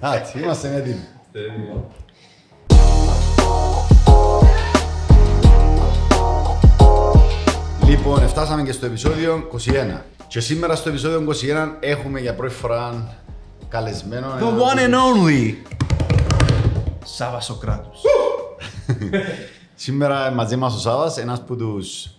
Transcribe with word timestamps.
Εντάξει, 0.00 0.38
είμαστε 0.38 0.74
έτοιμοι. 0.74 1.04
Λοιπόν, 7.86 8.28
φτάσαμε 8.28 8.62
και 8.62 8.72
στο 8.72 8.86
επεισόδιο 8.86 9.48
21. 9.96 10.00
Και 10.28 10.40
σήμερα 10.40 10.74
στο 10.74 10.88
επεισόδιο 10.88 11.24
21 11.28 11.68
έχουμε 11.80 12.20
για 12.20 12.34
πρώτη 12.34 12.54
φορά 12.54 13.14
καλεσμένο. 13.68 14.26
The 14.40 14.42
one 14.42 14.78
and 14.78 14.94
only. 14.94 15.54
Σάβα 17.04 17.40
Σοκράτους. 17.40 18.00
Σήμερα 19.74 20.30
μαζί 20.30 20.56
μας 20.56 20.74
ο 20.74 20.78
Σάβας, 20.78 21.18
ένας 21.18 21.42
που 21.44 21.56
τους... 21.56 22.10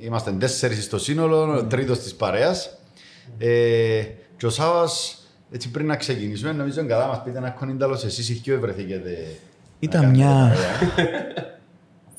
Είμαστε 0.00 0.30
τέσσερις 0.30 0.84
στο 0.84 0.98
σύνολο, 0.98 1.58
ο 1.58 1.64
τρίτος 1.64 1.98
της 1.98 2.14
παρέας. 2.14 2.78
Ε, 3.38 4.02
και 4.38 4.46
ο 4.46 4.50
Σάβας, 4.50 5.18
έτσι 5.50 5.70
πριν 5.70 5.86
να 5.86 5.96
ξεκινήσουμε, 5.96 6.52
νομίζω 6.52 6.86
καλά 6.86 7.06
μας 7.06 7.22
πείτε 7.24 7.38
ένα 7.38 7.50
κονίνταλος, 7.50 8.04
εσείς 8.04 8.28
οι 8.28 8.32
δυο 8.32 8.60
βρεθήκετε. 8.60 9.26
Ήταν 9.78 10.00
να 10.00 10.06
κάνετε 10.06 10.24
μια- 10.24 10.54
παρέα. 10.96 11.26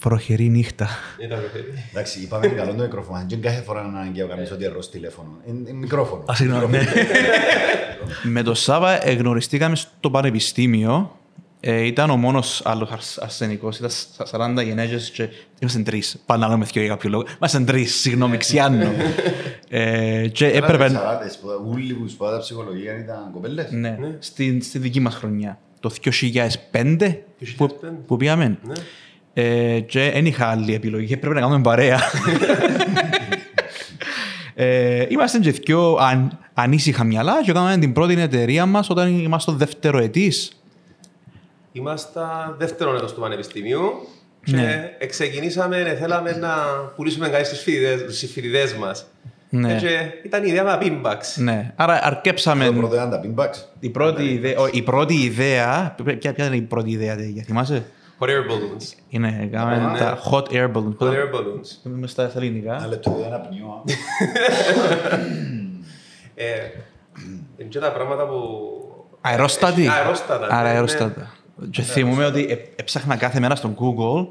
Βροχερή 0.01 0.49
νύχτα. 0.49 0.87
Ήταν 1.17 1.39
προφέρει. 1.39 1.65
Εντάξει, 1.89 2.19
είπαμε 2.19 2.47
καλό 2.47 2.73
το 2.75 2.83
μικρόφωνο. 2.83 3.25
Δεν 3.29 3.41
κάθε 3.41 3.61
φορά 3.61 3.81
να 3.81 3.87
αναγκαίο 3.99 4.27
κανείς 4.27 4.51
ότι 4.51 4.63
ερώ 4.65 4.79
τηλέφωνο. 4.79 5.29
Είναι 5.47 5.69
είναι 5.69 5.77
μικρόφωνο. 5.79 6.23
Α, 6.31 6.35
συγγνώμη. 6.35 6.67
ναι. 6.77 6.83
Με 8.33 8.43
τον 8.43 8.55
Σάβα 8.55 9.07
εγνωριστήκαμε 9.07 9.75
στο 9.75 10.09
πανεπιστήμιο. 10.11 11.18
Ε, 11.61 11.85
ήταν 11.85 12.09
ο 12.09 12.17
μόνος 12.17 12.61
άλλος 12.65 13.17
αρσενικός. 13.19 13.77
Ήταν 13.77 13.89
στα 13.89 14.25
40 14.59 14.63
γενέγε 14.63 14.95
και 15.13 15.29
ήμασταν 15.59 15.83
τρεις. 15.83 16.21
Πάντα 16.25 16.47
λέμε 16.47 16.65
δύο 16.65 16.81
για 16.81 16.91
κάποιο 16.91 17.09
λόγο. 17.09 17.23
Ήμασταν 17.37 17.65
τρεις, 17.65 17.95
συγγνώμη, 17.95 18.37
ξιάνω. 18.37 18.91
ε, 19.69 20.27
και 20.27 20.47
έπρεπε. 20.47 20.89
Σαράντες, 20.89 21.37
που- 21.37 21.69
Ούλοι 21.71 21.93
που 21.93 22.07
σπουδάζαν 22.07 22.39
ψυχολογία 22.39 22.97
ήταν 22.97 23.29
κοπέλες. 23.33 23.71
Ναι, 23.71 23.97
στη, 24.19 24.61
στη 24.61 24.79
δική 24.79 24.99
μας 24.99 25.15
χρονιά. 25.15 25.59
Το 25.79 25.89
2005 25.89 27.23
που, 27.57 27.67
2005. 27.81 28.03
που 28.07 28.17
πήγαμε. 28.17 28.57
Ναι. 28.63 28.73
Ε, 29.33 29.79
και 29.79 30.09
δεν 30.13 30.25
είχα 30.25 30.45
άλλη 30.47 30.73
επιλογή. 30.73 31.17
Πρέπει 31.17 31.35
να 31.35 31.41
κάνουμε 31.41 31.61
παρέα. 31.61 31.99
ε, 34.55 35.05
είμαστε 35.09 35.39
και 35.39 35.51
δυο 35.51 35.95
αν, 35.95 36.39
ανήσυχα 36.53 37.03
μυαλά 37.03 37.43
και 37.43 37.51
κάναμε 37.51 37.77
την 37.77 37.93
πρώτη 37.93 38.21
εταιρεία 38.21 38.65
μας 38.65 38.89
όταν 38.89 39.07
είμαστε 39.19 39.49
στο 39.51 39.59
δεύτερο 39.59 39.97
ετής. 39.97 40.58
Είμαστε 41.79 42.19
δεύτερο 42.57 42.95
έτος 42.95 43.13
του 43.13 43.19
Πανεπιστημίου 43.21 43.91
και 44.43 44.55
Ναι. 44.55 44.91
ξεκινήσαμε, 45.07 45.97
θέλαμε 45.99 46.31
να 46.31 46.49
πουλήσουμε 46.95 47.29
κάτι 47.29 47.45
στις 47.45 47.61
φοιτητές, 47.61 48.15
στις 48.17 48.31
φοιτητές 48.31 48.73
μας. 48.73 49.05
Ναι. 49.49 49.73
Ε, 49.73 49.77
Και 49.79 49.97
ήταν 50.23 50.43
η 50.43 50.47
ιδέα 50.49 50.63
με 50.63 50.77
πίμπαξ. 50.79 51.37
Ναι. 51.37 51.73
Άρα 51.75 51.99
αρκέψαμε. 52.03 52.65
Το 52.65 52.73
πρώτο 52.73 52.95
ήταν 52.95 53.09
τα 53.09 53.21
pinbacks. 53.23 53.57
Η 53.79 53.89
πρώτη, 53.89 54.23
ιδέα, 54.23 54.59
ο, 54.59 54.67
η 54.71 54.81
πρώτη 54.81 55.13
ιδέα. 55.13 55.95
Ποια, 56.19 56.33
ποια 56.33 56.45
είναι 56.45 56.55
η 56.55 56.61
πρώτη 56.61 56.89
ιδέα, 56.91 57.15
για 57.15 57.43
θυμάσαι; 57.43 57.83
Hot 58.19 58.25
air 58.25 58.29
balloons. 58.29 58.93
Είναι, 59.09 59.49
κάναμε 59.51 59.91
ναι. 59.91 59.99
τα 59.99 60.17
hot 60.31 60.43
air 60.43 60.71
balloons. 60.71 60.97
Hot 60.99 61.07
air 61.09 61.35
balloons. 61.35 61.85
Είμαι 61.85 62.07
στα 62.07 62.29
στα 62.29 62.39
ελληνικά. 62.39 62.75
Ένα 62.75 62.87
λεπτό, 62.87 63.17
δεν 63.21 63.33
αναπνιώ. 63.33 63.83
Ε, 66.35 66.45
Είναι 67.57 67.69
και 67.69 67.79
τα 67.79 67.91
πράγματα 67.91 68.27
που... 68.27 68.35
Αερόστατη. 69.21 69.87
Αερόστατα. 69.87 70.47
Άρα 70.49 70.63
ναι, 70.63 70.69
αερόστατα. 70.69 71.31
Και 71.69 71.81
θυμούμαι 71.81 72.25
ότι 72.25 72.45
ε- 72.49 72.57
έψαχνα 72.81 73.15
κάθε 73.15 73.39
μέρα 73.39 73.55
στο 73.55 73.73
Google 73.79 74.27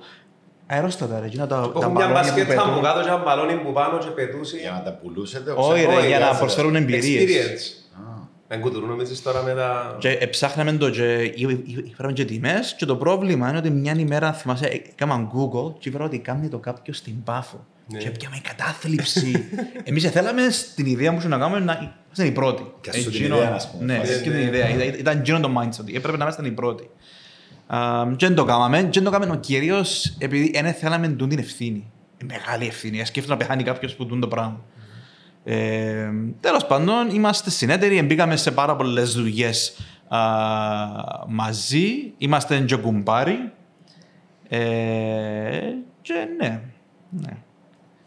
αερόστατα 0.67 1.21
ρε. 1.21 1.27
εκείνα 1.27 1.47
τα, 1.47 1.61
ναι. 1.61 1.67
τα 1.67 1.73
Έχω 1.81 1.91
μια 1.91 2.07
μπαλόνια 2.07 2.07
που 2.23 2.29
μπασκέτα 2.29 2.47
πετούν. 2.63 2.73
μου 2.75 2.81
κάτω 2.81 3.01
και 3.01 3.09
ένα 3.09 3.17
μπαλόνι 3.19 3.55
που 3.55 3.73
πάνω 3.73 3.99
και 3.99 4.09
πετούσε. 4.09 4.57
Για 4.57 4.71
να 4.71 4.83
τα 4.83 4.93
πουλούσετε. 4.93 5.51
Όχι 5.57 5.73
ξέρω, 5.85 5.91
ρε, 6.01 6.07
για 6.07 6.09
να 6.09 6.15
χρειάζεται. 6.15 6.39
προσφέρουν 6.39 6.75
εμπειρίες. 6.77 7.23
Experience. 7.23 7.85
Δεν 8.51 8.61
κουτουρού 8.61 8.87
νομίζεις 8.87 9.23
τώρα 9.23 9.43
με 9.43 9.55
τα... 9.55 9.97
Και 9.99 10.27
ψάχναμε 10.31 10.73
το 10.73 10.91
και 10.91 11.33
ήφεραμε 11.91 12.13
και 12.15 12.25
τιμές 12.25 12.75
και 12.79 12.85
το 12.87 12.97
πρόβλημα 12.97 13.49
είναι 13.49 13.59
ότι 13.59 13.71
μια 13.71 13.95
ημέρα 13.99 14.33
θυμάσαι 14.33 14.83
έκαναν 14.91 15.29
Google 15.35 15.73
και 15.79 15.89
ήφερα 15.89 16.05
ότι 16.05 16.19
κάνει 16.19 16.49
το 16.49 16.59
κάποιο 16.59 16.93
στην 16.93 17.23
Πάφο. 17.23 17.67
Ναι. 17.87 17.99
Και 17.99 18.11
πιάμε 18.11 18.37
κατάθλιψη. 18.49 19.45
Εμείς 19.85 20.11
θέλαμε 20.11 20.51
στην 20.51 20.87
ιδέα 20.87 21.13
μου 21.13 21.21
να 21.29 21.39
κάνουμε 21.39 21.59
να 21.61 21.73
είμαστε 22.05 22.25
οι 22.25 22.31
πρώτοι. 22.31 22.73
Και 22.81 22.93
σου 22.93 23.11
την 23.11 23.21
Εκείνο- 23.21 23.37
ιδέα, 23.37 23.53
ας 23.55 23.71
πούμε, 23.71 23.85
Ναι, 23.85 23.99
φάση. 23.99 24.23
και 24.23 24.31
την 24.31 24.39
ιδέα. 24.41 24.69
Ήταν- 24.69 24.99
Ήταν 24.99 25.19
εκείνο 25.19 25.41
το 25.41 25.51
mindset 25.59 25.81
ότι 25.81 25.95
έπρεπε 25.97 26.17
να 26.17 26.23
είμαστε 26.25 26.47
οι 26.47 26.51
πρώτοι. 26.51 26.91
Α, 27.69 28.07
Και 28.17 28.27
δεν 28.27 28.35
το 28.35 28.45
κάναμε. 28.45 28.83
Και 28.83 29.01
δεν 29.01 29.05
το 29.05 29.11
κάναμε 29.11 29.37
κυρίως 29.37 30.17
επειδή 30.19 30.51
δεν 30.63 30.73
θέλαμε 30.73 31.09
τούν 31.09 31.29
την 31.29 31.39
ευθύνη. 31.39 31.91
Μεγάλη 32.25 32.67
ευθύνη. 32.67 33.05
Σκέφτομαι 33.05 33.35
να 33.35 33.41
πεθάνει 33.41 33.63
κάποιος 33.63 33.95
που 33.95 34.07
τούν 34.07 34.21
το 34.21 34.29
πράγμα. 34.29 34.61
Ε, 35.45 36.11
τέλος 36.41 36.67
πάντων, 36.67 37.09
είμαστε 37.11 37.51
συνέτεροι, 37.51 38.03
μπήκαμε 38.03 38.37
σε 38.37 38.51
πάρα 38.51 38.77
πολλές 38.77 39.13
δουλειές 39.13 39.77
α, 40.09 40.19
μαζί, 41.27 42.13
είμαστε 42.19 42.61
και 42.61 42.77
κουμπάρι. 42.77 43.53
Ε, 44.49 44.59
και 46.03 46.15
ναι, 46.39 46.61
ναι. 47.11 47.31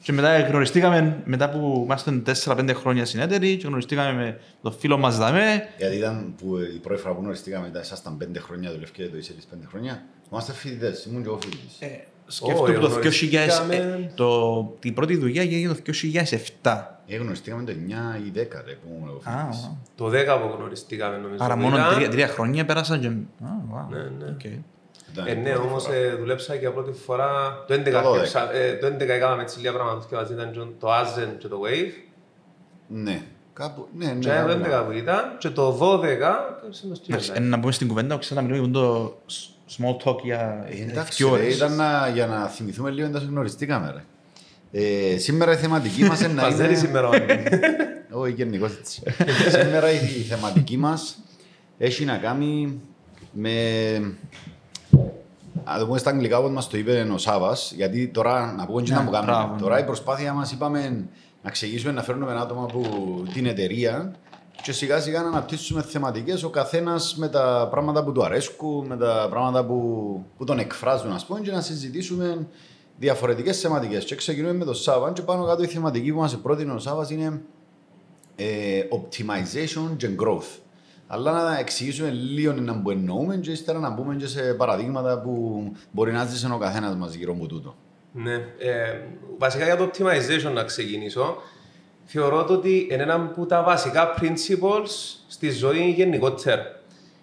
Και 0.03 0.12
μετά 0.12 0.39
γνωριστήκαμε, 0.39 1.22
μετά 1.25 1.50
που 1.50 1.81
είμαστε 1.84 2.22
4-5 2.45 2.69
χρόνια 2.73 3.06
συνέτεροι, 3.06 3.57
και 3.57 3.67
γνωριστήκαμε 3.67 4.13
με 4.23 4.39
τον 4.62 4.73
φίλο 4.73 4.97
μας 4.97 5.17
Δαμέ. 5.17 5.67
Γιατί 5.78 5.95
ήταν 5.95 6.34
που 6.38 6.57
η 6.75 6.79
πρώτη 6.79 7.01
φορά 7.01 7.13
που 7.13 7.22
γνωριστήκαμε, 7.22 7.67
ήταν 7.67 7.81
ήσασταν 7.81 8.17
πέντε 8.17 8.39
χρόνια, 8.39 8.72
δουλευκέ 8.72 9.07
το 9.07 9.17
είσαι 9.17 9.34
πέντε 9.50 9.66
χρόνια. 9.66 10.03
Είμαστε 10.31 10.51
φοιτητές, 10.53 11.06
ήμουν 11.06 11.22
και 11.22 11.28
εγώ 11.28 11.39
φοιτητής. 11.41 11.75
Ε, 11.79 12.03
σκέφτομαι 12.28 12.78
Ω, 12.78 12.79
το 12.79 12.88
2000, 12.88 12.91
γνωριστήκαμε- 12.91 13.73
ε, 13.73 14.12
το, 14.16 14.63
την 14.79 14.94
πρώτη 14.94 15.16
δουλειά 15.17 15.41
έγινε 15.41 15.73
το 15.73 15.79
2007. 16.62 17.00
Ε, 17.07 17.16
γνωριστήκαμε 17.18 17.63
το 17.63 17.72
9 17.72 18.18
ή 18.25 18.31
10 18.35 18.62
ρε, 18.66 18.73
που 18.73 18.88
ήμουν 18.97 19.07
εγώ 19.09 19.22
Α, 19.23 19.31
φοιτητής. 19.41 19.72
Το 19.95 20.06
10 20.09 20.41
που 20.41 20.56
γνωριστήκαμε 20.57 21.18
νομίζω. 21.18 21.44
άρα 21.44 21.53
που 21.53 21.59
μόνο 21.62 21.75
ήταν. 21.78 21.94
τρία, 21.95 22.09
τρία 22.09 22.28
χρόνια 22.28 22.66
πέρασαν 22.66 23.00
και... 23.00 23.07
Α, 23.07 23.12
wow, 23.72 23.89
Ναι, 23.89 23.97
ναι. 24.25 24.31
οκ. 24.31 24.41
Ήταν 25.14 25.28
Ε, 25.28 25.32
η 25.32 25.36
ναι, 25.36 25.50
πρώτη 25.52 25.68
όμως 25.68 25.84
φορά. 25.84 25.96
ε, 25.96 26.16
δουλέψα 26.16 26.56
για 26.56 26.72
πρώτη 26.72 26.92
φορά 27.06 27.64
το 27.68 27.74
11. 27.74 28.02
Το 28.02 28.10
12. 28.12 28.16
σκέψα- 28.16 28.54
ε, 28.56 28.74
Το 28.74 28.88
11 28.88 29.14
έκαναμε 29.14 29.42
έτσι 29.42 29.58
λίγα 29.60 29.74
πράγματα 29.74 30.06
και 30.10 30.16
μαζί 30.16 30.34
ήταν 30.34 30.76
το 30.80 30.88
Azen 30.94 31.28
και 31.38 31.48
το 31.48 31.60
Wave. 31.66 31.92
Ναι, 32.88 33.22
κάπου, 33.54 33.88
ναι, 33.98 34.06
ναι. 34.06 34.14
Και 34.20 34.28
το 34.46 34.52
11 34.52 34.84
που 34.86 34.92
ήταν 34.92 35.36
και 35.38 35.50
το 35.50 35.72
12 35.72 36.16
κάμψε 36.60 36.82
το 36.88 36.94
Εντάξει, 37.08 37.26
στυλ. 37.26 37.36
ε, 37.36 37.40
να 37.40 37.60
πούμε 37.60 37.72
στην 37.72 37.88
κουβέντα, 37.88 38.18
ξέρω 38.18 38.42
να 38.42 38.48
μιλούμε 38.48 38.64
για 38.68 38.74
το 38.74 39.18
s- 39.30 39.78
small 39.78 40.08
talk 40.10 40.18
για 40.24 40.66
Ε, 40.70 40.74
ε, 40.76 40.90
Εντάξει, 40.92 41.24
δύο 41.24 41.36
ρε, 41.36 41.42
ώρες. 41.42 41.56
ήταν 41.56 41.76
να, 41.76 42.10
για 42.14 42.26
να 42.28 42.48
θυμηθούμε 42.48 42.90
λίγο 42.90 43.08
εντός 43.08 43.24
γνωριστήκαμε. 43.24 43.92
Ρε. 43.96 44.04
Ε, 45.14 45.18
σήμερα 45.18 45.52
η 45.52 45.56
θεματική 45.56 46.04
μας 46.04 46.20
είναι 46.22 46.34
να 46.34 46.42
Μας 46.42 46.56
δεν 46.56 46.66
είναι... 46.70 46.78
σήμερα 46.78 47.08
όλοι. 47.08 47.26
Όχι, 48.14 48.34
γενικώς 48.34 48.72
έτσι. 48.78 49.02
Σήμερα 49.50 49.92
η, 49.92 49.96
η 49.96 50.22
θεματική 50.22 50.78
μας 50.78 51.18
έχει 51.78 52.06
να 52.06 52.18
κάνει 52.18 52.82
με... 53.32 53.52
Να 55.66 55.80
το 55.80 55.86
πούμε 55.86 55.98
στα 55.98 56.10
αγγλικά 56.10 56.38
όπως 56.38 56.52
μας 56.52 56.68
το 56.68 56.78
είπε 56.78 57.08
ο 57.14 57.18
Σάβας, 57.18 57.72
γιατί 57.76 58.08
τώρα 58.08 58.54
να 58.58 58.66
πούμε 58.66 58.82
και 58.82 58.92
να 58.92 58.98
Ναι, 58.98 59.04
μου 59.04 59.12
κάνουμε. 59.12 59.32
μπράβο, 59.32 59.56
Τώρα 59.62 59.76
ναι. 59.76 59.82
η 59.82 59.84
προσπάθεια 59.84 60.34
μας 60.34 60.52
είπαμε 60.52 61.06
να 61.44 61.50
ξεκινήσουμε 61.52 61.92
να 61.92 62.04
φέρνουμε 62.04 62.40
άτομα 62.40 62.64
από 62.64 62.82
την 63.34 63.46
εταιρεία 63.46 64.16
και 64.62 64.72
σιγά 64.72 65.00
σιγά 65.00 65.22
να 65.22 65.28
αναπτύσσουμε 65.28 65.82
θεματικές 65.82 66.44
ο 66.44 66.50
καθένας 66.50 67.16
με 67.16 67.28
τα 67.28 67.68
πράγματα 67.72 68.04
που 68.04 68.12
του 68.12 68.24
αρέσκουν, 68.24 68.86
με 68.88 68.98
τα 68.98 69.28
πράγματα 69.30 69.66
που, 69.66 69.76
που 70.38 70.44
τον 70.44 70.60
εκφράζουν 70.60 71.12
ας 71.12 71.26
πούμε 71.26 71.40
και 71.40 71.52
να 71.52 71.62
συζητήσουμε 71.62 72.48
διαφορετικές 72.98 73.60
θεματικές. 73.60 74.06
Και 74.06 74.16
ξεκινούμε 74.16 74.54
με 74.54 74.66
τον 74.66 74.74
Σάβα 74.76 75.12
και 75.12 75.22
πάνω 75.22 75.46
κάτω 75.46 75.64
η 75.64 75.68
θεματική 75.68 76.12
που 76.12 76.20
μας 76.20 76.38
πρότεινε 76.38 76.72
ο 76.74 76.80
Σάβας 76.80 77.10
είναι 77.10 77.42
ε, 78.36 78.82
optimization 78.92 79.90
και 79.98 80.10
growth. 80.20 80.60
Αλλά 81.14 81.32
να 81.32 81.60
εξηγήσουμε 81.60 82.10
λίγο 82.10 82.54
να 82.54 82.82
που 82.82 82.92
εννοούμε 82.92 83.38
και 83.38 83.52
ύστερα 83.52 83.80
να 83.80 83.90
μπούμε 83.90 84.16
και 84.16 84.28
σε 84.28 84.54
παραδείγματα 84.54 85.20
που 85.20 85.64
μπορεί 85.92 86.12
να 86.12 86.26
ζήσει 86.26 86.52
ο 86.52 86.58
καθένας 86.58 86.96
μας 86.96 87.14
γύρω 87.14 87.34
από 87.34 87.46
τούτο. 87.46 87.76
Ναι. 88.12 88.34
Ε, 88.58 89.00
βασικά 89.38 89.66
για 89.66 89.78
το 89.78 89.92
optimization 89.92 90.54
να 90.54 90.64
ξεκινήσω. 90.64 91.36
Θεωρώ 92.06 92.44
το 92.44 92.54
ότι 92.54 92.88
είναι 92.92 93.04
ένα 93.04 93.14
από 93.14 93.46
τα 93.46 93.64
βασικά 93.64 94.14
principles 94.22 94.90
στη 95.28 95.50
ζωή 95.50 95.90
γενικότερα. 95.90 96.81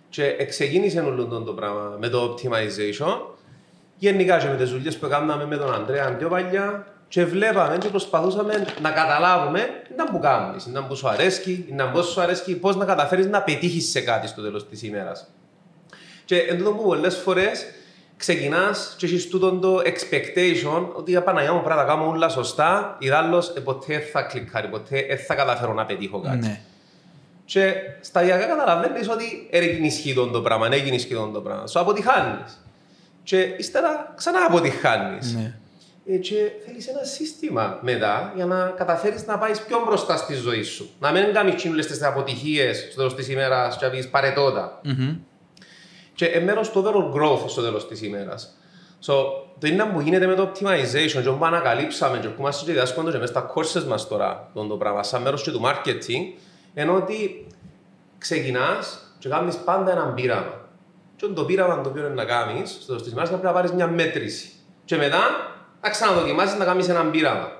Και 0.08 0.46
ξεκίνησε 0.49 1.00
όλο 1.00 1.25
το 1.26 1.52
πράγμα 1.52 1.96
με 2.00 2.08
το 2.08 2.34
optimization. 2.34 3.17
Γενικά 3.99 4.38
και 4.38 4.49
με 4.49 4.56
τις 4.56 4.70
δουλειές 4.70 4.99
που 4.99 5.06
έκαναμε 5.06 5.46
με 5.46 5.56
τον 5.56 5.75
Ανδρέα 5.75 6.17
πιο 6.17 6.29
παλιά 6.29 6.87
και 7.08 7.25
βλέπαμε 7.25 7.78
και 7.78 7.88
προσπαθούσαμε 7.88 8.64
να 8.82 8.90
καταλάβουμε 8.90 9.69
να 9.96 10.05
που 10.05 10.19
κάνεις, 10.19 10.66
να 10.66 10.84
που 10.84 10.96
σου 10.96 11.08
αρέσκει, 11.08 11.66
να 11.72 11.90
πώς 11.90 12.06
σου 12.06 12.20
αρέσκει, 12.20 12.56
πώς 12.56 12.76
να 12.76 12.84
καταφέρεις 12.84 13.26
να 13.26 13.43
πετύχεις 13.43 13.90
σε 13.90 14.00
κάτι 14.00 14.26
στο 14.26 14.43
τέλος 14.43 14.69
της 14.69 14.82
ημέρας. 14.82 15.31
Και 16.25 16.38
εν 16.38 16.58
τούτο 16.58 16.72
που 16.72 16.82
πολλές 16.82 17.16
φορές 17.16 17.64
ξεκινάς 18.16 18.94
και 18.96 19.06
έχεις 19.06 19.28
τούτο 19.28 19.52
το 19.52 19.76
expectation 19.76 20.88
ότι 20.94 21.10
για 21.10 21.22
Παναγιά 21.22 21.52
μου 21.52 21.62
πρέπει 21.62 21.76
να 21.76 21.84
τα 21.84 21.88
κάνω 21.88 22.08
όλα 22.08 22.28
σωστά, 22.28 22.96
ιδάλλως 22.99 23.49
ε, 23.49 23.60
ποτέ 23.60 23.87
δεν 23.99 24.02
θα 24.12 24.22
κλικάρει, 24.22 24.69
ποτέ 24.69 25.05
δεν 25.08 25.19
θα 25.19 25.34
καταφέρω 25.34 25.72
να 25.72 25.84
πετύχω 25.84 26.20
κάτι. 26.20 26.37
Ναι. 26.37 26.60
Και 27.44 27.75
σταδιακά 28.00 28.46
καταλαβαίνεις 28.46 29.08
ότι 29.08 29.49
έγινε 29.50 29.87
ισχύει 29.87 30.14
το 30.14 30.40
πράγμα, 30.40 30.69
έγινε 30.70 30.94
ισχύει 30.94 31.14
το 31.32 31.40
πράγμα. 31.40 31.66
Σου 31.66 31.81
αποτυχάνεις. 31.81 32.64
Και 33.22 33.40
ύστερα 33.40 34.12
ξανά 34.16 34.38
αποτυχάνεις. 34.49 35.34
Ναι. 35.34 35.55
Ε, 36.10 36.16
και 36.16 36.50
θέλεις 36.66 36.88
ένα 36.88 37.05
σύστημα 37.05 37.78
μετά 37.82 38.32
για 38.34 38.46
να 38.46 38.75
καταφέρεις 38.76 39.26
να 39.26 39.38
πάεις 39.38 39.60
πιο 39.60 39.82
μπροστά 39.87 40.16
στη 40.16 40.34
ζωή 40.34 40.62
σου. 40.62 40.90
Να 41.00 41.10
μην 41.10 41.32
κάνεις 41.32 41.55
τσίνουλε 41.55 41.84
τι 41.84 42.05
αποτυχίες 42.05 42.78
στο 42.78 42.96
τέλος 42.96 43.14
της 43.14 43.28
ημέρας 43.28 43.76
και 43.76 43.84
να 43.84 43.90
πει 43.90 44.06
παρετώτα. 44.06 44.81
Και 46.14 46.25
είναι 46.25 46.44
μέρος 46.44 46.70
του 46.70 46.84
overall 46.84 47.16
growth 47.16 47.49
στο 47.49 47.62
τέλος 47.62 47.88
της 47.88 48.02
ημέρας. 48.02 48.56
So, 49.06 49.14
το 49.58 49.66
είναι 49.66 49.84
που 49.84 50.00
γίνεται 50.00 50.26
με 50.26 50.34
το 50.34 50.52
optimization, 50.52 51.22
και 51.22 51.28
όπου 51.28 51.44
ανακαλύψαμε 51.44 52.19
και 52.19 52.28
που 52.28 52.40
είμαστε 52.40 52.64
και 52.64 52.72
διδάσκονται 52.72 53.10
και 53.10 53.19
μέσα 53.19 53.32
στα 53.32 53.52
courses 53.55 53.84
μας 53.84 54.08
τώρα, 54.08 54.50
τον 54.55 54.69
το 54.69 54.76
πράγμα, 54.76 55.02
σαν 55.02 55.22
μέρος 55.22 55.43
και 55.43 55.50
του 55.50 55.60
marketing, 55.64 56.38
είναι 56.75 56.90
ότι 56.90 57.46
ξεκινάς 58.19 58.99
και 59.19 59.28
κάνεις 59.28 59.56
πάντα 59.56 59.90
έναν 59.90 60.14
πείραμα. 60.14 60.69
Και 61.16 61.26
το 61.26 61.44
πείραμα 61.44 61.81
το 61.81 61.88
οποίο 61.88 62.05
είναι 62.05 62.14
να 62.14 62.25
κάνεις, 62.25 62.70
στο 62.70 62.87
τέλος 62.87 63.02
της 63.02 63.12
ημέρας, 63.12 63.31
να 63.31 63.37
πρέπει 63.37 63.55
να 63.55 63.60
πάρεις 63.60 63.72
μια 63.76 63.87
μέτρηση. 63.87 64.50
Και 64.84 64.96
μετά 64.96 65.20
να 65.80 65.90
ξαναδοκιμάσεις 65.90 66.58
να 66.58 66.64
κάνεις 66.64 66.88
έναν 66.88 67.10
πείραμα. 67.10 67.52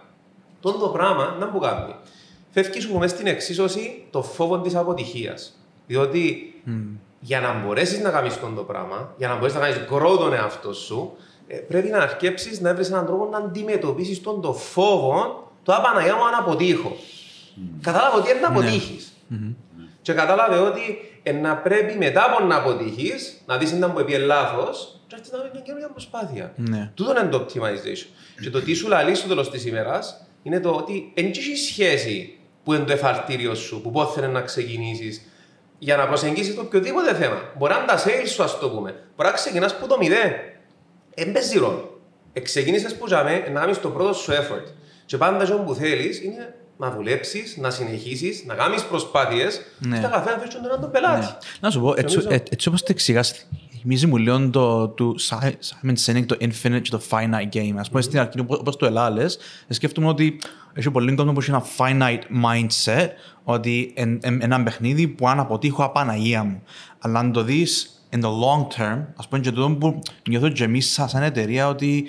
Τον 0.61 0.79
το 0.79 0.89
πράγμα, 0.89 1.37
να 1.39 1.49
που 1.49 1.59
κάνεις. 1.59 1.95
Φεύγει 2.51 2.81
σου 2.81 2.99
μέσα 2.99 3.15
στην 3.15 3.27
εξίσωση 3.27 4.07
το 4.11 4.23
φόβο 4.23 4.59
της 4.59 4.75
αποτυχίας. 4.75 5.59
Διότι 5.87 6.55
για 7.21 7.41
να 7.41 7.53
μπορέσεις 7.53 8.01
να 8.01 8.11
κάνεις 8.11 8.41
τον 8.41 8.55
το 8.55 8.63
πράγμα, 8.63 9.15
για 9.17 9.29
να 9.29 9.35
μπορέσεις 9.35 9.59
να 9.59 9.67
κάνεις 9.67 9.85
grow 9.91 10.19
τον 10.19 10.33
εαυτό 10.33 10.73
σου, 10.73 11.17
ε, 11.47 11.57
πρέπει 11.57 11.89
να 11.89 11.99
αρκέψεις 11.99 12.61
να 12.61 12.75
βρεις 12.75 12.89
έναν 12.89 13.07
τρόπο 13.07 13.29
να 13.31 13.39
αντιμετωπίσεις 13.39 14.23
τον 14.23 14.41
το 14.41 14.53
φόβο 14.53 15.51
το 15.63 15.75
απαναγιά 15.75 16.17
μου 16.17 16.27
αν 16.27 16.35
αποτύχω. 16.35 16.97
Κατάλαβε 17.83 18.17
ότι 18.17 18.31
είναι 18.31 18.41
να 18.41 18.49
αποτύχεις. 18.49 19.13
Και 20.03 20.13
κατάλαβε 20.13 20.59
ότι 20.59 20.81
ε, 21.23 21.33
να 21.33 21.57
πρέπει 21.57 21.97
μετά 21.99 22.25
από 22.25 22.45
να 22.45 22.57
αποτύχεις, 22.57 23.43
να 23.47 23.57
δεις 23.57 23.73
αν 23.73 23.93
που 23.93 24.05
πήγε 24.05 24.19
λάθος, 24.19 24.98
και 25.09 25.15
έρθει 25.19 25.31
να 25.33 25.39
βρει 25.39 25.49
μια 25.53 25.61
καινούργια 25.61 25.89
προσπάθεια. 25.89 26.53
Ναι. 26.57 26.91
Τούτο 26.95 27.11
είναι 27.11 27.29
το 27.29 27.47
optimization. 27.47 28.07
και 28.43 28.51
το 28.51 28.63
τι 28.63 28.75
σου 28.75 28.89
λαλεί 28.89 29.15
στο 29.15 29.29
τέλος 29.29 29.51
της 29.51 29.65
ημέρας 29.67 30.27
είναι 30.43 30.61
το 30.61 30.71
ότι 30.71 31.13
δεν 31.15 31.27
έχει 31.27 31.57
σχέση 31.57 32.39
που 32.65 32.75
είναι 32.75 32.85
το 32.85 32.93
εφαρτήριο 32.93 33.55
σου, 33.55 33.81
που 33.83 33.91
πότε 33.91 34.13
θέλεις 34.21 34.35
να 34.35 34.41
ξεκινήσεις 34.41 35.23
για 35.79 35.97
να 35.97 36.07
προσεγγίσεις 36.07 36.55
το 36.55 36.61
οποιοδήποτε 36.61 37.15
θέμα. 37.15 37.53
Μπορεί 37.59 37.73
να 37.73 37.79
είναι 37.79 37.87
τα 37.87 37.99
sales 38.05 38.29
σου, 38.29 38.43
ας 38.43 38.59
το 38.59 38.71
πούμε. 38.71 38.91
Μπορεί 39.17 39.29
να 39.29 39.35
ξεκινάς 39.35 39.77
που 39.79 39.87
το 39.87 39.97
μηδέν. 39.99 40.33
Δεν 41.15 41.33
παίζει 41.33 41.59
ρόλο. 41.59 42.01
Ξεκίνησε 42.43 42.89
που 42.95 43.07
ζαμε 43.09 43.45
να 43.53 43.61
κάνεις 43.61 43.81
το 43.81 43.89
πρώτο 43.91 44.13
σου 44.13 44.33
effort. 44.33 44.73
Και 45.07 45.17
πάντα 45.17 45.43
αυτό 45.43 45.57
που 45.57 45.75
θέλεις 45.75 46.23
είναι 46.23 46.55
να 46.77 46.91
δουλέψεις, 46.91 47.57
να 47.57 47.71
συνεχίσεις, 47.71 48.45
να 48.47 48.55
κάνεις 48.55 48.83
προσπάθειες 48.85 49.61
Ναι. 49.79 49.97
και 49.97 50.03
τα 50.03 50.09
καθένα 50.09 50.37
να 50.37 50.43
φέρει 50.43 50.55
τον 50.55 50.65
έναν 50.65 50.81
τον 50.81 50.91
πελάτη. 50.91 51.21
Ναι. 51.27 51.37
Να 51.61 51.71
σου 51.71 51.81
πω, 51.81 51.95
έτσι, 51.97 52.17
Νομίζω- 52.17 52.31
ε, 52.33 52.43
έτσι 52.51 52.69
όπως 52.69 52.81
το 52.81 52.87
εξηγάς, 52.91 53.47
θυμίζει 53.89 54.07
μου 54.07 54.17
λίγο 54.17 54.51
το 54.51 54.89
του 54.89 55.17
Si- 55.21 55.53
Simon 55.53 55.95
Sinek, 56.05 56.25
το 56.27 56.37
Infinite 56.41 56.81
και 56.83 56.91
το 56.91 57.01
Finite 57.11 57.57
Game. 57.57 57.75
Ας 57.77 57.89
πούμε, 57.89 58.03
στην 58.03 58.19
αρχή, 58.19 58.41
όπως- 58.41 58.59
όπως 58.59 58.77
το 58.77 58.87
ελάλες, 58.87 59.39
σκέφτομαι 59.69 60.07
ότι 60.09 60.41
έχει 60.75 60.91
πολύ 60.91 61.15
κόσμο 61.15 61.33
που 61.33 61.41
έχει 61.41 61.51
ένα 61.51 61.63
finite 61.79 62.45
mindset, 62.45 63.09
ότι 63.45 63.93
εν, 63.97 64.19
εν, 64.23 64.39
ένα 64.43 64.63
παιχνίδι 64.63 65.09
που 65.09 65.29
αν 65.29 65.41
αποτύχω 65.41 65.85
απαναγία 65.85 66.45
μου. 66.45 66.63
Αλλά 66.99 67.19
αν 67.19 67.33
το 67.33 67.43
δεις 67.43 68.03
in 68.11 68.17
the 68.21 68.29
long 68.29 68.63
term, 68.79 69.05
ας 69.17 69.29
πούμε 69.29 69.41
και 69.43 69.51
το 69.51 69.71
που 69.71 69.99
νιώθω 70.29 70.49
και 70.49 70.65
εμείς 70.65 70.93
σαν 70.93 71.09
σαν 71.09 71.23
εταιρεία 71.23 71.69
ότι 71.69 72.07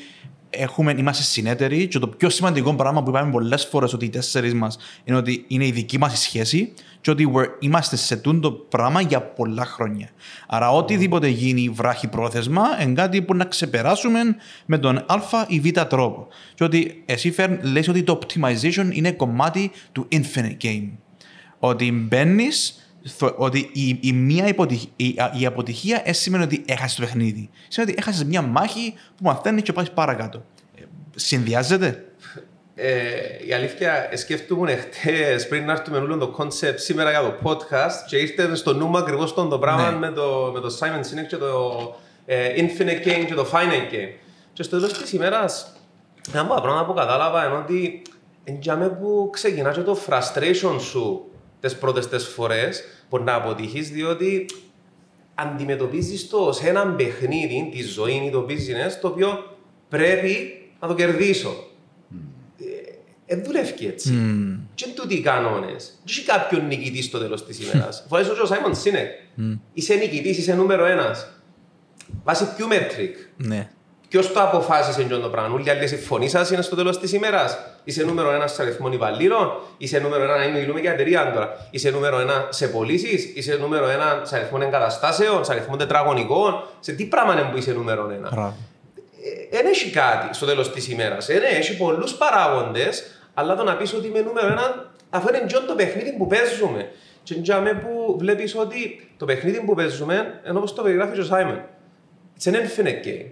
έχουμε, 0.49 0.95
είμαστε 0.97 1.23
συνέτεροι 1.23 1.87
και 1.87 1.99
το 1.99 2.07
πιο 2.07 2.29
σημαντικό 2.29 2.73
πράγμα 2.73 3.03
που 3.03 3.09
είπαμε 3.09 3.31
πολλές 3.31 3.65
φορές 3.65 3.93
ότι 3.93 4.05
οι 4.05 4.09
τέσσερις 4.09 4.53
μας 4.53 4.77
είναι 5.03 5.17
ότι 5.17 5.45
είναι 5.47 5.65
η 5.65 5.71
δική 5.71 5.97
μας 5.97 6.19
σχέση 6.19 6.73
και 7.01 7.11
ότι 7.11 7.31
we're- 7.35 7.49
είμαστε 7.59 7.95
σε 7.95 8.15
τούτο 8.15 8.51
πράγμα 8.51 9.01
για 9.01 9.21
πολλά 9.21 9.65
χρόνια. 9.65 10.09
Άρα, 10.47 10.71
οτιδήποτε 10.71 11.27
γίνει 11.27 11.69
βράχει 11.69 12.07
πρόθεσμα 12.07 12.63
είναι 12.81 12.93
κάτι 12.93 13.21
που 13.21 13.35
να 13.35 13.45
ξεπεράσουμε 13.45 14.19
με 14.65 14.77
τον 14.77 14.97
Α 14.97 15.45
ή 15.47 15.59
Β 15.59 15.67
τρόπο. 15.87 16.27
Και 16.55 16.63
ότι 16.63 17.03
εσύ 17.05 17.31
φέρν, 17.31 17.59
λες 17.61 17.87
ότι 17.87 18.03
το 18.03 18.19
optimization 18.21 18.89
είναι 18.91 19.11
κομμάτι 19.11 19.71
του 19.91 20.07
infinite 20.11 20.63
game. 20.63 20.89
Ότι 21.59 21.91
μπαίνεις, 21.91 22.88
ότι 23.37 23.69
η, 23.73 23.97
η, 24.01 24.13
μία 24.13 24.47
υποτυχ- 24.47 24.89
η, 24.95 25.15
η 25.39 25.45
αποτυχία 25.45 26.01
δεν 26.05 26.13
σημαίνει 26.13 26.43
ότι 26.43 26.63
έχασες 26.67 26.95
το 26.95 27.01
παιχνίδι. 27.01 27.49
Σημαίνει 27.67 27.91
ότι 27.91 28.01
έχασες 28.01 28.23
μια 28.23 28.41
μάχη 28.41 28.93
που 28.93 29.23
μαθαίνεις 29.23 29.63
και 29.63 29.73
πάει 29.73 29.85
παρακάτω. 29.93 30.43
Ε, 30.75 30.81
συνδυάζεται; 31.15 32.03
Ε, 32.75 33.01
η 33.47 33.53
αλήθεια, 33.53 34.09
σκέφτομαι 34.13 34.75
χτε 34.75 35.45
πριν 35.49 35.65
να 35.65 35.71
έρθουμε 35.71 35.97
όλο 35.97 36.17
το 36.17 36.35
concept 36.39 36.73
σήμερα 36.75 37.09
για 37.09 37.21
το 37.21 37.33
podcast 37.43 38.05
και 38.07 38.17
ήρθε 38.17 38.55
στο 38.55 38.73
νου 38.73 38.85
μου 38.87 38.97
ακριβώς 38.97 39.33
το 39.33 39.59
πράγμα 39.59 39.91
Ναι. 39.91 39.97
με, 39.97 40.11
το, 40.11 40.51
με 40.53 40.59
το 40.59 40.77
Simon 40.79 40.99
Sinek 40.99 41.27
και 41.29 41.35
το 41.37 41.95
ε, 42.25 42.49
Infinite 42.57 43.07
Game 43.07 43.25
και 43.27 43.33
το 43.33 43.47
Finite 43.53 43.93
Game. 43.93 44.13
Και 44.53 44.63
στο 44.63 44.77
τέλος 44.79 44.93
της 44.93 45.11
ημέρας, 45.13 45.73
ένα 46.31 46.41
από 46.41 46.53
τα 46.53 46.61
πράγματα 46.61 46.85
που 46.85 46.93
κατάλαβα 46.93 47.45
είναι 47.45 47.55
ότι 47.55 48.01
εντιαμε 48.43 48.89
που 48.89 49.29
ξεκινά 49.31 49.71
και 49.71 49.81
το 49.81 49.97
frustration 50.07 50.75
σου 50.79 51.28
τις 51.59 51.75
πρώτες 51.75 52.07
τι 52.07 52.17
φορές 52.17 52.83
μπορεί 53.09 53.23
να 53.23 53.33
αποτύχεις, 53.33 53.89
διότι 53.89 54.45
αντιμετωπίζεις 55.35 56.29
το 56.29 56.51
σε 56.51 56.67
έναν 56.69 56.95
παιχνίδι, 56.95 57.69
τη 57.71 57.83
ζωή 57.83 58.13
ή 58.25 58.29
το 58.29 58.45
business, 58.49 58.97
το 59.01 59.07
οποίο 59.07 59.57
πρέπει 59.89 60.61
να 60.79 60.87
το 60.87 60.93
κερδίσω. 60.93 61.67
Δεν 63.25 63.43
δουλεύει 63.43 63.85
έτσι. 63.85 64.09
Mm. 64.13 64.59
Και 64.75 64.85
είναι 64.87 64.95
τούτοι 64.95 65.15
οι 65.15 65.21
κανόνες. 65.21 65.99
Δεν 66.03 66.05
έχει 66.07 66.25
κάποιον 66.25 66.67
νικητής 66.67 67.05
στο 67.05 67.19
τέλος 67.19 67.45
της 67.45 67.59
ημέρας. 67.59 68.05
Φοβάσαι 68.09 68.31
ότι 68.31 68.39
ο 68.39 68.45
Σάιμονς 68.45 68.79
Σίνεκ. 68.79 69.09
Είσαι 69.73 69.95
νικητής, 69.95 70.37
είσαι 70.37 70.55
νούμερο 70.55 70.85
ένας. 70.85 71.41
Βάσει 72.23 72.55
ποιου 72.55 72.67
μέτρικ. 72.67 73.17
Ναι. 73.37 73.69
Ποιος 74.09 74.31
το 74.33 74.41
αποφάσισε 74.41 75.01
αυτό 75.01 75.19
το 75.19 75.29
πράγμα; 75.29 75.53
Όλοι 75.53 75.67
οι 75.67 75.69
άλλοι 75.69 75.87
συμφωνεί 75.87 76.29
σας 76.29 76.51
είναι 76.51 76.61
στο 76.61 76.75
τέλος 76.75 76.99
της 76.99 77.13
ημέρας; 77.13 77.57
Είσαι 77.83 78.03
νούμερο 78.03 78.31
ένα 78.31 78.47
σε 78.47 78.61
αριθμό 78.61 78.89
υπαλλήλων; 78.91 79.51
Είσαι 79.77 79.99
νούμερο 79.99 80.23
ένα, 80.23 80.37
να 80.37 80.47
μιλούμε 80.47 80.79
για 80.79 80.91
εταιρεία 80.91 81.31
τώρα. 81.33 81.67
Είσαι 81.71 81.89
νούμερο 81.89 82.19
ένα 82.19 82.47
σε 82.49 82.67
πωλήσεις; 82.67 83.31
Είσαι 83.35 83.57
νούμερο 83.61 83.87
ένα 83.87 84.21
σε 84.23 84.35
αριθμό 84.35 84.59
εγκαταστάσεων, 84.61 85.45
σε 85.45 85.51
αριθμό 85.51 85.75
τετραγωνικών; 85.75 86.63
Σε 86.79 86.91
τι 86.91 87.05
πράγμα 87.05 87.33
είναι 87.33 87.49
που 87.51 87.57
είσαι 87.57 87.71
νούμερο 87.71 88.09
ένα; 88.15 88.29
Μπράβο. 88.33 88.55
Δεν 89.51 89.65
έχει 89.65 89.89
κάτι 89.89 90.35
στο 90.35 90.45
τέλος 90.45 90.71
της 90.71 90.87
ημέρας. 90.87 91.29
Έχει 91.29 91.77
πολλούς 91.77 92.13
παράγοντες, 92.13 93.03
αλλά 93.33 93.55
το 93.55 93.63
να 93.63 93.75
πεις 93.75 93.93
ότι 93.93 94.07
είμαι 94.07 94.19
νούμερο 94.19 94.47
ένα, 94.47 94.91
αφού 95.09 95.27
είναι 95.27 95.45
τζον 95.45 95.65
το 95.67 95.75
παιχνίδι 95.75 96.11
που 96.17 96.27
παίζουμε. 96.27 96.91
Και 97.23 97.35
τζάμε 97.35 97.73
που 97.73 98.15
βλέπεις 98.19 98.55
ότι 98.55 99.09
το 99.17 99.25
παιχνίδι 99.25 99.61
που 99.61 99.75
παίζουμε, 99.75 100.39
ενώ 100.43 100.57
όπως 100.57 100.73
το 100.73 100.81
περιγράφει 100.81 101.13
και 101.13 101.19
ο 101.19 101.23
Σάιμον, 101.23 101.61
it's 102.39 102.51
an 102.51 102.55
infinite 102.55 103.05
game. 103.05 103.25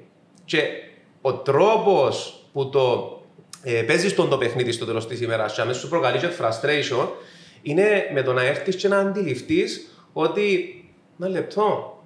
Και 0.47 0.61
ο 1.21 1.33
τρόπος 1.33 2.43
που 2.53 2.69
το 2.69 3.17
ε, 3.63 3.81
παίζεις 3.81 4.15
τον 4.15 4.29
το 4.29 4.37
παιχνίδι 4.37 4.71
στο 4.71 4.85
τέλος 4.85 5.07
της 5.07 5.21
ημέρας, 5.21 5.53
και 5.53 5.61
αμέσως 5.61 5.81
σου 5.81 5.89
προκαλεί 5.89 6.17
και 6.17 6.27
frustration, 6.39 7.07
είναι 7.61 8.09
με 8.13 8.21
το 8.21 8.33
να 8.33 8.43
έρθεις 8.43 8.75
και 8.75 8.87
να 8.87 8.97
αντιληφθείς 8.99 9.87
ότι. 10.13 10.71
Ένα 11.19 11.29
λεπτό, 11.29 11.97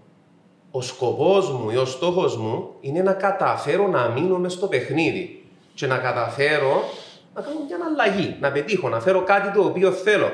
ο 0.72 0.82
σκοπός 0.82 1.52
μου 1.52 1.70
ή 1.70 1.78
ο 1.78 1.86
στόχος 1.86 2.38
μου 2.38 2.70
είναι 2.82 3.02
να 3.02 3.14
καταφέρω 3.14 3.88
να 3.88 4.08
μείνω 4.08 4.38
μες 4.38 4.54
στο 4.54 4.68
παιχνίδι 4.68 5.44
και 5.74 5.88
να 5.88 5.98
καταφέρω 5.98 6.84
να 7.34 7.42
κάνω 7.42 7.60
μια 7.68 7.78
αλλαγή, 7.86 8.36
να 8.40 8.52
πετύχω, 8.52 8.90
να 8.90 9.00
φέρω 9.00 9.24
κάτι 9.24 9.58
το 9.58 9.64
οποίο 9.64 9.92
θέλω. 9.92 10.32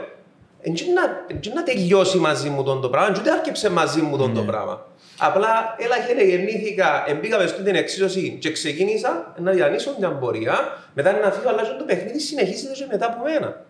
Εν 0.67 0.73
τζι 0.73 0.85
να, 0.91 1.01
εν 1.27 1.39
τζι 1.39 1.53
να 1.53 1.63
τελειώσει 1.63 2.17
μαζί 2.17 2.49
μου 2.49 2.63
τον 2.63 2.81
το 2.81 2.89
πράγμα, 2.89 3.13
και 3.13 3.19
ούτε 3.19 3.31
άρκεψε 3.31 3.69
μαζί 3.69 4.01
μου 4.01 4.17
τον 4.17 4.33
το 4.33 4.43
πράγμα. 4.43 4.85
Απλά 5.17 5.75
έλαχε 5.77 5.95
τζαι 6.07 6.23
γεννήθηκα, 6.23 7.03
εμπήκα 7.07 7.37
μες 7.37 7.49
στην 7.49 7.75
εξίσωση 7.75 8.37
και 8.41 8.51
ξεκίνησα 8.51 9.35
να 9.39 9.51
διανύσω 9.51 9.95
μια 9.99 10.11
πορεία, 10.11 10.57
μετά 10.93 11.19
να 11.19 11.31
φύγω, 11.31 11.49
αλλά 11.49 11.77
το 11.77 11.83
παιχνίδι 11.83 12.19
συνεχίζεται 12.19 12.73
και 12.73 12.85
μετά 12.91 13.05
από 13.05 13.23
μένα. 13.23 13.65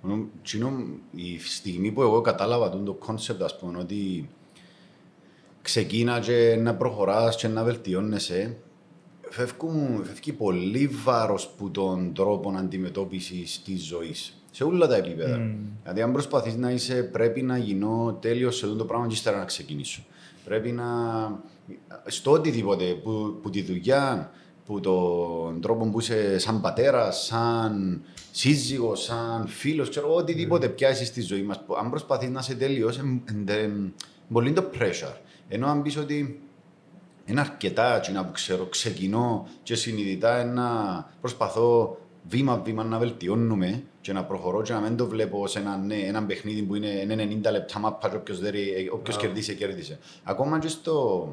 Μόνο, 0.00 0.26
τζείνο, 0.42 0.72
η 1.14 1.38
στιγμή 1.38 1.90
που 1.90 2.02
εγώ 2.02 2.20
κατάλαβα 2.20 2.70
τον 2.70 2.84
το 2.84 2.92
concept, 2.92 3.42
ας 3.42 3.58
πούμε, 3.58 3.78
ότι 3.78 4.28
ξεκίνα 5.62 6.20
και 6.20 6.56
να 6.58 6.74
προχωράς 6.74 7.36
και 7.36 7.48
να 7.48 7.64
βελτιώνεσαι, 7.64 8.56
φεύγουν, 9.28 10.04
φεύγει 10.04 10.32
πολύ 10.32 10.90
βάρος 11.04 11.48
που 11.48 11.70
τον 11.70 12.14
τρόπο 12.14 12.54
αντιμετώπισης 12.58 13.62
της 13.64 13.84
ζωής. 13.84 14.36
Σε 14.54 14.64
όλα 14.64 14.86
τα 14.86 14.96
επίπεδα. 14.96 15.36
Δηλαδή, 15.82 16.02
αν 16.02 16.12
προσπαθείς 16.12 16.56
να 16.56 16.70
είσαι, 16.70 17.02
πρέπει 17.02 17.42
να 17.42 17.58
γίνω 17.58 18.18
τέλειος 18.20 18.56
σε 18.56 18.64
αυτό 18.64 18.76
το 18.76 18.84
πράγμα 18.84 19.06
και 19.06 19.14
ύστερα 19.14 19.38
να 19.38 19.44
ξεκινήσω. 19.44 20.02
Πρέπει 20.44 20.72
να. 20.72 20.84
στο 22.06 22.30
οτιδήποτε, 22.30 22.84
που, 22.84 23.38
που 23.42 23.50
τη 23.50 23.62
δουλειά, 23.62 24.30
που 24.66 24.80
τον 24.80 25.60
τρόπο 25.60 25.84
που 25.84 26.00
είσαι 26.00 26.38
σαν 26.38 26.60
πατέρας, 26.60 27.24
σαν 27.24 28.02
σύζυγος, 28.30 29.02
σαν 29.02 29.46
φίλος, 29.46 29.88
ξέρω 29.88 30.06
εγώ, 30.06 30.16
οτιδήποτε 30.16 30.68
πιάσεις 30.68 31.08
στη 31.08 31.20
ζωή 31.20 31.42
μας. 31.42 31.64
Αν 31.82 31.90
προσπαθείς 31.90 32.30
να 32.30 32.40
είσαι 32.40 32.54
τέλειος, 32.54 32.96
είναι 32.96 33.92
πολύ 34.32 34.52
το 34.52 34.70
pressure. 34.78 35.16
Ενώ 35.48 35.66
αν 35.66 35.82
πεις 35.82 35.96
ότι 35.96 36.40
είναι 37.24 37.40
αρκετά 37.40 37.96
εκείνα 37.96 38.24
που 38.24 38.32
ξέρω, 38.32 38.64
ξεκινώ 38.64 39.48
και 39.62 39.74
συνειδητά 39.74 40.44
να 40.44 40.64
προσπαθώ 41.20 41.98
βήμα-βήμα 42.28 42.84
να 42.84 42.98
βελτιώνουμε 42.98 43.82
και 44.00 44.12
να 44.12 44.24
προχωρώ 44.24 44.62
και 44.62 44.72
να 44.72 44.80
μην 44.80 44.96
το 44.96 45.06
βλέπω 45.06 45.46
σε 45.46 45.58
ένα, 45.58 45.76
ναι, 45.76 45.94
ένα 45.94 46.24
παιχνίδι 46.24 46.62
που 46.62 46.74
είναι 46.74 46.88
είναι 46.88 47.28
90 47.44 47.50
λεπτά 47.50 47.78
μάπα 47.78 48.08
και 48.08 48.16
όποιος, 48.16 48.40
δεν- 48.40 48.54
ε, 48.54 48.60
όποιος 48.92 49.16
κερδίσει, 49.16 49.54
κέρδισε. 49.54 49.98
Ακόμα 50.24 50.58
και 50.58 50.68
στο... 50.68 51.26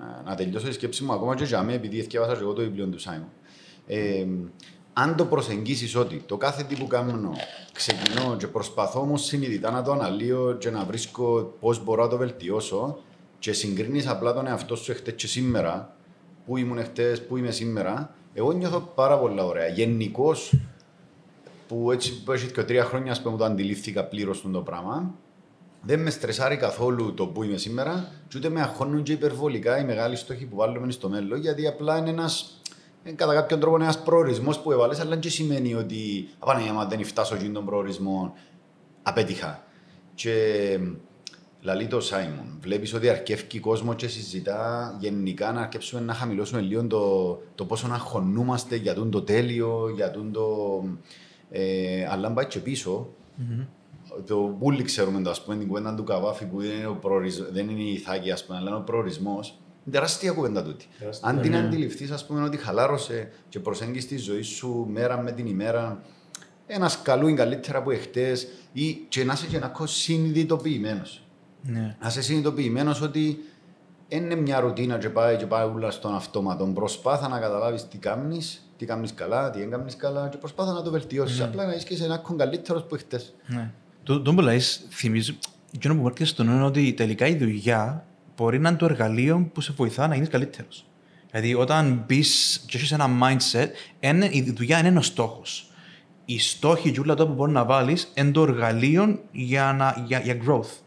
ε, 0.00 0.28
Να 0.28 0.34
τελειώσω 0.34 0.66
τη 0.66 0.72
σκέψη 0.72 1.04
μου, 1.04 1.12
ακόμα 1.12 1.34
και 1.34 1.44
για 1.44 1.60
μένα, 1.62 1.72
επειδή 1.72 1.98
έφτιαξα 1.98 2.34
και 2.34 2.40
εγώ 2.42 2.52
το 2.52 2.62
βιβλίο 2.62 2.86
του 2.86 2.98
Σάιμον. 2.98 3.28
Ε, 3.86 4.26
αν 4.92 5.16
το 5.16 5.24
προσεγγίσεις 5.24 5.96
ότι 5.96 6.22
το 6.26 6.36
κάθε 6.36 6.62
τι 6.62 6.74
που 6.76 6.86
κάνω 6.86 7.32
ξεκινώ 7.72 8.36
και 8.36 8.46
προσπαθώ 8.46 9.00
όμως 9.00 9.24
συνειδητά 9.24 9.70
να 9.70 9.82
το 9.82 9.92
αναλύω 9.92 10.56
και 10.58 10.70
να 10.70 10.84
βρίσκω 10.84 11.54
πώς 11.60 11.84
μπορώ 11.84 12.02
να 12.02 12.08
το 12.08 12.16
βελτιώσω 12.16 12.98
και 13.38 13.52
συγκρίνεις 13.52 14.06
απλά 14.06 14.32
τον 14.34 14.46
εαυτό 14.46 14.76
σου 14.76 14.90
εχθές 14.92 15.14
και 15.14 15.26
σήμερα, 15.26 15.96
πού 16.46 16.56
ήμουν 16.56 16.78
εχθές, 16.78 17.26
πού 17.26 17.36
είμαι 17.36 17.50
σήμερα, 17.50 18.14
εγώ 18.34 18.52
νιώθω 18.52 18.80
πάρα 18.94 19.18
πολύ 19.18 19.40
ωραία. 19.40 19.68
Γενικώς, 19.68 20.54
που 21.68 21.90
έτσι 21.92 22.22
που 22.22 22.32
έχει 22.32 22.52
και 22.52 22.62
τρία 22.62 22.84
χρόνια 22.84 23.16
που 23.22 23.36
το 23.36 23.44
αντιλήφθηκα 23.44 24.04
πλήρως 24.04 24.42
το 24.52 24.60
πράγμα, 24.60 25.14
δεν 25.82 26.00
με 26.00 26.10
στρεσάρει 26.10 26.56
καθόλου 26.56 27.14
το 27.14 27.26
που 27.26 27.42
είμαι 27.42 27.56
σήμερα, 27.56 28.12
και 28.28 28.38
ούτε 28.38 28.48
με 28.48 28.60
αγχώνουν 28.60 29.02
και 29.02 29.12
υπερβολικά 29.12 29.78
οι 29.78 29.84
μεγάλοι 29.84 30.16
στόχοι 30.16 30.44
που 30.44 30.56
βάλουμε 30.56 30.92
στο 30.92 31.08
μέλλον, 31.08 31.40
γιατί 31.40 31.66
απλά 31.66 31.98
είναι 31.98 32.10
ένας 32.10 32.60
κατά 33.16 33.34
κάποιον 33.34 33.60
τρόπο 33.60 33.76
ένας 33.76 34.02
προορισμός 34.02 34.58
που 34.58 34.72
έβαλες, 34.72 35.00
αλλά 35.00 35.16
δεν 35.16 35.30
σημαίνει 35.30 35.74
ότι 35.74 36.28
απαναγία, 36.38 36.86
δεν 36.88 37.04
φτάσω 37.04 37.34
εκεί 37.34 37.48
τον 37.48 37.64
προορισμό, 37.64 38.34
απέτυχα. 39.02 39.64
Και 40.14 40.32
Λαλεί 41.64 41.86
το 41.86 42.00
Σάιμον. 42.00 42.58
Βλέπεις 42.60 42.94
ότι 42.94 43.08
αρκεύει 43.08 43.60
κόσμο 43.60 43.94
και 43.94 44.08
συζητά 44.08 44.96
γενικά 45.00 45.52
να 45.52 45.60
αρκέψουμε 45.60 46.00
να 46.00 46.14
χαμηλώσουμε 46.14 46.60
λίγο 46.60 46.86
το, 46.86 47.42
το 47.54 47.64
πόσο 47.64 47.88
να 47.88 47.98
χωνούμαστε 47.98 48.76
για 48.76 48.94
το 48.94 49.22
τέλειο, 49.22 49.92
για 49.94 50.10
το. 50.10 50.84
Ε, 51.50 52.06
αλλά 52.10 52.32
πάει 52.32 52.46
και 52.46 52.58
πίσω. 52.58 53.08
Mm-hmm. 53.38 53.66
Το 54.26 54.56
μπουλί 54.58 54.82
ξέρουμε 54.82 55.22
το, 55.22 55.30
ας 55.30 55.42
πούμε, 55.42 55.56
την 55.56 55.68
κουβέντα 55.68 55.94
του 55.94 56.04
Καβάφη 56.04 56.44
που 56.44 56.60
είναι 56.60 56.86
ο 56.86 56.94
προορισ... 56.94 57.42
δεν 57.52 57.68
είναι 57.68 57.82
η 57.82 57.92
Ιθάκη, 57.92 58.30
ας 58.30 58.44
πούμε, 58.44 58.58
αλλά 58.58 58.68
είναι 58.68 58.78
ο 58.78 58.82
προορισμός. 58.82 59.48
Είναι 59.48 59.94
τεράστια 59.94 60.32
κουβέντα 60.32 60.62
τούτη. 60.62 60.86
Αν 61.20 61.40
την 61.40 61.50
ναι. 61.50 61.58
αντιληφθείς, 61.58 62.10
ας 62.10 62.26
πούμε, 62.26 62.42
ότι 62.42 62.56
χαλάρωσε 62.56 63.30
και 63.48 63.60
προσέγγισε 63.60 64.06
τη 64.06 64.16
ζωή 64.16 64.42
σου 64.42 64.86
μέρα 64.92 65.20
με 65.20 65.32
την 65.32 65.46
ημέρα, 65.46 66.02
ένας 66.66 67.02
καλού 67.02 67.34
καλύτερα 67.34 67.78
από 67.78 67.90
εχθές 67.90 68.46
ή 68.72 68.92
και 69.08 69.24
να 69.24 69.32
είσαι 69.32 69.46
και 69.46 69.58
να 69.58 69.72
συνειδητοποιημένος. 69.84 71.23
Ναι. 71.66 71.96
Να 72.00 72.08
είσαι 72.08 72.22
συνειδητοποιημένος 72.22 73.00
ότι 73.00 73.38
είναι 74.08 74.34
μια 74.34 74.60
ρουτίνα 74.60 74.98
και 74.98 75.08
πάει 75.08 75.36
και 75.36 75.46
πάει 75.46 75.66
όλα 75.66 75.90
στον 75.90 76.14
αυτόματο. 76.14 76.64
Προσπάθα 76.64 77.28
να 77.28 77.38
καταλάβεις 77.38 77.88
τι 77.88 77.98
κάνεις, 77.98 78.68
τι 78.76 78.86
κάνεις 78.86 79.14
καλά, 79.14 79.50
τι 79.50 79.58
δεν 79.58 79.70
κάνεις 79.70 79.96
καλά 79.96 80.28
και 80.28 80.36
προσπάθα 80.36 80.72
να 80.72 80.82
το 80.82 80.90
βελτιώσεις. 80.90 81.38
Ναι. 81.38 81.44
Απλά 81.44 81.66
να 81.66 81.74
είσαι 81.74 81.96
σε 81.96 82.04
ένα 82.04 82.22
καλύτερος 82.36 82.84
που 82.84 82.96
χτε. 82.96 83.20
Ναι. 83.46 83.70
Το, 84.02 84.20
το 84.20 84.34
που 84.34 84.40
λέει, 84.40 84.60
θυμίζω, 84.90 85.34
εκείνο 85.74 85.94
που 85.94 86.00
μου 86.00 86.06
έρχεται 86.06 86.24
στον 86.24 86.46
είναι 86.46 86.64
ότι 86.64 86.92
τελικά 86.92 87.26
η 87.26 87.36
δουλειά 87.36 88.04
μπορεί 88.36 88.58
να 88.58 88.68
είναι 88.68 88.78
το 88.78 88.84
εργαλείο 88.84 89.50
που 89.52 89.60
σε 89.60 89.72
βοηθά 89.76 90.06
να 90.06 90.14
γίνεις 90.14 90.28
καλύτερος. 90.28 90.84
Δηλαδή, 91.30 91.54
όταν 91.54 92.04
μπεις 92.06 92.62
και 92.66 92.76
έχεις 92.76 92.92
ένα 92.92 93.06
mindset, 93.22 93.68
είναι, 94.00 94.28
η 94.32 94.52
δουλειά 94.56 94.78
είναι 94.78 94.88
ένας 94.88 95.06
στόχος. 95.06 95.70
Οι 96.24 96.38
στόχοι 96.38 96.90
και 96.90 97.00
όλα 97.00 97.14
που 97.14 97.32
μπορεί 97.32 97.52
να 97.52 97.64
βάλεις 97.64 98.12
είναι 98.14 98.30
το 98.30 98.42
εργαλείο 98.42 99.20
για, 99.32 99.94
για, 100.06 100.18
για 100.20 100.36
growth. 100.46 100.83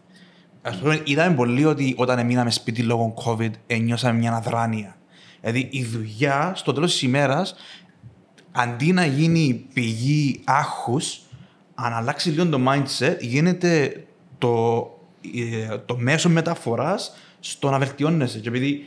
Ας 0.68 0.78
πούμε, 0.78 1.02
είδαμε 1.04 1.36
πολύ 1.36 1.66
ότι 1.66 1.94
όταν 1.98 2.26
μείναμε 2.26 2.52
σπίτι 2.52 2.82
λόγω 2.82 3.14
COVID, 3.26 3.52
ένιωσαμε 3.68 4.18
μια 4.18 4.34
αδράνεια. 4.34 4.96
Δηλαδή 5.40 5.68
η 5.72 5.84
δουλειά 5.84 6.52
στο 6.56 6.74
τέλος 6.74 6.92
της 6.92 7.02
ημέρας, 7.02 7.56
αντί 8.52 8.94
να 8.94 9.06
γίνει 9.06 9.68
πηγή 9.74 10.42
άγχους, 10.44 11.20
αν 11.76 11.94
αλλάξει 11.94 12.30
λίγο 12.30 12.48
το 12.48 12.60
mindset, 12.68 13.16
γίνεται 13.20 14.04
το, 14.38 14.82
ε, 15.36 15.78
το 15.78 15.98
μέσο 15.98 16.30
μεταφοράς 16.30 17.16
στο 17.40 17.70
να 17.70 17.78
βελτιώνεσαι. 17.78 18.40
Και 18.40 18.48
επειδή 18.48 18.84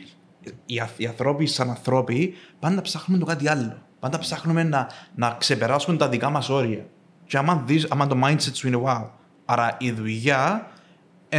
οι, 0.65 0.81
οι 0.97 1.05
άνθρωποι, 1.05 1.45
σαν 1.45 1.69
ανθρώποι, 1.69 2.33
πάντα 2.59 2.81
ψάχνουμε 2.81 3.19
το 3.19 3.25
κάτι 3.25 3.49
άλλο. 3.49 3.77
Πάντα 3.99 4.19
ψάχνουμε 4.19 4.63
να, 4.63 4.87
να 5.15 5.35
ξεπεράσουμε 5.39 5.97
τα 5.97 6.09
δικά 6.09 6.29
μας 6.29 6.49
όρια. 6.49 6.85
Και 7.25 7.37
άμα, 7.37 7.63
δεις, 7.65 7.87
άμα 7.89 8.07
το 8.07 8.19
mindset 8.23 8.53
σου 8.53 8.67
είναι 8.67 8.81
wow. 8.85 9.05
Άρα 9.45 9.77
η 9.79 9.91
δουλειά 9.91 10.70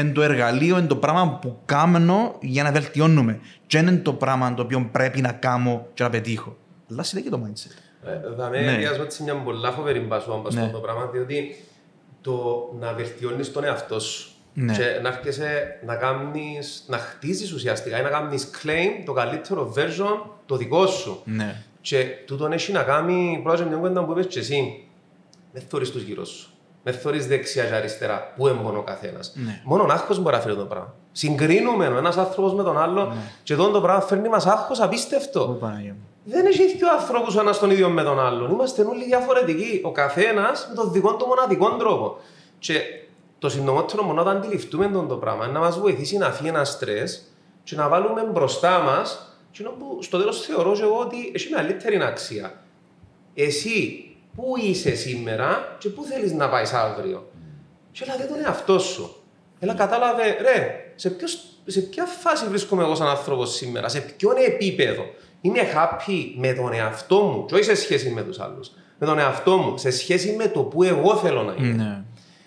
είναι 0.01 0.13
το 0.13 0.23
εργαλείο, 0.23 0.79
είναι 0.79 0.87
το 0.87 0.97
πράγμα 0.97 1.39
που 1.41 1.59
κάνω 1.65 2.37
για 2.41 2.63
να 2.63 2.73
βελτιώνουμε. 2.73 3.41
Και 3.67 3.79
είναι 3.79 3.97
το 3.97 4.13
πράγμα 4.13 4.55
το 4.55 4.63
οποίο 4.63 4.89
πρέπει 4.93 5.21
να 5.21 5.33
κάνω 5.33 5.87
και 5.95 6.03
να 6.03 6.11
πετύχω. 6.11 6.57
Αλλά 6.91 7.03
και 7.23 7.31
το 7.31 7.43
mindset. 7.45 7.71
Ε, 8.05 8.37
θα 8.37 8.49
με 8.49 8.61
ναι. 8.61 9.07
σε 9.09 9.23
μια 9.23 9.35
πολλά 9.35 9.73
φοβερή 9.73 10.01
μπασού 10.01 10.43
ναι. 10.53 10.69
το 10.73 10.79
πράγμα, 10.79 11.07
διότι 11.07 11.57
το 12.21 12.69
να 12.81 12.93
βελτιώνεις 12.93 13.53
τον 13.53 13.65
εαυτό 13.65 14.01
σου 14.01 14.31
ναι. 14.55 14.73
και 14.73 15.01
να 15.03 15.09
έρχεσαι 15.09 15.79
να, 15.87 15.95
κάνεις, 15.97 16.85
να 16.89 16.99
χτίζεις 16.99 17.53
ουσιαστικά 17.53 17.99
ή 17.99 18.03
να 18.03 18.09
κάνεις 18.09 18.51
claim 18.63 19.03
το 19.05 19.13
καλύτερο 19.13 19.75
version 19.77 20.31
το 20.47 20.57
δικό 20.57 20.87
σου. 20.87 21.23
Ναι. 21.25 21.63
Και 21.81 22.05
τούτο 22.27 22.47
έχει 22.47 22.73
να 22.73 22.83
κάνει, 22.83 23.41
πρώτα 23.43 23.65
μια 23.65 23.77
κουβέντα 23.77 24.05
που 24.05 24.13
είπες 24.13 24.27
και 24.27 24.39
εσύ, 24.39 24.85
δεν 25.53 25.63
θωρείς 25.69 25.91
τους 25.91 26.03
γύρω 26.03 26.25
σου 26.25 26.53
με 26.83 26.93
θεωρεί 26.93 27.19
δεξιά 27.19 27.65
και 27.65 27.75
αριστερά, 27.75 28.33
που 28.37 28.49
είναι 28.49 28.61
μόνο 28.63 28.79
ο 28.79 28.83
καθένας. 28.83 29.33
Ναι. 29.35 29.61
Μόνο 29.65 29.87
άγχος 29.93 30.19
μπορεί 30.19 30.37
να 30.37 30.43
φέρει 30.43 30.57
το 30.57 30.65
πράγμα. 30.65 30.95
Συγκρίνουμε 31.13 31.85
ένας 31.85 32.17
άνθρωπος 32.17 32.55
με 32.55 32.63
τον 32.63 32.79
άλλο 32.79 33.05
ναι. 33.05 33.15
και 33.43 33.53
εδώ 33.53 33.71
το 33.71 33.81
πράγμα 33.81 34.01
φέρνει 34.01 34.29
μας 34.29 34.47
άγχος 34.47 34.81
απίστευτο. 34.81 35.59
Δεν 36.25 36.47
έχει 36.47 36.77
δύο 36.77 36.91
ανθρώπου 36.99 37.39
ένας 37.39 37.59
τον 37.59 37.71
ίδιο 37.71 37.89
με 37.89 38.03
τον 38.03 38.21
άλλον. 38.21 38.51
Είμαστε 38.51 38.83
όλοι 38.83 39.05
διαφορετικοί. 39.05 39.81
Ο 39.85 39.93
καθένας 39.93 40.67
με 40.69 40.75
τον 40.75 40.93
δικό 40.93 41.17
του 41.17 41.27
μοναδικό 41.27 41.77
τρόπο. 41.77 42.17
Και 42.59 42.81
το 43.39 43.49
συντομότερο 43.49 44.03
μόνο 44.03 44.23
να 44.23 44.31
αντιληφθούμε 44.31 44.89
τον 44.89 45.09
το 45.09 45.17
πράγμα 45.17 45.47
να 45.47 45.59
μας 45.59 45.79
βοηθήσει 45.79 46.17
να 46.17 46.31
φύγει 46.31 46.49
ένα 46.49 46.65
στρες 46.65 47.23
και 47.65 47.77
να 47.77 47.89
βάλουμε 47.89 48.23
μπροστά 48.33 48.81
μας 48.81 49.37
που 49.79 49.99
στο 50.03 50.19
τέλος 50.19 50.41
θεωρώ 50.41 50.77
εγώ 50.81 50.99
ότι 50.99 51.33
έχει 51.35 51.51
μεγαλύτερη 51.51 52.03
αξία. 52.03 52.53
Εσύ 53.35 54.07
πού 54.37 54.55
είσαι 54.63 54.95
σήμερα 54.95 55.77
και 55.79 55.89
πού 55.89 56.05
θέλεις 56.05 56.33
να 56.33 56.49
πάεις 56.49 56.73
αύριο. 56.73 57.31
Και 57.93 58.05
έλα, 58.05 58.27
τον 58.27 58.45
εαυτό 58.45 58.79
σου. 58.79 59.17
Έλα, 59.59 59.75
κατάλαβε, 59.75 60.37
ρε, 60.41 60.93
σε, 60.95 61.11
ποιος, 61.11 61.39
σε 61.67 61.81
ποια 61.81 62.05
φάση 62.05 62.47
βρίσκομαι 62.49 62.83
εγώ 62.83 62.95
σαν 62.95 63.07
άνθρωπος 63.07 63.55
σήμερα, 63.55 63.89
σε 63.89 64.01
ποιον 64.01 64.35
επίπεδο. 64.47 65.05
Είμαι 65.41 65.61
happy 65.75 66.33
με 66.37 66.53
τον 66.53 66.73
εαυτό 66.73 67.21
μου, 67.21 67.45
και 67.45 67.55
όχι 67.55 67.65
σε 67.65 67.75
σχέση 67.75 68.11
με 68.11 68.23
τους 68.23 68.41
άλλους. 68.41 68.71
Με 68.99 69.07
τον 69.07 69.19
εαυτό 69.19 69.57
μου, 69.57 69.79
σε 69.79 69.91
σχέση 69.91 70.35
με 70.39 70.49
το 70.49 70.61
που 70.63 70.83
εγώ 70.83 71.17
θέλω 71.17 71.43
να 71.43 71.55
είμαι. 71.59 71.85
Ναι. 71.85 72.03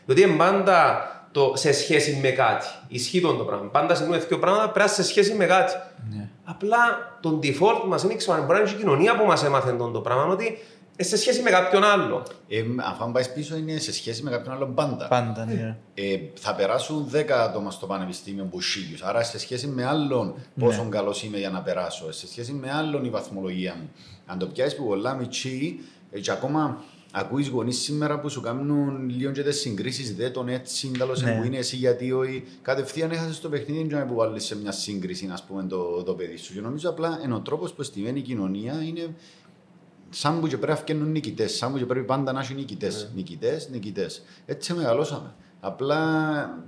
Διότι 0.05 0.21
είναι 0.21 0.37
πάντα 0.37 1.09
το 1.35 1.51
σε 1.55 1.73
σχέση 1.73 2.19
με 2.21 2.29
κάτι. 2.29 2.67
Ισχύει 2.87 3.21
το 3.21 3.33
πράγμα. 3.33 3.69
Πάντα 3.69 3.95
σε 3.95 4.05
δύο 4.05 4.39
πράγματα 4.39 4.69
πρέπει 4.69 4.89
σε 4.89 5.03
σχέση 5.03 5.33
με 5.33 5.45
κάτι. 5.45 5.73
Ναι. 6.09 6.29
Απλά 6.43 7.17
το 7.19 7.39
default 7.43 7.87
μας 7.87 8.03
είναι 8.03 8.13
η 8.13 8.17
μπορεί 8.27 8.45
να 8.47 8.59
είναι 8.59 8.69
η 8.69 8.73
κοινωνία 8.73 9.15
που 9.15 9.25
μας 9.25 9.43
έμαθε 9.43 9.71
το 9.71 9.99
πράγμα. 9.99 10.25
Ότι 10.25 10.45
ε, 10.45 10.57
σε 10.97 11.17
σχέση 11.17 11.41
με 11.41 11.49
κάποιον 11.49 11.83
άλλο. 11.83 12.25
Ε, 12.47 12.63
αφού 12.77 13.11
πάεις 13.11 13.33
πίσω, 13.33 13.55
είναι 13.55 13.77
σε 13.77 13.93
σχέση 13.93 14.23
με 14.23 14.29
κάποιον 14.29 14.55
άλλο 14.55 14.65
πάντα. 14.65 15.07
Πάντα, 15.07 15.45
ναι. 15.45 15.77
Ε, 15.93 16.19
θα 16.33 16.55
περάσουν 16.55 17.09
10 17.13 17.31
άτομα 17.31 17.71
στο 17.71 17.85
πανεπιστήμιο 17.85 18.43
που 18.43 18.61
χίλιους. 18.61 19.01
Άρα, 19.01 19.23
σε 19.23 19.39
σχέση 19.39 19.67
με 19.67 19.85
άλλον 19.85 20.33
ναι. 20.53 20.65
πόσο 20.65 20.87
καλός 20.89 21.23
είμαι 21.23 21.37
για 21.37 21.49
να 21.49 21.61
περάσω, 21.61 22.11
σε 22.11 22.27
σχέση 22.27 22.51
με 22.51 22.71
άλλον 22.71 23.05
η 23.05 23.09
βαθμολογία 23.09 23.75
μου. 23.75 23.89
Αν 24.25 24.37
το 24.37 24.47
πιάσεις 24.47 24.75
που 24.75 24.85
πολλά 24.85 25.13
μητσί, 25.13 25.79
ε, 26.11 26.19
και 26.19 26.31
ακόμα 26.31 26.83
ακούεις 27.11 27.47
γονείς 27.47 27.77
σήμερα 27.77 28.19
που 28.19 28.29
σου 28.29 28.41
κάνουν 28.41 29.09
λίγο 29.09 29.31
και 29.31 29.43
τις 29.43 29.59
συγκρίσεις. 29.59 30.15
Δε 30.15 30.29
τον 30.29 30.47
έτσι, 30.47 30.87
καλό 30.87 31.15
ναι. 31.23 31.37
που 31.37 31.45
είναι 31.45 31.57
εσύ, 31.57 31.75
γιατί 31.75 32.11
όχι. 32.11 32.43
Κατευθείαν 32.61 33.11
έχασες 33.11 33.39
το 33.39 33.49
παιχνίδι 33.49 33.87
και 33.87 33.95
να 33.95 34.05
βάλεις 34.05 34.45
σε 34.45 34.57
μια 34.57 34.71
σύγκριση, 34.71 35.25
α 35.25 35.39
πούμε, 35.47 35.63
το, 35.63 36.03
το 36.03 36.13
παιδί 36.13 36.37
σου. 36.37 36.53
Και 36.53 36.61
νομίζω 36.61 36.89
απλά 36.89 37.19
ο 37.33 37.39
τρόπος 37.39 37.73
που 37.73 37.83
στημένη 37.83 38.19
η 38.19 38.21
κοινωνία 38.21 38.83
είναι 38.83 39.15
σαν 40.15 40.39
που 40.39 40.47
και 40.47 40.57
πρέπει 40.57 40.71
να 40.71 40.77
φτιάχνουν 40.77 41.11
νικητές, 41.11 41.55
σαν 41.55 41.71
που 41.71 41.77
και 41.77 41.85
πρέπει 41.85 42.05
πάντα 42.05 42.31
να 42.31 42.39
έχει 42.39 42.53
νικητές. 42.53 43.07
Yeah. 43.09 43.15
Νικητές, 43.15 43.69
νικητές. 43.69 44.23
Έτσι 44.45 44.73
μεγαλώσαμε. 44.73 45.33
Απλά 45.67 45.99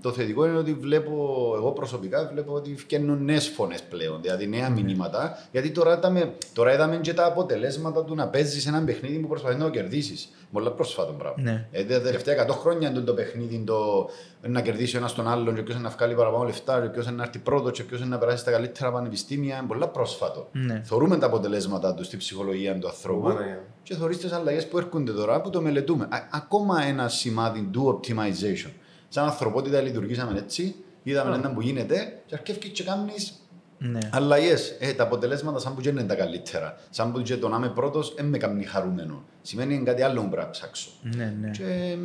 το 0.01 0.11
θετικό 0.11 0.45
είναι 0.45 0.57
ότι 0.57 0.73
βλέπω, 0.73 1.13
εγώ 1.55 1.71
προσωπικά 1.71 2.29
βλέπω 2.31 2.53
ότι 2.53 2.75
φτιάχνουν 2.75 3.23
νέες 3.23 3.47
φωνές 3.47 3.83
πλέον, 3.83 4.21
δηλαδή 4.21 4.47
νέα 4.47 4.69
ναι. 4.69 4.81
μηνύματα. 4.81 5.37
Γιατί 5.51 5.71
τώρα 5.71 5.97
είδαμε, 5.97 6.33
τώρα 6.53 6.73
είδαμε 6.73 6.97
και 6.97 7.13
τα 7.13 7.25
αποτελέσματα 7.25 8.03
του 8.03 8.15
να 8.15 8.27
παίζεις 8.27 8.67
ένα 8.67 8.83
παιχνίδι 8.83 9.17
που 9.17 9.27
προσπαθεί 9.27 9.57
να 9.57 9.63
το 9.63 9.69
κερδίσεις. 9.69 10.29
Πολλά 10.51 10.71
πρόσφατο 10.71 11.11
πράγμα. 11.11 11.51
Ναι. 11.51 11.67
Ε, 11.71 11.83
τα 11.83 12.01
τελευταία 12.01 12.47
100 12.47 12.49
χρόνια 12.49 12.89
είναι 12.89 12.99
το 12.99 13.13
παιχνίδι 13.13 13.63
το 13.65 14.09
να 14.41 14.61
κερδίσει 14.61 14.97
ένας 14.97 15.13
τον 15.13 15.27
άλλον, 15.27 15.55
και 15.55 15.61
ποιος 15.61 15.79
να 15.79 15.89
βγάλει 15.89 16.15
παραπάνω 16.15 16.43
λεφτά, 16.43 16.81
και 16.81 16.87
ποιος 16.87 17.11
να 17.11 17.23
έρθει 17.23 17.39
πρώτος, 17.39 17.71
και 17.71 17.83
ποιος 17.83 18.05
να 18.05 18.17
περάσει 18.17 18.37
στα 18.37 18.51
καλύτερα 18.51 18.91
πανεπιστήμια. 18.91 19.57
Είναι 19.57 19.67
πολλά 19.67 19.87
πρόσφατο. 19.87 20.47
Ναι. 20.51 20.81
Θεωρούμε 20.85 21.17
τα 21.17 21.25
αποτελέσματα 21.25 21.93
του 21.93 22.03
στη 22.03 22.17
ψυχολογία 22.17 22.79
του 22.79 22.87
ανθρώπου. 22.87 23.27
Ναι. 23.27 23.59
Και 23.83 23.95
θεωρεί 23.95 24.15
τις 24.15 24.31
αλλαγές 24.31 24.67
που 24.67 24.77
έρχονται 24.77 25.11
τώρα 25.11 25.41
που 25.41 25.49
το 25.49 25.61
μελετούμε. 25.61 26.03
Α, 26.03 26.17
ακόμα 26.31 26.83
ένα 26.83 27.07
σημάδι 27.07 27.69
του 27.71 27.99
optimization 27.99 28.71
σαν 29.07 29.25
ανθρωπότητα 29.25 29.81
λειτουργήσαμε 29.81 30.37
έτσι, 30.37 30.75
είδαμε 31.03 31.35
ένα 31.35 31.53
που 31.53 31.61
γίνεται 31.61 32.21
και 32.25 32.35
αρκεύει 32.35 32.69
και 32.69 32.83
κάνεις 32.83 33.33
ναι. 33.77 33.99
αλλαγέ. 34.11 34.55
Ε, 34.79 34.93
τα 34.93 35.03
αποτελέσματα 35.03 35.59
σαν 35.59 35.75
που 35.75 35.81
δεν 35.81 35.97
είναι 35.97 36.07
τα 36.07 36.15
καλύτερα. 36.15 36.77
Σαν 36.89 37.11
που 37.11 37.21
το 37.21 37.49
να 37.49 37.57
είμαι 37.57 37.69
πρώτος, 37.69 38.13
δεν 38.15 38.25
με 38.25 38.37
κάνει 38.37 38.63
χαρούμενο. 38.63 39.23
Σημαίνει 39.41 39.83
κάτι 39.83 40.01
άλλο 40.01 40.21
που 40.21 40.29
πρέπει 40.29 40.45
να 40.45 40.49
ψάξω. 40.49 40.89
Ναι, 41.01 41.35
ναι. 41.41 41.49
Και, 41.49 41.97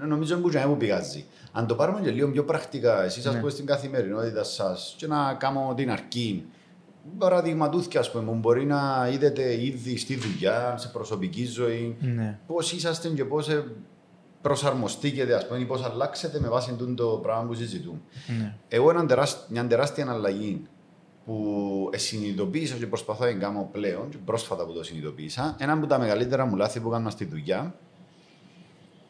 ε, 0.00 0.06
νομίζω 0.06 0.36
που 0.36 0.50
δεν 0.50 0.76
πηγάζει. 0.76 1.24
Αν 1.52 1.66
το 1.66 1.74
πάρουμε 1.74 2.00
και 2.00 2.10
λίγο 2.10 2.28
πιο 2.28 2.44
πρακτικά, 2.44 3.02
εσείς 3.02 3.24
ναι. 3.24 3.30
α 3.30 3.38
πούμε 3.38 3.50
στην 3.50 3.66
καθημερινότητα 3.66 4.44
σας, 4.44 4.94
και 4.98 5.06
να 5.06 5.34
κάνω 5.34 5.72
την 5.76 5.90
αρκή, 5.90 6.44
παραδειγματούθηκες, 7.18 8.00
ας 8.00 8.10
πούμε, 8.10 8.24
που 8.24 8.34
μπορεί 8.34 8.64
να 8.64 9.08
είδετε 9.12 9.64
ήδη 9.64 9.96
στη 9.96 10.16
δουλειά, 10.16 10.74
σε 10.78 10.88
προσωπική 10.88 11.44
ζωή, 11.46 11.96
Ναι. 12.00 12.38
πώς 12.46 12.72
είσαστε 12.72 13.08
και 13.08 13.24
πώς 13.24 13.48
προσαρμοστήκετε, 14.42 15.34
ας 15.34 15.46
πούμε, 15.46 15.58
ή 15.58 15.64
πώς 15.64 15.82
αλλάξετε 15.84 16.40
με 16.40 16.48
βάση 16.48 16.72
τούτο 16.72 16.94
το 17.10 17.16
πράγμα 17.18 17.42
που 17.44 17.54
συζητούμε. 17.54 17.98
Ναι. 18.38 18.54
Εγώ 18.68 18.90
ένα 18.90 19.06
τεράσ- 19.06 19.48
μια 19.48 19.66
τεράστια 19.66 20.10
αλλαγή 20.10 20.62
που 21.24 21.90
συνειδητοποίησα 21.96 22.76
και 22.76 22.86
προσπαθώ 22.86 23.24
να 23.24 23.32
κάνω 23.32 23.68
πλέον, 23.72 24.08
και 24.08 24.16
πρόσφατα 24.24 24.64
που 24.66 24.72
το 24.72 24.82
συνειδητοποίησα, 24.84 25.56
ένα 25.58 25.72
από 25.72 25.86
τα 25.86 25.98
μεγαλύτερα 25.98 26.44
μου 26.44 26.56
λάθη 26.56 26.80
που 26.80 26.88
έκανα 26.88 27.10
στη 27.10 27.24
δουλειά, 27.24 27.74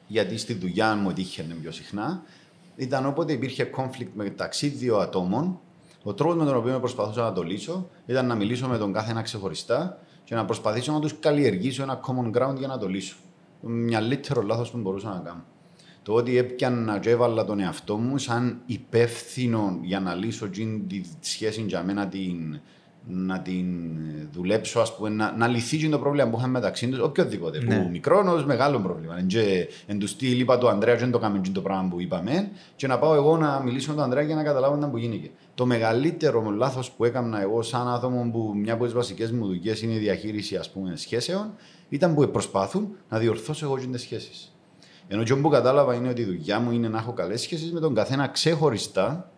γιατί 0.06 0.36
στη 0.36 0.54
δουλειά 0.54 0.94
μου 0.94 1.12
τύχαινε 1.12 1.54
πιο 1.54 1.72
συχνά, 1.72 2.22
ήταν 2.76 3.06
όποτε 3.06 3.32
υπήρχε 3.32 3.70
conflict 3.76 4.08
μεταξύ 4.14 4.68
δύο 4.68 4.96
ατόμων, 4.96 5.60
ο 6.02 6.14
τρόπος 6.14 6.36
με 6.36 6.44
τον 6.44 6.56
οποίο 6.56 6.80
προσπαθούσα 6.80 7.22
να 7.22 7.32
το 7.32 7.42
λύσω 7.42 7.88
ήταν 8.06 8.26
να 8.26 8.34
μιλήσω 8.34 8.68
με 8.68 8.78
τον 8.78 8.92
κάθε 8.92 9.10
ένα 9.10 9.22
ξεχωριστά 9.22 9.98
και 10.24 10.34
να 10.34 10.44
προσπαθήσω 10.44 10.92
να 10.92 11.00
τους 11.00 11.18
καλλιεργήσω 11.20 11.82
ένα 11.82 12.00
common 12.06 12.36
ground 12.36 12.54
για 12.56 12.66
να 12.66 12.78
το 12.78 12.88
λύσω. 12.88 13.16
Μια 13.60 14.00
λύτερο 14.00 14.42
λάθος 14.42 14.70
που 14.70 14.78
μπορούσα 14.78 15.08
να 15.08 15.18
κάνω. 15.18 15.44
Το 16.02 16.12
ότι 16.12 16.36
έπιανα 16.36 16.98
και 16.98 17.10
έβαλα 17.10 17.44
τον 17.44 17.60
εαυτό 17.60 17.96
μου 17.96 18.18
σαν 18.18 18.62
υπεύθυνο 18.66 19.78
για 19.82 20.00
να 20.00 20.14
λύσω 20.14 20.44
εκείνη 20.44 20.80
τη 20.80 21.00
σχέση 21.20 21.62
για 21.62 21.82
μένα 21.82 22.08
την, 22.08 22.60
να 23.06 23.40
την 23.40 23.66
δουλέψω, 24.32 24.80
ας 24.80 24.96
πούμε, 24.96 25.08
να, 25.08 25.34
να 25.36 25.46
λυθεί 25.46 25.76
εκείνο 25.76 25.90
το 25.90 25.98
πρόβλημα 25.98 26.28
που 26.30 26.36
είχαμε 26.38 26.52
μεταξύ 26.52 26.88
τους, 26.88 26.98
οποιοδήποτε, 26.98 27.62
Ναι. 27.64 27.76
που 27.76 27.88
μικρό 27.90 28.32
ως 28.34 28.44
μεγάλο 28.44 28.80
πρόβλημα. 28.80 29.18
Εν, 29.18 29.26
και, 29.26 29.68
εν 29.86 29.98
τους 29.98 30.10
στυλ 30.10 30.40
είπα 30.40 30.58
του 30.58 30.68
Ανδρέα 30.68 30.94
και 30.94 31.00
δεν 31.00 31.10
το 31.10 31.18
κάνουμε 31.18 31.38
εκείνο 31.38 31.54
το 31.54 31.60
πράγμα 31.60 31.88
που 31.88 32.00
είπαμε 32.00 32.50
και 32.76 32.86
να 32.86 32.98
πάω 32.98 33.14
εγώ 33.14 33.36
να 33.36 33.60
μιλήσω 33.60 33.88
με 33.90 33.94
τον 33.94 34.04
Ανδρέα 34.04 34.22
για 34.22 34.34
να 34.34 34.42
καταλάβω 34.42 34.76
τι 34.76 34.86
που 34.86 34.96
γίνηκε. 34.96 35.30
Το 35.54 35.66
μεγαλύτερο 35.66 36.40
μου 36.40 36.50
λάθος 36.50 36.90
που 36.90 37.04
έκανα 37.04 37.40
εγώ 37.40 37.62
σαν 37.62 37.88
άτομο 37.88 38.30
που 38.32 38.52
μια 38.56 38.72
από 38.72 38.84
τις 38.84 38.92
βασικές 38.92 39.30
μου 39.30 39.46
δουλειές 39.46 39.82
είναι 39.82 39.92
η 39.92 39.98
διαχείριση 39.98 40.56
ας 40.56 40.70
πούμε, 40.70 40.96
σχέσεων 40.96 41.50
ήταν 41.88 42.14
που 42.14 42.30
προσπάθουν 42.30 42.88
να 43.08 43.18
διορθώσω 43.18 43.64
εγώ 43.64 43.74
τις 43.74 44.00
σχέσεις. 44.00 44.54
Ενώ 45.08 45.22
και 45.22 45.34
που 45.34 45.48
κατάλαβα 45.48 45.94
είναι 45.94 46.08
ότι 46.08 46.20
η 46.20 46.24
δουλειά 46.24 46.60
μου 46.60 46.70
είναι 46.70 46.88
να 46.88 46.98
έχω 46.98 47.12
καλές 47.12 47.40
σχέσεις 47.40 47.72
με 47.72 47.80
τον 47.80 47.94
καθένα 47.94 48.28
ξεχωριστά. 48.28 49.30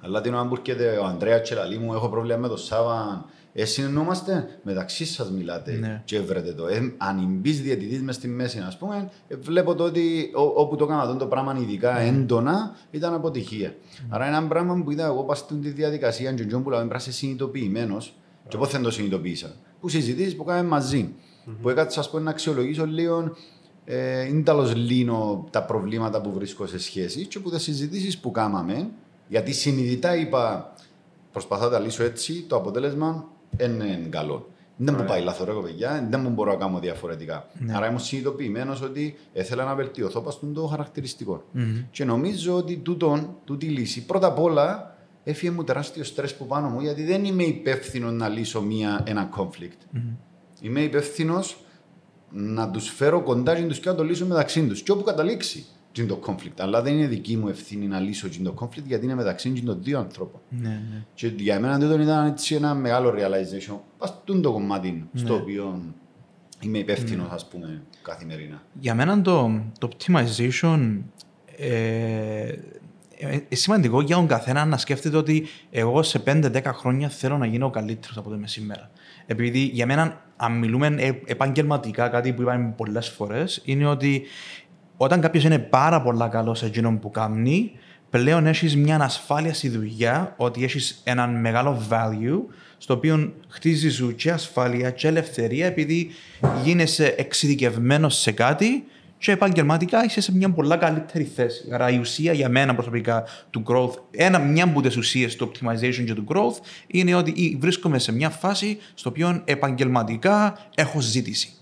Αλλά 0.00 0.20
την 0.20 0.34
ώρα 0.34 0.46
που 0.48 0.54
έρχεται 0.54 0.96
ο 0.96 1.04
Ανδρέας 1.04 1.48
και 1.48 1.54
λαλεί 1.54 1.78
μου, 1.78 1.94
έχω 1.94 2.08
πρόβλημα 2.08 2.38
με 2.38 2.48
τον 2.48 2.58
Σάβα. 2.58 3.24
Ε, 3.52 3.64
συνεννόμαστε, 3.64 4.58
μεταξύ 4.62 5.04
σας 5.04 5.30
μιλάτε 5.30 5.72
Ναι. 5.72 6.02
και 6.04 6.20
βρετε 6.20 6.52
το. 6.52 6.66
Ε, 6.66 6.94
αν 6.96 7.26
μπει 7.28 7.50
διαιτητής 7.50 8.02
μες 8.02 8.14
στη 8.14 8.28
μέση, 8.28 8.58
ας 8.66 8.78
πούμε, 8.78 9.10
ε, 9.28 9.36
βλέπω 9.36 9.74
το 9.74 9.84
ότι 9.84 10.30
ό, 10.34 10.42
όπου 10.42 10.76
το 10.76 10.84
έκανα 10.84 11.16
το 11.16 11.26
πράγμα 11.26 11.56
ειδικά 11.60 11.98
έντονα 11.98 12.76
ήταν 12.90 13.14
αποτυχία. 13.14 13.74
Άρα 14.08 14.26
ένα 14.26 14.42
πράγμα 14.46 14.82
που 14.84 14.90
είδα 14.90 15.06
εγώ 15.06 15.22
πας 15.22 15.38
στην 15.38 15.62
διαδικασία, 15.62 16.32
και 16.32 16.54
ο 16.54 16.60
που 16.60 16.70
λέμε 16.70 16.82
πρέπει 16.82 16.88
να 16.88 16.96
είσαι 16.96 17.12
συνειδητοποιημένος, 17.12 18.14
και 18.48 18.56
πώς 18.56 18.70
δεν 18.70 18.82
το 18.82 18.90
συνειδητοποίησα. 18.90 19.54
Που 19.80 19.88
συζητήσεις 19.88 20.36
που 20.36 20.44
κάναμε 20.44 20.68
μαζί. 20.68 21.14
Που 21.62 21.68
έκατσα 21.68 22.00
ας 22.00 22.10
πούμε, 22.10 22.22
να 22.22 22.30
αξιολογήσω 22.30 22.86
λίγο 22.86 23.32
ε, 23.84 24.26
είναι 24.26 24.42
τέλο 24.42 24.72
λύνω 24.74 25.46
τα 25.50 25.62
προβλήματα 25.64 26.20
που 26.20 26.32
βρίσκω 26.32 26.66
σε 26.66 26.78
σχέση 26.78 27.26
και 27.26 27.38
που 27.38 27.50
τι 27.50 27.60
συζητήσεις 27.60 28.18
που 28.18 28.30
κάναμε, 28.30 28.90
γιατί 29.30 29.52
συνειδητά 29.52 30.16
είπα 30.16 30.72
προσπαθώ 31.32 31.64
να 31.64 31.70
τα 31.70 31.78
λύσω 31.78 32.02
έτσι, 32.02 32.44
το 32.48 32.56
αποτέλεσμα 32.56 33.28
δεν 33.50 33.72
είναι 33.80 34.06
καλό. 34.10 34.48
Δεν 34.76 34.96
μου 34.98 35.04
πάει 35.04 35.22
λάθος, 35.22 35.46
ρε 35.46 35.52
παιδιά, 35.52 36.06
δεν 36.10 36.20
μου 36.20 36.30
μπορώ 36.30 36.52
να 36.52 36.58
κάνω 36.58 36.78
διαφορετικά. 36.78 37.48
Άρα 37.72 37.86
ήμουν 37.86 37.98
συνειδητοποιημένος 38.00 38.82
ότι 38.82 39.16
ήθελα 39.32 39.64
να 39.64 39.74
βελτιωθώ 39.74 40.20
πας 40.20 40.38
το 40.54 40.66
χαρακτηριστικό. 40.66 41.44
Και 41.90 42.04
νομίζω 42.04 42.56
ότι 42.56 42.76
τούτον, 42.76 43.36
τούτη 43.44 43.66
λύση, 43.66 44.04
πρώτα 44.06 44.26
απ' 44.26 44.38
όλα 44.38 44.96
έφυγε 45.24 45.50
μου 45.50 45.64
τεράστιο 45.64 46.04
στρες 46.04 46.34
που 46.34 46.46
πάνω 46.46 46.68
μου, 46.68 46.80
γιατί 46.80 47.04
δεν 47.04 47.24
είμαι 47.24 47.42
υπεύθυνος 47.42 48.12
να 48.12 48.28
λύσω 48.28 48.62
μία, 48.62 49.02
ένα 49.06 49.28
conflict. 49.36 49.98
Είμαι 50.60 50.80
υπεύθυνος 50.80 51.64
να 52.30 52.70
τους 52.70 52.88
φέρω 52.88 53.22
κοντά 53.22 53.54
και 53.54 53.62
τους 53.62 53.78
και 53.78 53.88
να 53.88 53.94
το 53.94 54.04
λύσω 54.04 54.26
μεταξύ 54.26 54.66
τους. 54.66 54.82
Και 54.82 54.92
όπου 54.92 55.02
καταλήξει 55.02 55.66
τι 55.92 56.00
είναι 56.00 56.10
το 56.10 56.20
conflict. 56.26 56.58
Αλλά 56.58 56.82
δεν 56.82 56.94
είναι 56.94 57.06
δική 57.06 57.36
μου 57.36 57.48
ευθύνη 57.48 57.86
να 57.86 58.00
λύσω 58.00 58.28
τι 58.28 58.36
είναι 58.38 58.48
το 58.48 58.54
conflict 58.60 58.84
γιατί 58.86 59.04
είναι 59.04 59.14
μεταξύ 59.14 59.52
των 59.52 59.82
δύο 59.82 59.98
ανθρώπων. 59.98 60.40
Ναι, 60.48 60.68
ναι. 60.68 61.04
Και 61.14 61.26
για 61.26 61.60
μένα 61.60 61.78
τούτο 61.78 62.00
ήταν 62.00 62.26
έτσι 62.26 62.54
ένα 62.54 62.74
μεγάλο 62.74 63.10
realization. 63.10 63.76
Πας 63.98 64.22
το 64.24 64.52
κομμάτι 64.52 65.08
στο 65.14 65.34
οποίο 65.34 65.82
είμαι 66.60 66.78
υπεύθυνος, 66.78 67.30
ας 67.30 67.48
πούμε, 67.48 67.82
καθημερινά. 68.02 68.62
Για 68.80 68.94
μένα 68.94 69.22
το, 69.22 69.62
το 69.78 69.88
optimization 69.98 70.98
ε, 71.56 72.52
ε, 73.22 73.40
ε, 73.48 73.54
σημαντικό 73.54 74.00
για 74.00 74.16
τον 74.16 74.26
καθένα 74.26 74.64
να 74.64 74.76
σκέφτεται 74.76 75.16
ότι 75.16 75.46
εγώ 75.70 76.02
σε 76.02 76.22
5-10 76.26 76.62
χρόνια 76.64 77.08
θέλω 77.08 77.38
να 77.38 77.46
γίνω 77.46 77.70
καλύτερος 77.70 78.16
από 78.16 78.28
το 78.28 78.34
είμαι 78.34 78.46
σήμερα. 78.46 78.90
Επειδή 79.26 79.58
για 79.58 79.86
μένα, 79.86 80.24
αν 80.36 80.58
μιλούμε 80.58 80.86
ε, 80.86 81.12
επαγγελματικά, 81.26 82.08
κάτι 82.08 82.32
που 82.32 82.42
είπαμε 82.42 82.74
πολλές 82.76 83.08
φορές, 83.08 83.62
είναι 83.64 83.86
ότι 83.86 84.22
όταν 85.02 85.20
κάποιος 85.20 85.44
είναι 85.44 85.58
πάρα 85.58 86.02
πολλά 86.02 86.28
καλός 86.28 86.58
σε 86.58 86.66
εκείνον 86.66 86.98
που 86.98 87.10
κάνει, 87.10 87.72
πλέον 88.10 88.46
έχεις 88.46 88.76
μια 88.76 89.00
ασφάλεια 89.00 89.54
στη 89.54 89.68
δουλειά, 89.68 90.34
ότι 90.36 90.64
έχεις 90.64 91.00
έναν 91.04 91.40
μεγάλο 91.40 91.82
value, 91.90 92.40
στο 92.78 92.94
οποίο 92.94 93.32
χτίζεις 93.48 93.94
σου 93.94 94.14
και 94.14 94.30
ασφάλεια 94.30 94.90
και 94.90 95.08
ελευθερία, 95.08 95.66
επειδή 95.66 96.10
γίνεσαι 96.64 97.14
εξειδικευμένος 97.18 98.16
σε 98.18 98.32
κάτι 98.32 98.84
και 99.18 99.32
επαγγελματικά 99.32 100.04
είσαι 100.04 100.20
σε 100.20 100.36
μια 100.36 100.50
πολλά 100.50 100.76
καλύτερη 100.76 101.24
θέση. 101.24 101.68
Άρα 101.72 101.90
η 101.90 101.98
ουσία 101.98 102.32
για 102.32 102.48
μένα 102.48 102.74
προσωπικά 102.74 103.24
του 103.50 103.62
growth, 103.66 103.94
ένα, 104.10 104.38
μια 104.38 104.64
από 104.64 104.80
τις 104.80 104.96
ουσίες 104.96 105.36
του 105.36 105.52
optimization 105.52 106.04
και 106.06 106.14
του 106.14 106.24
growth 106.28 106.64
είναι 106.86 107.14
ότι 107.14 107.58
βρίσκομαι 107.60 107.98
σε 107.98 108.12
μια 108.12 108.30
φάση 108.30 108.78
στο 108.94 109.08
οποίο 109.08 109.42
επαγγελματικά 109.44 110.58
έχω 110.74 111.00
ζήτηση. 111.00 111.54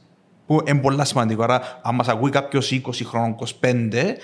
Που 0.49 0.63
είναι 0.67 0.79
πολύ 0.79 1.07
σημαντικό. 1.07 1.43
Άρα, 1.43 1.81
αν 1.83 1.95
μα 1.95 2.13
ακούει 2.13 2.31
κάποιο 2.31 2.61
20 2.71 2.81
χρόνων, 3.05 3.37
25, 3.61 4.15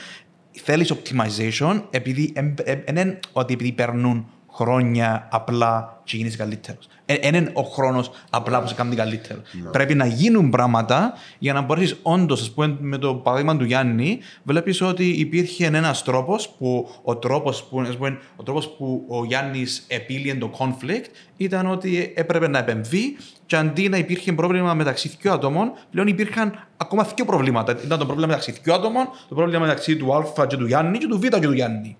θέλει 0.50 0.86
optimization 0.88 1.82
επειδή 1.90 2.32
δεν 2.64 2.96
είναι 2.96 3.18
ότι 3.32 3.52
επειδή 3.52 3.72
περνούν 3.72 4.26
χρόνια 4.54 5.28
απλά 5.30 6.00
και 6.04 6.16
γίνεις 6.16 6.36
καλύτερος. 6.36 6.88
Δεν 7.06 7.34
είναι 7.34 7.50
ο 7.52 7.62
χρόνος 7.62 8.10
απλά 8.30 8.60
που 8.60 8.68
σε 8.68 8.74
κάνει 8.74 8.94
καλύτερο. 8.94 9.40
Πρέπει 9.70 9.94
να 9.94 10.06
γίνουν 10.06 10.50
πράγματα 10.50 11.12
για 11.38 11.52
να 11.52 11.60
μπορέσει 11.60 11.96
όντως, 12.02 12.40
ας 12.40 12.50
πούμε, 12.50 12.76
με 12.80 12.98
το 12.98 13.14
παράδειγμα 13.14 13.56
του 13.56 13.64
Γιάννη, 13.64 14.18
βλέπεις 14.42 14.80
ότι 14.80 15.08
υπήρχε 15.08 15.66
ένας 15.66 16.02
τρόπος 16.02 16.48
που 16.48 16.88
ο 17.02 17.16
τρόπος 17.16 17.64
που, 17.64 17.80
ας 17.80 17.96
πούμε, 17.96 18.18
ο 18.36 18.42
τρόπος 18.42 18.68
που 18.68 19.04
ο 19.08 19.24
Γιάννης 19.24 19.84
επήλυε 19.88 20.34
το 20.34 20.50
conflict 20.58 21.04
ήταν 21.36 21.66
ότι 21.66 22.12
έπρεπε 22.16 22.48
να 22.48 22.58
επεμβεί 22.58 23.16
και 23.46 23.56
αντί 23.56 23.88
να 23.88 23.96
υπήρχε 23.96 24.32
πρόβλημα 24.32 24.74
μεταξύ 24.74 25.16
δύο 25.20 25.32
ατόμων, 25.32 25.72
πλέον 25.90 26.06
υπήρχαν 26.06 26.66
ακόμα 26.76 27.06
δύο 27.14 27.24
προβλήματα. 27.24 27.72
Ήταν 27.84 27.98
το 27.98 28.04
πρόβλημα 28.04 28.26
μεταξύ 28.26 28.60
δύο 28.62 28.74
ατόμων, 28.74 29.08
το 29.28 29.34
πρόβλημα 29.34 29.60
μεταξύ 29.60 29.96
του 29.96 30.14
Α 30.14 30.46
και 30.46 30.56
του 30.56 30.66
Γιάννη 30.66 30.98
και 30.98 31.06
του 31.06 31.18
Β 31.18 31.22
και 31.26 31.38
του 31.40 31.52
Γιάννη. 31.52 31.96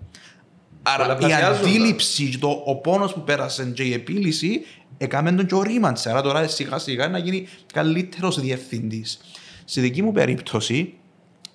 Άρα 0.86 1.02
η 1.02 1.06
Πολλαπλασιάζονταν. 1.06 1.68
αντίληψη 1.68 2.28
και 2.28 2.38
το, 2.38 2.62
ο 2.64 2.76
πόνος 2.76 3.12
που 3.12 3.20
πέρασε 3.20 3.64
και 3.64 3.82
η 3.82 3.92
επίλυση 3.92 4.60
έκαμε 4.98 5.32
τον 5.32 5.46
και 5.46 5.54
ορίμαντσε. 5.54 6.10
Άρα 6.10 6.22
τώρα 6.22 6.48
σιγά 6.48 6.78
σιγά 6.78 7.08
να 7.08 7.18
γίνει 7.18 7.46
καλύτερος 7.72 8.40
διευθυντής. 8.40 9.20
Στη 9.64 9.80
δική 9.80 10.02
μου 10.02 10.12
περίπτωση, 10.12 10.94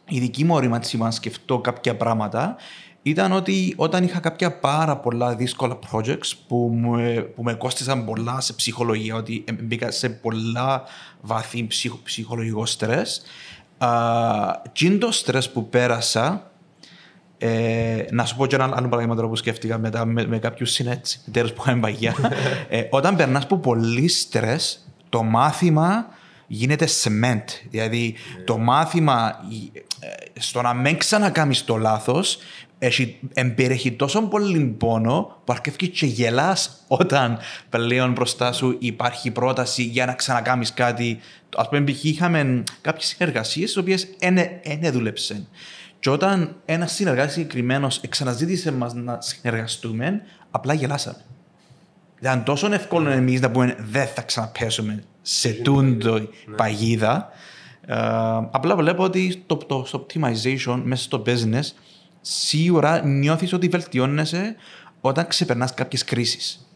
η 0.08 0.20
δική 0.20 0.44
μου 0.44 0.56
ορίμανση 0.56 0.98
να 0.98 1.12
σκεφτώ 1.12 1.60
κάποια 1.60 1.96
πράγματα 1.96 2.56
ήταν 3.02 3.32
ότι 3.32 3.74
όταν 3.76 4.04
είχα 4.04 4.20
κάποια 4.20 4.60
πάρα 4.60 4.98
πολλά 4.98 5.36
δύσκολα 5.36 5.80
projects 5.92 6.32
που, 6.48 6.72
μου, 6.74 6.98
ε, 6.98 7.20
που 7.20 7.44
με 7.44 7.54
κόστησαν 7.54 8.06
πολλά 8.06 8.42
σε 8.42 8.54
ψυχολογία, 8.54 9.16
ότι 9.16 9.44
ε, 9.48 9.52
μπήκα 9.52 9.92
σε 9.92 10.10
πολλά 10.10 10.84
βαθύ 11.22 11.68
ψυχο, 11.68 12.00
ψυχολογικό 12.04 12.66
στρες, 12.66 13.22
uh, 13.78 14.98
το 15.00 15.12
στρες 15.12 15.50
που 15.50 15.70
πέρασα 15.70 16.49
ε, 17.42 18.06
να 18.12 18.26
σου 18.26 18.36
πω 18.36 18.46
και 18.46 18.56
ένα 18.56 18.64
άλλο 18.64 18.88
παράδειγμα 18.88 19.16
τώρα 19.16 19.28
που 19.28 19.36
σκέφτηκα 19.36 19.78
μετά 19.78 20.06
με, 20.06 20.28
με 20.28 20.40
κάποιους 20.40 20.72
συνεταίρου 20.72 21.48
που 21.48 21.62
είχαμε 21.62 21.82
παγιά. 21.82 22.16
ε, 22.70 22.84
όταν 22.90 23.16
περνάς 23.16 23.44
από 23.44 23.58
πολύ 23.58 24.08
στρες, 24.08 24.88
το 25.10 25.24
μάθημα 25.24 26.06
γίνεται 26.48 26.88
cement. 27.04 27.44
Δηλαδή, 27.70 28.16
το 28.46 28.58
μάθημα 28.58 29.36
ε, 30.00 30.40
στο 30.40 30.62
να 30.62 30.74
μην 30.74 30.98
ξανακάμεις 30.98 31.64
το 31.64 31.78
λάθος 31.78 32.38
έχει, 32.80 33.20
εμπεριέχει 33.34 33.92
τόσο 33.92 34.22
πολύ 34.22 34.60
πόνο 34.60 35.42
που 35.44 35.54
αρκεύει 35.54 35.90
και 35.90 36.06
γελάς 36.06 36.84
όταν 36.88 37.40
πλέον 37.70 38.12
μπροστά 38.12 38.52
σου 38.52 38.76
υπάρχει 38.80 39.32
πρόταση 39.32 39.84
για 39.84 40.06
να 40.06 40.14
ξανακάμεις 40.14 40.74
κάτι. 40.74 41.20
Α 41.56 41.68
πούμε, 41.68 41.84
π.χ. 41.84 42.04
είχαμε 42.04 42.64
κάποιες 42.82 43.08
συνεργασίες, 43.08 43.66
τις 43.66 43.78
οποίες 43.78 44.08
δεν 44.80 44.92
δούλεψαν. 44.92 45.48
Και 46.00 46.10
όταν 46.10 46.56
ένας 46.66 46.92
συνεργάτης 46.92 47.34
συγκεκριμένος 47.34 47.98
εξαναζήτησε 47.98 48.72
μας 48.72 48.94
να 48.94 49.22
συνεργαστούμε, 49.22 50.22
απλά 50.52 50.74
γελάσαμε. 50.74 51.24
Ήταν 52.20 52.44
τόσο 52.44 52.74
εύκολο 52.74 53.10
εμείς 53.10 53.42
να 53.42 53.52
πούμε 53.52 53.76
δεν 53.80 54.08
θα 54.08 54.22
ξαναπέσουμε 54.22 55.04
σε 55.22 55.50
τούντο 55.50 56.20
παγίδα. 56.56 57.30
Ε, 57.86 57.96
απλά 58.52 58.76
βλέπω 58.76 59.04
ότι 59.04 59.44
το, 59.46 59.56
το, 59.56 59.84
στο 59.86 60.06
optimization 60.06 60.82
μέσα 60.84 61.04
στο 61.04 61.24
business 61.26 61.72
σίγουρα 62.22 63.06
νιώθεις 63.06 63.54
ότι 63.54 63.68
βελτιώνεσαι 63.68 64.56
όταν 65.02 65.28
ξεπερνάς 65.28 65.74
κάποιες 65.74 66.04
κρίσεις. 66.04 66.69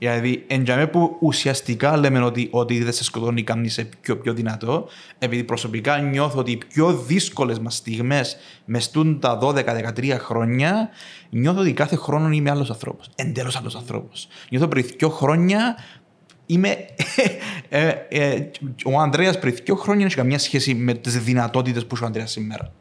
Δηλαδή, 0.00 0.44
εντιαμέ 0.46 0.86
που 0.86 1.16
ουσιαστικά 1.20 1.96
λέμε 1.96 2.20
ότι, 2.20 2.48
ότι 2.50 2.82
δεν 2.82 2.92
σε 2.92 3.04
σκοτώνει 3.04 3.42
καμνή 3.42 3.68
σε 3.68 3.88
πιο, 4.00 4.16
πιο 4.16 4.34
δυνατό, 4.34 4.88
επειδή 5.18 5.44
προσωπικά 5.44 5.98
νιώθω 5.98 6.38
ότι 6.38 6.50
οι 6.50 6.56
πιο 6.56 6.92
δύσκολες 6.92 7.58
μας 7.58 7.76
στιγμές 7.76 8.36
μες 8.64 8.84
στούν 8.84 9.20
τα 9.20 9.38
12-13 9.42 10.16
χρόνια, 10.18 10.88
νιώθω 11.30 11.60
ότι 11.60 11.72
κάθε 11.72 11.96
χρόνο 11.96 12.30
είμαι 12.30 12.50
άλλος 12.50 12.70
άνθρωπος. 12.70 13.10
Εντελώς 13.14 13.56
άλλος 13.56 13.74
άνθρωπος. 13.74 14.28
Νιώθω 14.50 14.68
πριν 14.68 14.86
δύο 14.98 15.08
χρόνια 15.08 15.76
είμαι. 16.46 16.68
ε, 17.68 17.88
ε, 18.08 18.50
ο 18.84 18.98
Ανδρέας 18.98 19.38
πριν 19.38 19.54
δύο 19.64 19.74
χρόνια 19.74 20.06
έχει 20.06 20.14
καμία 20.14 20.38
σχέση 20.38 20.74
με 20.74 20.94
τις 20.94 21.18
δυνατότητες 21.18 21.86
που 21.86 21.94
έχει 21.94 22.04
ο 22.04 22.06
Ανδρέας 22.06 22.30
σήμερα. 22.30 22.72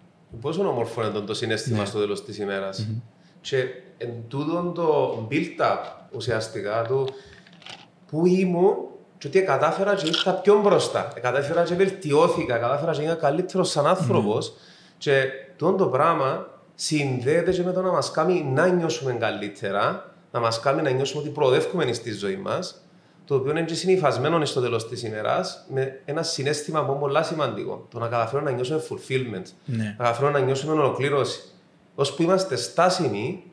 Πόσο 0.42 0.68
όμορφο 0.68 1.08
είναι 1.08 1.20
το 1.20 1.34
συνέστημα 1.34 1.86
στο 1.86 2.00
τέλος 2.00 2.24
της 2.24 2.38
ημέρας. 2.38 2.88
Και 3.42 3.64
εν 3.98 4.10
τούτον 4.28 4.74
το 4.74 5.18
build-up 5.32 5.78
ουσιαστικά 6.16 6.82
του 6.88 7.08
που 8.08 8.26
ήμουν 8.26 8.76
και 9.18 9.28
ότι 9.28 9.42
κατάφερα 9.42 9.96
και 9.96 10.08
ήρθα 10.08 10.32
πιο 10.34 10.62
μπροστά. 10.62 11.14
Κατάφερα 11.22 11.64
και 11.64 11.76
βελτιώθηκα, 11.76 12.58
κατάφερα 12.58 12.92
και 12.92 13.02
γίνα 13.02 13.14
καλύτερος 13.16 13.70
σαν 13.70 13.88
άνθρωπος. 13.88 14.54
Και 14.98 15.24
τούτο 15.58 15.76
το 15.76 15.88
πράγμα 15.88 16.48
συνδέεται 16.76 17.52
και 17.52 17.64
με 17.64 17.72
το 17.72 17.82
να 17.82 17.92
μας 17.92 18.12
κάνει 18.12 18.44
να 18.54 18.68
νιώσουμε 18.68 19.14
καλύτερα, 19.14 20.14
να 20.32 20.40
μας 20.40 20.60
κάνει 20.60 20.82
να 20.82 20.90
νιώσουμε 20.90 21.22
ότι 21.22 21.30
προοδεύουμε 21.32 21.94
στη 21.94 22.12
ζωή 22.12 22.36
μας, 22.36 22.84
το 23.26 23.36
οποίο 23.36 23.52
είναι 23.52 23.62
και 23.64 23.74
συνειφασμένο 23.74 24.46
στο 24.46 24.62
τέλος 24.62 24.88
της 24.88 25.04
ημέρας 25.04 25.66
με 25.74 26.02
ένα 26.06 26.24
συνέστημα 26.24 26.86
που 26.86 26.92
είναι 26.92 27.00
πολύ 27.00 27.24
σημαντικό. 27.24 27.88
Το 27.92 28.00
να 28.00 28.08
καταφέρουμε 28.08 28.50
να 28.50 28.56
νιώσουμε 28.56 28.82
fulfillment, 28.90 29.44
Ναι. 29.66 29.96
να 29.98 30.04
καταφέρουμε 30.04 30.40
να 30.40 30.46
νιώσουμε 30.46 30.74
ολοκλήρωση. 30.74 31.42
Ώσπου 32.00 32.22
είμαστε 32.22 32.56
στάσιμοι, 32.56 33.44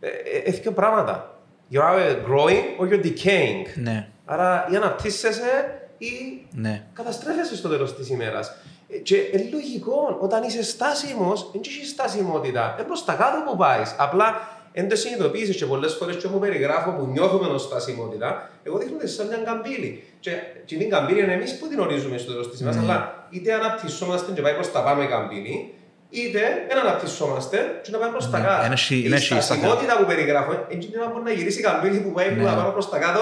ε, 0.00 0.06
ε, 0.08 0.38
έχει 0.44 0.60
δύο 0.60 0.72
πράγματα. 0.72 1.40
You're 1.72 1.82
either 1.82 2.16
growing 2.28 2.80
or 2.80 2.88
you're 2.90 3.04
decaying. 3.04 3.66
Ναι, 3.74 4.08
Άρα 4.24 4.68
ή 4.72 4.76
αναπτύσσεσαι 4.76 5.80
ή 5.98 6.46
ναι. 6.52 6.86
καταστρέφεσαι 6.92 7.56
στο 7.56 7.68
τέλος 7.68 7.96
της 7.96 8.08
ημέρας. 8.10 8.56
Και 9.02 9.16
είναι 9.16 9.48
λογικό, 9.52 10.18
όταν 10.20 10.42
είσαι 10.42 10.62
στάσιμος, 10.62 11.50
δεν 11.52 11.60
έχεις 11.66 11.88
στασιμότητα. 11.88 12.74
Είναι 12.78 12.86
προς 12.86 13.04
τα 13.04 13.12
κάτω 13.12 13.50
που 13.50 13.56
πάεις. 13.56 13.94
Απλά 13.98 14.48
δεν 14.72 14.88
το 14.88 14.96
συνειδητοποιήσει 14.96 15.54
και 15.54 15.66
πολλές 15.66 15.94
φορές 15.94 16.16
και 16.16 16.26
όπου 16.26 16.38
περιγράφω 16.38 16.90
που 16.90 17.06
νιώθουμε 17.06 17.46
ως 17.46 17.62
στασιμότητα, 17.62 18.50
εγώ 18.62 18.78
δείχνω 18.78 18.96
ότι 18.96 19.08
σαν 19.08 19.26
μια 19.26 19.36
καμπύλη. 19.36 20.04
Και, 20.20 20.30
και 20.64 20.76
την 20.76 20.90
καμπύλη 20.90 21.22
είναι 21.22 21.32
εμείς 21.32 21.58
που 21.58 21.68
την 21.68 21.78
ορίζουμε 21.80 22.18
στο 22.18 22.30
τέλος 22.30 22.50
της 22.50 22.60
ημέρας. 22.60 22.78
Αλλά 22.78 23.26
είτε 23.30 23.52
αναπτυσσόμαστε 23.52 24.32
και 24.32 24.42
πάει 24.42 24.54
προς 24.54 24.72
τα 24.72 24.82
πάνω 24.82 25.02
η 25.02 25.06
καμπύλη, 25.06 25.74
είτε 26.20 26.40
δεν 26.68 26.78
αναπτυσσόμαστε 26.78 27.80
και 27.82 27.90
να 27.90 27.98
πάει 27.98 28.10
προς 28.10 28.30
τα 28.30 28.38
Ναι, 28.38 28.44
κάτω. 28.44 28.64
είναι 28.64 28.74
εσύ- 28.74 28.90
Η 28.96 29.02
είναι 29.06 29.14
εσύ 29.14 29.26
στα 29.26 29.40
στασιμότητα 29.40 29.96
που 29.96 30.04
περιγράφω, 30.04 30.52
έτσι 30.68 30.88
είναι 30.92 31.04
να 31.04 31.10
μπορεί 31.10 31.24
να 31.24 31.30
γυρίσει 31.30 31.58
η 31.58 31.62
καμπύλη 31.62 31.98
που 32.00 32.12
πάει 32.12 32.28
Ναι. 32.30 32.36
που 32.36 32.42
να 32.42 32.54
πάνω 32.54 32.70
προς 32.70 32.88
τα 32.90 32.98
κάτω. 32.98 33.20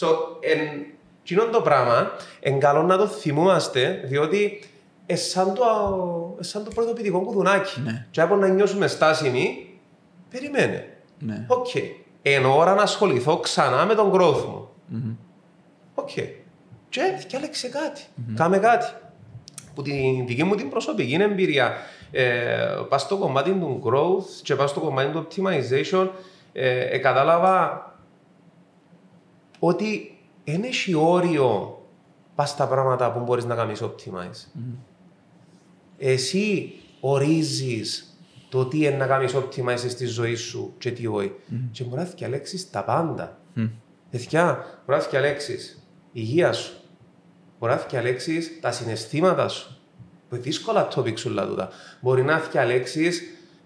So, 0.00 0.06
εν, 0.40 0.58
τζείνο 1.22 1.44
το 1.44 1.60
πράγμα, 1.60 2.10
εν 2.40 2.58
καλό 2.60 2.82
να 2.82 2.96
το 2.96 3.06
θυμούμαστε, 3.06 4.00
διότι 4.04 4.62
ε, 5.06 5.16
σαν 5.16 5.54
το, 5.54 5.64
ε, 6.40 6.42
σαν 6.42 6.64
το 6.64 6.70
προειδοποιητικό 6.74 7.20
κουδουνάκι. 7.20 7.80
Ναι. 7.80 8.06
Και 8.10 8.20
από 8.20 8.36
να 8.36 8.48
νιώσουμε 8.48 8.86
στάσιμοι, 8.86 9.78
περιμένε. 10.30 10.88
ναι. 11.18 11.44
Οκ. 11.48 11.66
Εν 12.22 12.44
ώρα 12.44 12.74
να 12.74 12.82
ασχοληθώ 12.82 13.38
ξανά 13.38 13.84
με 13.86 13.94
τον 13.94 14.12
growth 14.14 14.44
μου. 14.48 14.68
Οκ. 15.94 16.08
Και 16.88 17.02
διάλεξε 17.28 17.68
κάτι. 17.68 18.02
Κάμε 18.36 18.58
κάτι. 18.58 18.86
Που 19.74 19.82
την 19.82 20.26
δική 20.26 20.44
μου 20.44 20.54
την 20.54 20.70
προσωπική 20.70 21.14
εμπειρία, 21.14 21.72
ε, 22.10 22.78
πας 22.88 23.02
στο 23.02 23.16
κομμάτι 23.16 23.50
του 23.50 23.82
growth 23.84 24.40
και 24.42 24.54
πας 24.54 24.70
στο 24.70 24.80
κομμάτι 24.80 25.10
του 25.10 25.26
optimization, 25.26 26.08
ε, 26.52 26.80
ε, 26.80 26.98
κατάλαβα 26.98 27.84
ότι 29.58 30.18
δεν 30.44 30.62
έχει 30.62 30.94
όριο 30.94 31.78
πας 32.34 32.50
στα 32.50 32.66
πράγματα 32.66 33.12
που 33.12 33.20
μπορείς 33.20 33.44
να 33.44 33.54
κάνεις 33.54 33.82
optimize. 33.82 34.60
Εσύ 35.98 36.72
ορίζεις 37.00 38.04
το 38.48 38.66
τι 38.66 38.78
είναι 38.78 38.96
να 38.96 39.06
κάνεις 39.06 39.34
optimize 39.34 39.88
στη 39.88 40.06
ζωή 40.06 40.34
σου 40.34 40.74
και 40.78 40.90
τι 40.90 41.06
όχι. 41.06 41.32
Και 41.72 41.84
μπορεί 41.84 42.00
να 42.00 42.06
διαλέξει 42.06 42.70
τα 42.70 42.84
πάντα. 42.84 43.38
Παιδιά, 44.10 44.64
μπορεί 44.86 45.00
να 45.00 45.06
διαλέξει 45.06 45.58
υγεία 46.12 46.52
σου. 46.52 46.79
Μπορεί 47.60 47.72
να 47.72 47.78
διαλέξει 47.90 48.58
τα 48.60 48.72
συναισθήματα 48.72 49.48
σου. 49.48 49.78
Που 50.28 50.34
είναι 50.34 50.44
δύσκολα 50.44 50.88
topics 50.94 51.18
σου 51.18 51.34
τούτα. 51.34 51.68
Μπορεί 52.00 52.22
να 52.22 52.38
διαλέξει 52.38 53.12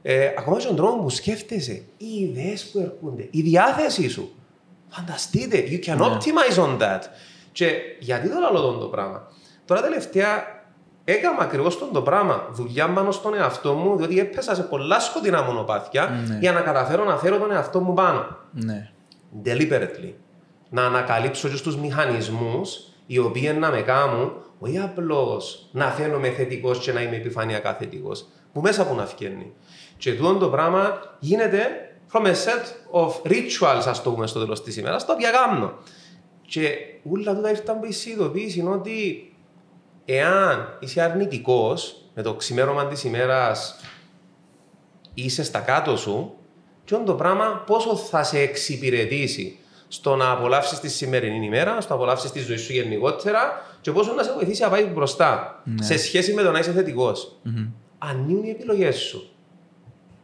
ε, 0.02 0.26
ακόμα 0.38 0.58
και 0.58 0.66
τον 0.66 0.76
τρόπο 0.76 1.02
που 1.02 1.10
σκέφτεσαι, 1.10 1.82
οι 1.96 2.06
ιδέες 2.06 2.64
που 2.64 2.78
έρχονται, 2.78 3.28
η 3.30 3.42
διάθεσή 3.42 4.08
σου. 4.08 4.34
Φανταστείτε, 4.88 5.64
you 5.68 5.84
can 5.86 5.98
optimize 5.98 6.64
on 6.64 6.78
that. 6.78 7.00
Και 7.52 7.70
γιατί 7.98 8.28
το 8.28 8.34
λέω 8.38 8.68
αυτό 8.68 8.78
το 8.78 8.86
πράγμα. 8.86 9.28
Τώρα 9.64 9.82
τελευταία 9.82 10.44
έκανα 11.04 11.36
ακριβώς 11.40 11.74
αυτό 11.74 11.86
το 11.86 12.02
πράγμα. 12.02 12.48
Δουλειά 12.52 12.88
πάνω 12.88 13.10
στον 13.10 13.34
εαυτό 13.34 13.72
μου, 13.72 13.96
διότι 13.96 14.18
έπεσα 14.18 14.54
σε 14.54 14.62
πολλά 14.62 15.00
σκοτεινά 15.00 15.42
μονοπάτια 15.42 16.24
Ναι. 16.26 16.38
για 16.40 16.52
να 16.52 16.60
καταφέρω 16.60 17.04
να 17.04 17.16
φέρω 17.16 17.38
τον 17.38 17.50
εαυτό 17.50 17.80
μου 17.80 17.94
πάνω 17.94 18.36
ναι. 18.52 18.90
deliberately. 19.44 20.12
Να 20.70 20.86
ανακαλύψω 20.86 21.48
και 21.48 21.56
στους 21.56 21.76
μηχανισμούς 21.76 22.93
οι 23.06 23.18
οποίοι 23.18 23.56
να 23.58 23.70
με 23.70 23.80
κάνουν 23.80 24.32
όχι 24.58 24.78
απλώ 24.78 25.42
να 25.70 25.86
φαίνομαι 25.90 26.30
θετικός 26.30 26.78
και 26.78 26.92
να 26.92 27.02
είμαι 27.02 27.16
επιφανειακά 27.16 27.74
θετικός, 27.74 28.26
που 28.52 28.60
μέσα 28.60 28.82
από 28.82 28.94
να 28.94 29.06
φγαίνει. 29.06 29.52
Και 29.96 30.14
τούτο 30.14 30.34
το 30.34 30.48
πράγμα 30.48 31.00
γίνεται 31.18 31.66
from 32.12 32.26
a 32.26 32.30
set 32.30 32.64
of 33.02 33.30
rituals, 33.32 33.82
ας 33.86 34.02
το 34.02 34.10
πούμε 34.10 34.26
στο 34.26 34.40
τέλος 34.40 34.62
της 34.62 34.76
ημέρας, 34.76 35.06
τα 35.06 35.12
οποία 35.12 35.30
κάνω. 35.30 35.72
Και 36.46 36.76
όλα 37.10 37.34
τούτα 37.34 37.50
ήρθαν 37.50 37.80
που 37.80 37.86
η 37.86 37.92
συνειδητοποίηση 37.92 38.58
είναι 38.58 38.70
ότι 38.70 39.32
εάν 40.04 40.78
είσαι 40.80 41.00
αρνητικός 41.00 42.04
με 42.14 42.22
το 42.22 42.34
ξημέρωμα 42.34 42.86
της 42.86 43.04
ημέρας 43.04 43.80
είσαι 45.14 45.44
στα 45.44 45.58
κάτω 45.58 45.96
σου, 45.96 46.34
και 46.84 46.96
το 46.96 47.14
πράγμα 47.14 47.62
πόσο 47.66 47.96
θα 47.96 48.22
σε 48.22 48.38
εξυπηρετήσει 48.38 49.58
στο 49.94 50.16
να 50.16 50.30
απολαύσεις 50.30 50.80
τη 50.80 50.88
σημερινή 50.88 51.46
ημέρα, 51.46 51.80
στο 51.80 51.92
να 51.92 52.00
απολαύσεις 52.00 52.30
τη 52.30 52.40
ζωή 52.40 52.56
σου 52.56 52.72
γενικότερα 52.72 53.62
και 53.80 53.92
πόσο 53.92 54.12
να 54.12 54.22
σε 54.22 54.32
βοηθήσει 54.32 54.62
να 54.62 54.68
πάει 54.68 54.84
μπροστά 54.84 55.62
σε 55.80 55.98
σχέση 55.98 56.34
με 56.34 56.42
το 56.42 56.50
να 56.50 56.58
είσαι 56.58 56.72
θετικός. 56.72 57.40
Αν 57.98 58.26
είναι 58.28 58.46
οι 58.46 58.50
επιλογές 58.50 58.96
σου. 58.96 59.28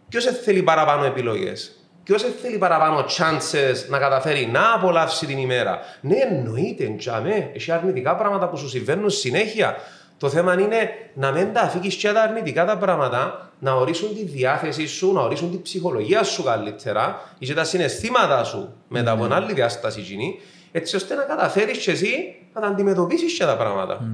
Ποιος 0.08 0.24
θέλει 0.24 0.62
παραπάνω 0.62 1.04
επιλογές, 1.04 1.74
Ποιος 2.04 2.22
θέλει 2.42 2.58
παραπάνω 2.58 3.04
chances 3.18 3.88
να 3.88 3.98
καταφέρει 3.98 4.46
να 4.46 4.74
απολαύσει 4.74 5.26
την 5.26 5.38
ημέρα; 5.38 5.78
Ναι, 6.00 6.16
εννοείται, 6.16 6.94
τζαμέ. 6.98 7.50
Έχει 7.54 7.72
αρνητικά 7.72 8.16
πράγματα 8.16 8.48
που 8.48 8.56
σου 8.56 8.68
συμβαίνουν 8.68 9.10
συνέχεια. 9.10 9.76
Το 10.18 10.28
θέμα 10.28 10.60
είναι 10.60 10.90
να 11.14 11.30
μην 11.30 11.52
τα 11.52 11.60
αφήκεις 11.60 11.94
και 11.94 12.12
τα 12.12 12.22
αρνητικά 12.22 12.64
τα 12.64 12.78
πράγματα, 12.78 13.49
να 13.60 13.74
ορίσουν 13.74 14.14
τη 14.14 14.24
διάθεσή 14.24 14.86
σου, 14.86 15.12
να 15.12 15.20
ορίσουν 15.20 15.50
τη 15.50 15.58
ψυχολογία 15.58 16.22
σου 16.22 16.42
καλύτερα 16.42 17.34
ή 17.38 17.46
και 17.46 17.54
τα 17.54 17.64
συναισθήματα 17.64 18.44
σου 18.44 18.72
μετά 18.88 19.10
από 19.10 19.28
άλλη 19.30 19.52
διάσταση 19.52 20.00
κοινή, 20.00 20.40
έτσι 20.72 20.96
ώστε 20.96 21.14
να 21.14 21.22
καταφέρεις 21.22 21.78
και 21.78 21.90
εσύ 21.90 22.36
να 22.54 22.60
τα 22.60 22.66
αντιμετωπίσεις 22.66 23.38
και 23.38 23.44
τα 23.44 23.56
πράγματα. 23.56 24.04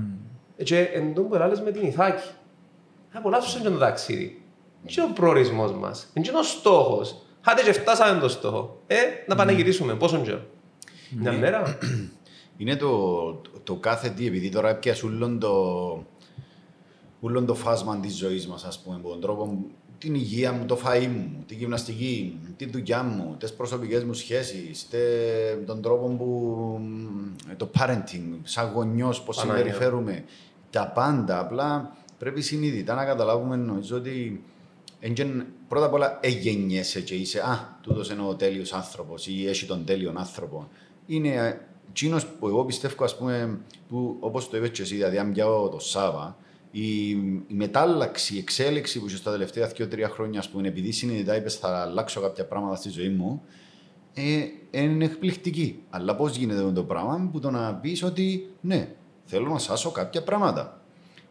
Και 0.62 0.78
εν 0.78 1.14
τω 1.14 1.22
που 1.22 1.38
με 1.64 1.70
την 1.70 1.86
Ιθάκη, 1.86 2.22
να 3.12 3.18
απολαύσουμε 3.18 3.64
και 3.64 3.70
το 3.70 3.78
ταξίδι. 3.78 4.42
Και 4.86 5.00
ο 5.00 5.08
προορισμός 5.14 5.72
μας. 5.72 6.06
Είναι 6.12 6.30
ο 6.38 6.42
στόχος. 6.42 7.22
Άντε 7.44 7.62
και 7.62 7.72
φτάσαμε 7.72 8.20
το 8.20 8.28
στόχο. 8.28 8.82
Ε, 8.86 8.96
να 9.26 9.34
πανεγυρίσουμε. 9.34 9.94
Πόσο 9.94 10.18
καιρό. 10.18 10.40
Μια 11.10 11.32
μέρα. 11.32 11.78
Είναι 12.58 12.76
το, 12.76 12.88
το, 13.32 13.50
το 13.64 13.74
κάθε 13.74 14.08
τι, 14.08 14.26
επειδή 14.26 14.48
τώρα 14.48 14.68
έπιασε 14.68 15.06
όλον 15.06 15.38
το, 15.38 15.52
όλον 17.20 17.46
το 17.46 17.54
φάσμα 17.54 18.00
της 18.00 18.16
ζωής 18.16 18.46
μας, 18.46 18.64
ας 18.64 18.78
πούμε, 18.78 18.96
από 18.96 19.08
τον 19.08 19.20
τρόπο, 19.20 19.58
την 19.98 20.14
υγεία 20.14 20.52
μου, 20.52 20.64
το 20.66 20.78
φαΐ 20.84 21.06
μου, 21.06 21.44
την 21.46 21.58
γυμναστική, 21.58 22.38
τη 22.56 22.66
δουλειά 22.70 23.02
μου, 23.02 23.36
τι 23.38 23.52
προσωπικές 23.56 24.04
μου 24.04 24.12
σχέσεις, 24.12 24.88
τον 25.66 25.82
τρόπο 25.82 26.06
που. 26.08 26.80
το 27.56 27.70
parenting, 27.78 28.38
σαν 28.42 28.72
γονιός, 28.74 29.22
πώς 29.22 29.36
Παναγία. 29.36 29.56
συμπεριφέρουμε. 29.56 30.24
Τα 30.70 30.88
πάντα. 30.94 31.38
Απλά 31.40 31.96
πρέπει 32.18 32.40
συνειδητά 32.42 32.94
να 32.94 33.04
καταλάβουμε, 33.04 33.56
νομίζω 33.56 33.96
ότι. 33.96 34.44
εν 35.00 35.14
και 35.14 35.26
πρώτα 35.68 35.86
απ' 35.86 35.92
όλα 35.92 36.18
εγενιέσαι 36.22 37.00
και 37.00 37.14
είσαι 37.14 37.40
«Α, 37.40 37.78
τούτος 37.80 38.10
είναι 38.10 38.22
ο 38.22 38.34
τέλειος 38.34 38.72
άνθρωπος» 38.72 39.26
ή 39.26 39.46
«Έχει 39.48 39.66
τον 39.66 39.84
τέλειο 39.84 40.12
άνθρωπο». 40.16 40.68
Είναι 41.06 41.60
εκείνος 41.90 42.26
που 42.26 42.46
εγώ 42.48 42.64
πιστεύω, 42.64 43.04
ας 43.04 43.16
πούμε, 43.16 43.58
που 43.88 44.16
όπως 44.20 44.48
το 44.48 44.56
είπες 44.56 44.70
και 44.70 44.82
εσύ, 44.82 44.94
δηλαδή 44.94 45.18
αν 45.18 45.32
πιάω 45.32 45.68
το 45.68 45.78
Σάβα, 45.78 46.36
η, 46.80 47.08
η 47.46 47.54
μετάλλαξη, 47.54 48.34
η 48.34 48.38
εξέλιξη 48.38 49.00
που 49.00 49.06
είχε 49.06 49.16
στα 49.16 49.30
τελευταία 49.30 49.70
2-3 49.78 49.84
χρόνια, 50.12 50.38
ας 50.38 50.48
πούμε, 50.48 50.68
επειδή 50.68 50.92
συνειδητά 50.92 51.36
είπες 51.36 51.54
θα 51.54 51.82
αλλάξω 51.82 52.20
κάποια 52.20 52.46
πράγματα 52.46 52.76
στη 52.76 52.88
ζωή 52.88 53.08
μου, 53.08 53.42
ε, 54.14 54.80
είναι 54.82 55.04
εκπληκτική. 55.04 55.82
Αλλά 55.90 56.16
πώς 56.16 56.36
γίνεται 56.36 56.60
αυτό 56.60 56.72
το 56.72 56.84
πράγμα 56.84 57.28
που 57.32 57.38
το 57.40 57.50
να 57.50 57.74
πεις 57.74 58.02
ότι 58.02 58.50
ναι, 58.60 58.88
θέλω 59.24 59.48
να 59.48 59.58
σάσω 59.58 59.90
κάποια 59.90 60.22
πράγματα. 60.22 60.80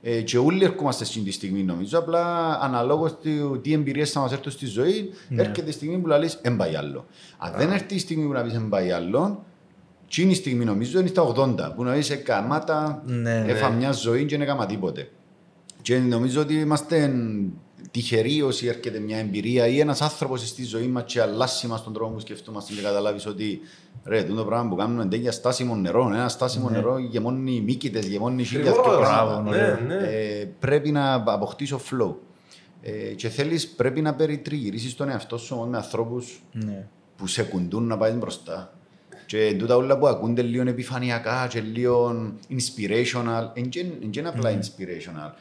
Ε, 0.02 0.22
και 0.22 0.38
όλοι 0.38 0.64
ερχόμαστε 0.64 1.06
στην 1.06 1.24
τη 1.24 1.32
στιγμή 1.32 1.64
νομίζω, 1.64 2.00
απλά 2.00 2.56
αναλόγως 2.62 3.16
του 3.24 3.60
τι 3.64 3.74
εμπειρίες 3.74 4.12
θα 4.12 4.20
μας 4.20 4.32
έρθουν 4.32 4.52
στη 4.52 4.66
ζωή, 4.66 5.10
έρχεται 5.30 5.70
η 5.70 5.74
στιγμή 5.74 5.98
που 5.98 6.08
λαλείς 6.08 6.40
«Εν 6.42 6.56
πάει 6.56 6.76
άλλο». 6.76 7.06
Αν 7.38 7.54
δεν 7.58 7.72
έρθει 7.72 7.96
η 7.96 8.00
στιγμή 8.00 8.26
που 8.26 8.32
να 8.32 8.44
πεις 8.44 8.54
«Εν 8.54 8.70
πάει 8.70 8.92
άλλο», 8.92 9.46
Εκείνη 10.06 10.32
η 10.32 10.36
στιγμή 10.36 10.66
νομίζω 10.66 11.00
είναι 11.00 11.08
στα 11.08 11.34
80 11.36 11.74
που 11.76 11.84
να 11.84 11.96
είσαι 11.96 12.16
καμάτα, 12.16 13.04
Ναι, 13.06 13.40
ναι. 13.40 13.52
έφα 13.52 13.70
μια 13.70 13.92
ζωή 13.92 14.26
και 14.26 14.38
δεν 14.38 14.42
έκανα 14.42 14.66
τίποτε. 14.66 15.10
Και 15.86 15.98
νομίζω 15.98 16.42
ότι 16.42 16.54
είμαστε 16.54 17.14
τυχεροί 17.92 18.42
όσοι 18.42 18.68
έρχεται 18.68 19.00
μια 19.00 19.18
εμπειρία 19.18 19.68
ή 19.68 19.80
ένας 19.80 20.02
άνθρωπος 20.02 20.48
στη 20.48 20.64
ζωή 20.64 20.88
μας 20.88 21.04
και 21.06 21.22
αλλάσει 21.22 21.68
μας 21.68 21.84
τον 21.84 21.94
τρόπο 21.94 22.14
που 22.14 22.20
σκεφτούμαστε 22.20 22.74
και 22.74 22.82
καταλάβεις 22.82 23.26
ότι 23.26 23.60
ρε, 24.06 24.24
τούτο 24.24 24.46
πράγμα 24.46 24.70
που 24.70 24.76
κάνουμε 24.76 25.04
είναι 25.04 25.16
για 25.16 25.32
στάσιμο 25.32 25.76
νερό. 25.76 26.12
Ένα 26.14 26.30
στάσιμο 26.30 26.70
νερό 26.70 26.98
γεμώνει 26.98 27.62
μύκητες, 27.62 28.06
γεμώνει 28.08 28.44
χίλια 28.44 28.64
και 28.72 28.78
Ακριβώς. 28.80 28.98
πράγματα. 29.00 29.42
Ναι, 29.42 29.58
ωραίο. 29.58 29.80
ναι. 29.88 29.96
Ε, 29.96 30.46
πρέπει 30.60 30.92
να 30.92 31.14
αποκτήσω 31.14 31.80
flow. 31.92 32.14
Ε, 32.82 32.92
και 32.92 33.30
θέλεις, 33.30 33.68
πρέπει 33.68 34.02
να 34.02 34.16
περιτριγυρίσεις 34.16 34.96
τον 34.96 35.10
εαυτό 35.10 35.38
σου 35.38 35.56
όμως 35.56 35.68
με 35.70 35.78
ανθρώπους 35.78 36.44
Ναι. 36.52 36.88
που 37.18 37.28
σε 37.28 37.44
κουντούν 37.44 37.84
να 37.88 37.98
πάει 37.98 38.12
μπροστά. 38.12 38.70
Και 39.26 39.56
τούτα 39.60 39.76
όλα 39.76 39.98
που 39.98 40.08
ακούνται 40.08 40.42
λίγο 40.42 40.70
επιφανειακά 40.70 41.48
και 41.50 41.62
λίγο 41.62 42.16
inspirational, 42.50 43.50
δεν 43.54 43.70
είναι 44.12 44.28
απλά 44.30 44.60
inspirational. 44.60 45.32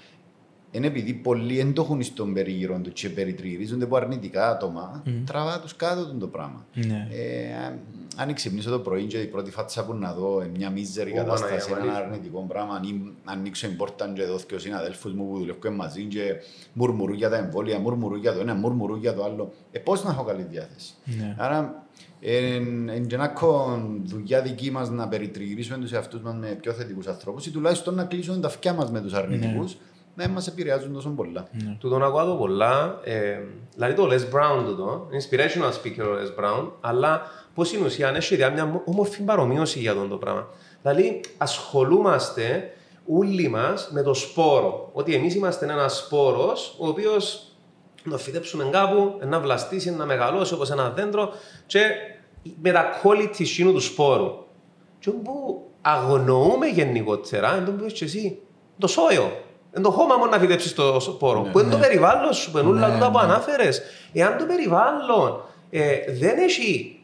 Είναι 0.74 0.86
επειδή 0.86 1.12
πολλοί 1.12 1.56
δεν 1.56 1.72
το 1.72 1.82
έχουν 1.82 2.02
στον 2.02 2.32
περίγυρο 2.32 2.80
του 2.82 2.92
και 2.92 3.08
περιτριγυρίζονται 3.08 3.84
από 3.84 3.96
αρνητικά 3.96 4.50
άτομα, 4.50 5.02
τραβά 5.26 5.60
τους 5.60 5.76
κάτω 5.76 6.06
του 6.06 6.18
το 6.18 6.26
πράγμα. 6.26 6.66
Ναι. 6.74 7.08
Ε, 7.10 7.78
αν 8.16 8.34
ξυπνήσω 8.34 8.70
το 8.70 8.78
πρωί 8.78 9.04
και 9.04 9.18
η 9.18 9.26
πρώτη 9.26 9.50
φάτσα 9.50 9.84
που 9.84 9.94
να 9.94 10.12
δω 10.12 10.40
ε, 10.40 10.50
μια 10.56 10.70
μίζερη 10.70 11.12
Ω, 11.12 11.14
κατάσταση, 11.14 11.68
Παναγία, 11.68 11.90
ένα 11.90 11.98
αλήθεια. 11.98 12.06
αρνητικό 12.06 12.44
πράγμα, 12.48 12.80
ή 12.84 13.14
ανοίξω 13.24 13.66
την 13.66 13.76
πόρτα 13.76 14.12
και 14.14 14.24
δω 14.24 14.38
και 14.46 14.54
ο 14.54 14.58
συναδέλφους 14.58 15.12
μου 15.12 15.28
που 15.28 15.38
δουλεύουν 15.38 15.74
μαζί 15.74 16.02
και 16.02 16.34
μουρμουρούν 16.72 17.16
για 17.16 17.28
τα 17.30 17.36
εμβόλια, 17.36 17.78
μουρμουρούν 17.78 18.18
για 18.20 18.32
το 18.32 18.40
ένα, 18.40 18.54
μουρμουρούν 18.54 18.98
για 18.98 19.14
το 19.14 19.24
άλλο. 19.24 19.52
Ε, 19.70 19.78
πώς 19.78 20.04
να 20.04 20.10
έχω 20.10 20.24
καλή 20.24 20.46
διάθεση. 20.50 20.94
Ναι. 21.04 21.34
Άρα, 21.38 21.86
είναι 22.20 22.98
και 22.98 23.16
να 23.16 23.24
έχω 23.24 23.82
δουλειά 24.04 24.42
δική 24.42 24.70
μας 24.70 24.90
να 24.90 25.08
περιτριγυρίσουμε 25.08 25.78
τους 25.78 25.92
εαυτούς 25.92 26.20
μας 26.20 26.34
με 26.34 26.46
πιο 26.46 26.72
θετικούς 26.72 27.06
ανθρώπους 27.06 27.46
ή 27.46 27.50
τουλάχιστον 27.50 27.94
να 27.94 28.04
κλείσουμε 28.04 28.38
τα 28.38 28.46
αυτιά 28.46 28.72
μας 28.72 28.90
με 28.90 29.00
τους 29.00 29.12
αρνητικούς, 29.12 29.76
να 30.14 30.28
μας 30.28 30.46
επηρεάζουν 30.46 30.92
τόσο 30.92 31.08
πολλά. 31.08 31.48
Του 31.78 31.88
τον 31.88 32.02
ακούω 32.02 32.24
το 32.24 32.34
πολλά. 32.34 33.00
Ε, 33.04 33.38
δηλαδή 33.74 33.94
το 33.94 34.08
Les 34.10 34.34
Brown 34.34 34.64
τούτο, 34.64 35.08
inspirational 35.12 35.70
speaker 35.70 36.04
ο 36.04 36.14
Les 36.14 36.42
Brown, 36.42 36.70
αλλά 36.80 37.22
πώς 37.54 37.72
είναι 37.72 37.84
ουσία, 37.84 38.08
αν 38.08 38.14
έχει 38.14 38.34
ιδέα, 38.34 38.50
μια 38.50 38.82
όμορφη 38.84 39.22
παρομοίωση 39.22 39.78
για 39.78 39.94
τον 39.94 40.08
το 40.08 40.16
πράγμα. 40.16 40.48
Δηλαδή 40.82 41.20
ασχολούμαστε 41.38 42.72
όλοι 43.06 43.48
μας 43.48 43.88
με 43.92 44.02
το 44.02 44.14
σπόρο. 44.14 44.90
Ότι 44.92 45.14
εμείς 45.14 45.34
είμαστε 45.34 45.66
ένας 45.66 45.96
σπόρος, 45.96 46.76
ο 46.78 46.88
οποίος 46.88 47.48
να 48.04 48.16
φυτέψουμε 48.16 48.68
κάπου, 48.70 49.18
να 49.26 49.40
βλαστήσει, 49.40 49.90
να 49.90 50.04
μεγαλώσει 50.04 50.54
όπως 50.54 50.70
ένα 50.70 50.90
δέντρο 50.90 51.32
και 51.66 51.80
με 52.62 52.72
τα 52.72 52.84
quality 53.02 53.46
σύνου 53.46 53.72
του 53.72 53.80
σπόρου. 53.80 54.44
Και 54.98 55.08
όπου 55.08 55.62
αγνοούμε 55.80 56.66
γενικότερα, 56.66 57.54
εν 57.56 57.64
τω 57.64 57.70
που 57.70 57.80
είπες 57.80 57.92
και 57.92 58.04
εσύ, 58.04 58.38
το 58.78 58.86
σόιο. 58.86 59.32
Εν 59.76 59.82
το 59.82 59.90
χώμα 59.90 60.16
μόνο 60.16 60.30
να 60.30 60.38
φυτέψεις 60.38 60.74
το 60.74 61.00
σπόρο. 61.00 61.40
που 61.52 61.58
είναι 61.58 61.70
το 61.70 61.76
περιβάλλον 61.78 62.32
σου, 62.32 62.50
που 62.50 62.58
είναι 62.58 62.68
όλα 62.68 62.92
τούτα 62.92 63.10
που 63.10 63.18
ανάφερες. 63.18 63.82
Εάν 64.12 64.38
το 64.38 64.44
περιβάλλον 64.44 65.40
ε, 65.70 65.94
δεν 66.18 66.38
έχει 66.38 66.98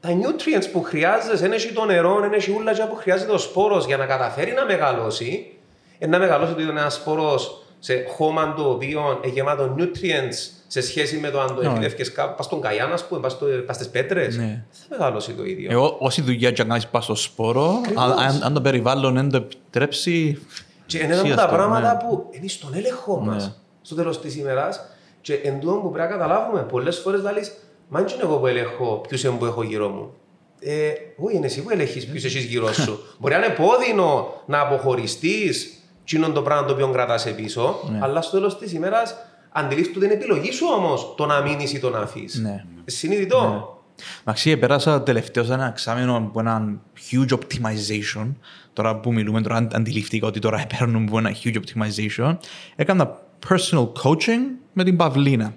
τα 0.00 0.08
nutrients 0.08 0.68
που 0.72 0.82
χρειάζεσαι, 0.82 1.36
δεν 1.36 1.52
έχει 1.52 1.72
το 1.72 1.84
νερό, 1.84 2.20
δεν 2.20 2.32
έχει 2.32 2.50
όλα 2.58 2.70
αυτά 2.70 2.86
που 2.86 2.94
χρειάζεται 2.94 3.32
ο 3.32 3.38
σπόρος 3.38 3.86
για 3.86 3.96
να 3.96 4.06
καταφέρει 4.06 4.52
να 4.52 4.64
μεγαλώσει, 4.64 5.52
ε, 5.98 6.06
να 6.06 6.18
μεγαλώσει 6.18 6.52
ότι 6.52 6.62
είναι 6.62 6.70
ένα 6.80 6.90
σπόρος 6.90 7.62
σε 7.78 8.04
χώμα 8.16 8.54
το 8.54 8.70
οποίο 8.70 9.20
είναι 9.24 9.32
γεμάτο 9.32 9.74
nutrients 9.78 10.34
σε 10.66 10.80
σχέση 10.80 11.16
με 11.16 11.30
το 11.30 11.40
αν 11.40 11.54
το 11.54 11.62
Ναι. 11.62 11.68
εφηλεύκες 11.68 12.12
κάπου, 12.12 12.34
πας 12.36 12.44
στον 12.46 12.60
καγιάν, 12.60 12.92
ας 12.92 13.06
πούμε, 13.06 13.20
πας, 13.20 13.32
στο, 13.32 13.46
πας 13.66 13.76
στις 13.76 13.88
πέτρες, 13.88 14.36
Ναι. 14.36 14.42
δεν 14.44 14.88
θα 14.88 14.96
μεγαλώσει 14.98 15.32
το 15.32 15.44
ίδιο. 15.44 15.68
Εγώ, 15.72 15.96
όση 15.98 16.22
δουλειά 16.22 16.50
και 16.50 16.62
αν 16.62 16.68
κάνεις 16.68 16.86
πας 16.86 17.04
στο 17.04 17.14
σπόρο, 17.14 17.70
Ακριβώς. 17.78 18.04
αν, 18.04 18.18
αν, 18.18 18.40
αν 18.42 18.54
το 18.54 18.60
περιβάλλον 18.60 19.14
δεν 19.14 19.30
το 19.30 19.36
επιτρέψει, 19.36 20.46
Και 20.86 20.98
είναι 20.98 21.06
ένα 21.12 21.14
από 21.14 21.22
τα 21.28 21.32
Ουσιαστικά, 21.34 21.56
πράγματα 21.56 21.92
ναι. 21.92 21.98
που 22.08 22.26
είναι 22.30 22.48
στον 22.48 22.74
έλεγχο 22.74 23.20
μας 23.20 23.44
Ναι. 23.46 23.52
στο 23.82 23.94
τέλος 23.94 24.20
της 24.20 24.36
ημέρας. 24.36 24.80
Και 25.20 25.34
εν 25.34 25.60
τούτο 25.60 25.72
που 25.74 25.90
πρέπει 25.90 26.08
να 26.10 26.16
καταλάβουμε, 26.18 26.62
πολλές 26.62 26.98
φορές 26.98 27.22
λέει, 27.22 27.50
Μα 27.88 28.00
δεν 28.00 28.14
είναι 28.14 28.22
εγώ 28.22 28.36
που 28.36 28.46
ελέγχω 28.46 29.00
ποιους 29.08 29.26
που 29.38 29.44
έχω 29.44 29.62
γύρω 29.62 29.88
μου. 29.88 30.14
Ε, 30.60 30.92
όχι, 31.16 31.36
είναι 31.36 31.46
εσύ 31.46 31.62
που 31.62 31.70
ελέγχει 31.70 32.10
ποιους 32.10 32.24
έχεις 32.24 32.44
γύρω 32.44 32.72
σου. 32.72 32.98
Μπορεί 33.20 33.34
να 33.34 33.44
είναι 33.44 33.54
πόδινο 33.54 34.32
να 34.46 34.60
αποχωριστείς 34.60 35.72
τσίνον 36.04 36.32
το 36.32 36.42
πράγμα 36.42 36.66
το 36.66 36.72
οποίο 36.72 36.88
κρατάς 36.90 37.34
πίσω, 37.34 37.80
Ναι. 37.90 37.98
αλλά 38.02 38.22
στο 38.22 38.36
τέλος 38.36 38.58
της 38.58 38.72
ημέρας 38.72 39.14
αντιλήφθου 39.52 39.98
την 40.00 40.10
επιλογή 40.10 40.52
σου 40.52 40.66
όμως 40.76 41.14
το 41.16 41.26
να 41.26 41.40
μείνεις 41.40 41.72
ή 41.72 41.78
το 41.80 41.90
να 41.90 41.98
αφήσει. 41.98 42.40
Ναι. 42.42 42.64
Συνειδητό. 42.84 43.76
Μαξί, 44.24 44.56
πέρασα 44.56 45.02
τελευταίο 45.02 45.44
ένα 45.52 45.66
εξάμεινο 45.66 46.16
από 46.16 46.40
έναν 46.40 46.80
huge 47.10 47.32
optimization. 47.38 48.32
Τώρα 48.72 48.96
που 48.96 49.12
μιλούμε, 49.12 49.40
τώρα 49.40 49.56
αν- 49.56 49.68
αντιληφθήκα 49.72 50.26
ότι 50.26 50.38
τώρα 50.38 50.66
παίρνουμε 50.78 51.06
από 51.08 51.18
ένα 51.18 51.34
huge 51.42 51.54
optimization. 51.54 52.36
Έκανα 52.76 53.18
personal 53.48 53.92
coaching 54.02 54.40
με 54.72 54.84
την 54.84 54.96
Παυλίνα. 54.96 55.54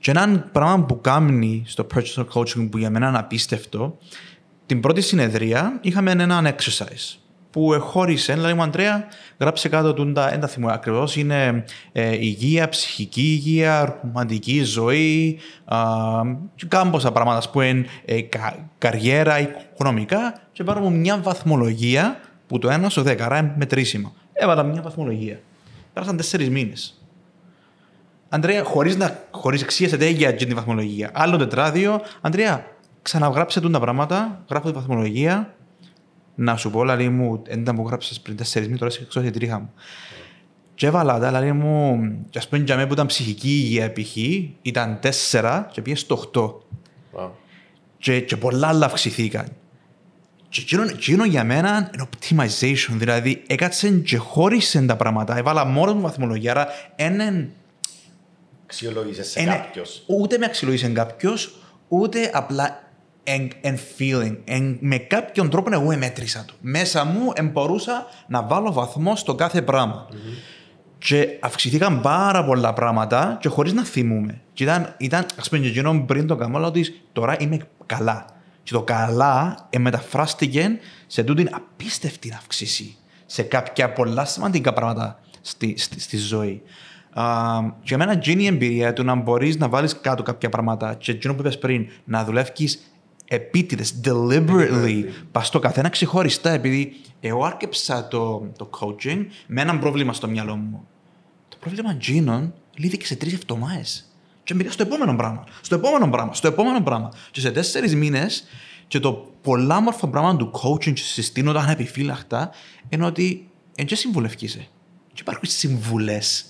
Και 0.00 0.10
ένα 0.10 0.38
πράγμα 0.52 0.84
που 0.84 1.00
κάνει 1.00 1.64
στο 1.66 1.86
personal 1.94 2.26
coaching 2.32 2.68
που 2.70 2.78
για 2.78 2.90
μένα 2.90 3.08
είναι 3.08 3.18
απίστευτο, 3.18 3.98
την 4.66 4.80
πρώτη 4.80 5.00
συνεδρία 5.00 5.78
είχαμε 5.80 6.10
έναν 6.10 6.46
exercise 6.46 7.18
που 7.50 7.76
χώρισε, 7.80 8.32
δηλαδή 8.32 8.54
μου 8.54 8.62
Αντρέα 8.62 9.04
γράψε 9.38 9.68
κάτω 9.68 9.94
του, 9.94 10.04
δεν 10.12 10.40
τα 10.40 10.46
θυμούμαι 10.46 10.72
ακριβώς, 10.72 11.16
είναι 11.16 11.64
ε, 11.92 12.14
υγεία, 12.14 12.68
ψυχική 12.68 13.20
υγεία, 13.20 14.00
ρομαντική 14.02 14.62
ζωή, 14.62 15.38
α, 15.64 15.78
και 16.54 16.66
κάμποσα 16.68 17.12
πράγματα, 17.12 17.38
ας 17.38 17.50
πούμε, 17.50 17.84
ε, 18.04 18.20
κα- 18.20 18.68
καριέρα, 18.78 19.38
οικονομικά 19.40 20.40
και 20.52 20.64
πάρουμε 20.64 20.90
μια 20.90 21.18
βαθμολογία 21.18 22.20
που 22.46 22.58
το 22.58 22.70
ένα 22.70 22.88
στο 22.88 23.02
δέκα, 23.02 23.24
άρα 23.24 23.38
είναι 23.38 23.54
μετρήσιμο. 23.56 24.12
Έβαλα 24.32 24.62
μια 24.62 24.82
βαθμολογία. 24.82 25.40
Πέρασαν 25.92 26.16
τέσσερις 26.16 26.50
μήνες. 26.50 27.04
Αντρέα, 28.28 28.64
χωρίς 28.64 28.96
να 28.96 29.18
χωρίς 29.30 29.62
εξίασετε 29.62 30.08
για 30.08 30.28
αυτή 30.28 30.46
τη 30.46 30.54
βαθμολογία. 30.54 31.10
Άλλο 31.14 31.36
τετράδιο, 31.36 32.00
Αντρέα, 32.20 32.64
ξαναγράψε 33.02 33.60
τούν 33.60 33.72
τα 33.72 33.80
πράγματα, 33.80 34.44
γράφω 34.50 34.66
τη 34.66 34.74
βαθμολογία. 34.74 35.54
Να 36.42 36.56
σου 36.56 36.70
πω, 36.70 36.84
λέει 36.84 37.08
μου, 37.08 37.42
έντα 37.46 37.72
μου 37.74 37.86
γράψες 37.86 38.20
πριν 38.20 38.36
τέσσερις 38.36 38.66
μήνες, 38.66 38.80
τώρα 38.80 38.92
είσαι 38.94 39.02
έξω 39.02 39.20
τη 39.20 39.30
τρίχα 39.30 39.58
μου. 39.58 39.72
Και 40.74 40.86
έβαλα 40.86 41.18
τα, 41.18 41.40
λέει 41.40 41.52
μου, 41.52 42.00
και 42.30 42.38
ας 42.38 42.48
πούμε 42.48 42.62
για 42.62 42.74
μένα 42.74 42.86
που 42.86 42.92
ήταν 42.92 43.06
ψυχική 43.06 43.48
υγεία 43.48 43.92
π.χ. 43.92 44.16
ήταν 44.62 44.98
τέσσερα 45.00 45.68
και 45.72 45.82
πήγες 45.82 46.00
στο 46.00 46.14
οχτώ. 46.14 46.62
Wow. 47.16 47.30
Και, 47.98 48.20
και 48.20 48.36
πολλά 48.36 48.68
άλλα 48.68 48.86
αυξηθήκαν. 48.86 49.46
Και 50.48 50.60
εκείνο, 50.60 50.82
εκείνο 50.82 51.24
για 51.24 51.44
μένα 51.44 51.90
είναι 51.94 52.08
optimization, 52.10 52.92
δηλαδή 52.92 53.42
έκατσε 53.46 53.90
και 53.90 54.16
χώρισε 54.16 54.80
τα 54.82 54.96
πράγματα, 54.96 55.36
έβαλα 55.36 55.64
μόνος 55.64 55.94
μου 55.94 56.00
βαθμολογία, 56.00 56.50
άρα 56.50 56.66
έναν 56.96 57.50
Αξιολόγησες 58.64 59.30
σε 59.30 59.40
είναι- 59.42 59.50
κάποιος. 59.50 60.02
Ούτε 60.06 60.38
με 60.38 60.44
αξιολόγησε 60.44 60.88
κάποιος, 60.88 61.58
ούτε 61.88 62.30
απλά 62.32 62.82
εν, 63.24 63.50
εν 63.60 63.78
feeling. 63.98 64.36
Εν, 64.44 64.76
με 64.80 64.96
κάποιον 64.96 65.50
τρόπο 65.50 65.68
εγώ 65.72 65.90
εμέτρησα 65.90 66.44
το. 66.46 66.54
Μέσα 66.60 67.04
μου 67.04 67.32
εν 67.34 67.46
μπορούσα 67.46 68.06
να 68.26 68.42
βάλω 68.42 68.72
βαθμό 68.72 69.16
στο 69.16 69.34
κάθε 69.34 69.62
πράγμα. 69.62 70.06
Και 70.98 71.28
αυξηθήκαν 71.40 72.00
πάρα 72.00 72.44
πολλά 72.44 72.72
πράγματα 72.72 73.38
και 73.40 73.48
χωρίς 73.48 73.72
να 73.72 73.84
θυμούμε. 73.84 74.40
Και 74.52 74.62
ήταν, 74.62 74.94
ήταν 74.98 75.26
ας 75.38 75.48
πούμε, 75.48 75.60
και 75.62 75.68
εκείνο 75.68 76.04
πριν 76.06 76.26
το 76.26 76.36
καμόλα 76.36 76.66
ότι 76.66 77.02
τώρα 77.12 77.36
είμαι 77.38 77.58
καλά. 77.86 78.24
Και 78.62 78.72
το 78.72 78.82
καλά 78.82 79.66
ε, 79.70 79.78
μεταφράστηκε 79.78 80.78
σε 81.06 81.22
τούτη 81.22 81.48
απίστευτη 81.50 82.32
αύξηση 82.36 82.96
σε 83.26 83.42
κάποια 83.42 83.92
πολλά 83.92 84.24
σημαντικά 84.24 84.72
πράγματα 84.72 85.20
στη, 85.40 85.74
στη, 85.78 86.00
στη 86.00 86.16
ζωή. 86.16 86.62
Α, 87.12 87.24
και 87.60 87.84
για 87.84 87.98
μένα 87.98 88.12
εκείνη 88.12 88.42
η 88.42 88.46
εμπειρία 88.46 88.92
του 88.92 89.04
να 89.04 89.14
μπορείς 89.14 89.56
να 89.56 89.68
βάλεις 89.68 90.00
κάτω 90.00 90.22
κάποια 90.22 90.48
πράγματα 90.48 90.94
και 90.94 91.10
εκείνο 91.12 91.34
που 91.34 91.40
είπες 91.40 91.58
πριν, 91.58 91.86
να 92.04 92.24
δουλεύει 92.24 92.50
επίτηδες, 93.32 94.00
deliberately, 94.04 95.04
πας 95.32 95.46
στο 95.46 95.58
καθένα 95.58 95.88
ξεχωριστά, 95.88 96.50
επειδή 96.50 96.92
εγώ 97.20 97.44
άρκεψα 97.44 98.08
το, 98.08 98.50
το 98.58 98.70
coaching 98.80 99.26
με 99.46 99.60
έναν 99.60 99.78
πρόβλημα 99.78 100.12
στο 100.12 100.28
μυαλό 100.28 100.56
μου. 100.56 100.86
Το 101.48 101.56
πρόβλημα 101.60 101.90
εκείνων 101.90 102.54
λύθηκε 102.74 103.06
σε 103.06 103.16
τρεις 103.16 103.32
εβδομάδες. 103.32 104.14
Και 104.42 104.54
μπήκα 104.54 104.70
στο 104.70 104.82
επόμενο 104.82 105.16
πράγμα, 105.16 105.44
στο 105.60 105.74
επόμενο 105.74 106.10
πράγμα, 106.10 106.34
στο 106.34 106.48
επόμενο 106.48 106.82
πράγμα. 106.82 107.12
Και 107.30 107.40
σε 107.40 107.50
τέσσερις 107.50 107.94
μήνες, 107.94 108.44
και 108.88 109.00
το 109.00 109.32
πολλά 109.42 109.80
μόρφο 109.80 110.08
πράγμα 110.08 110.36
του 110.36 110.50
coaching 110.62 110.92
και 110.92 111.02
συστήνω 111.02 111.52
τα 111.52 111.60
ανεπιφύλακτα 111.60 112.50
είναι 112.88 113.04
ότι 113.04 113.48
δεν 113.74 113.86
και 113.86 113.94
συμβουλευκείσαι. 113.94 114.66
Και 115.12 115.20
υπάρχουν 115.20 115.48
συμβουλές. 115.48 116.44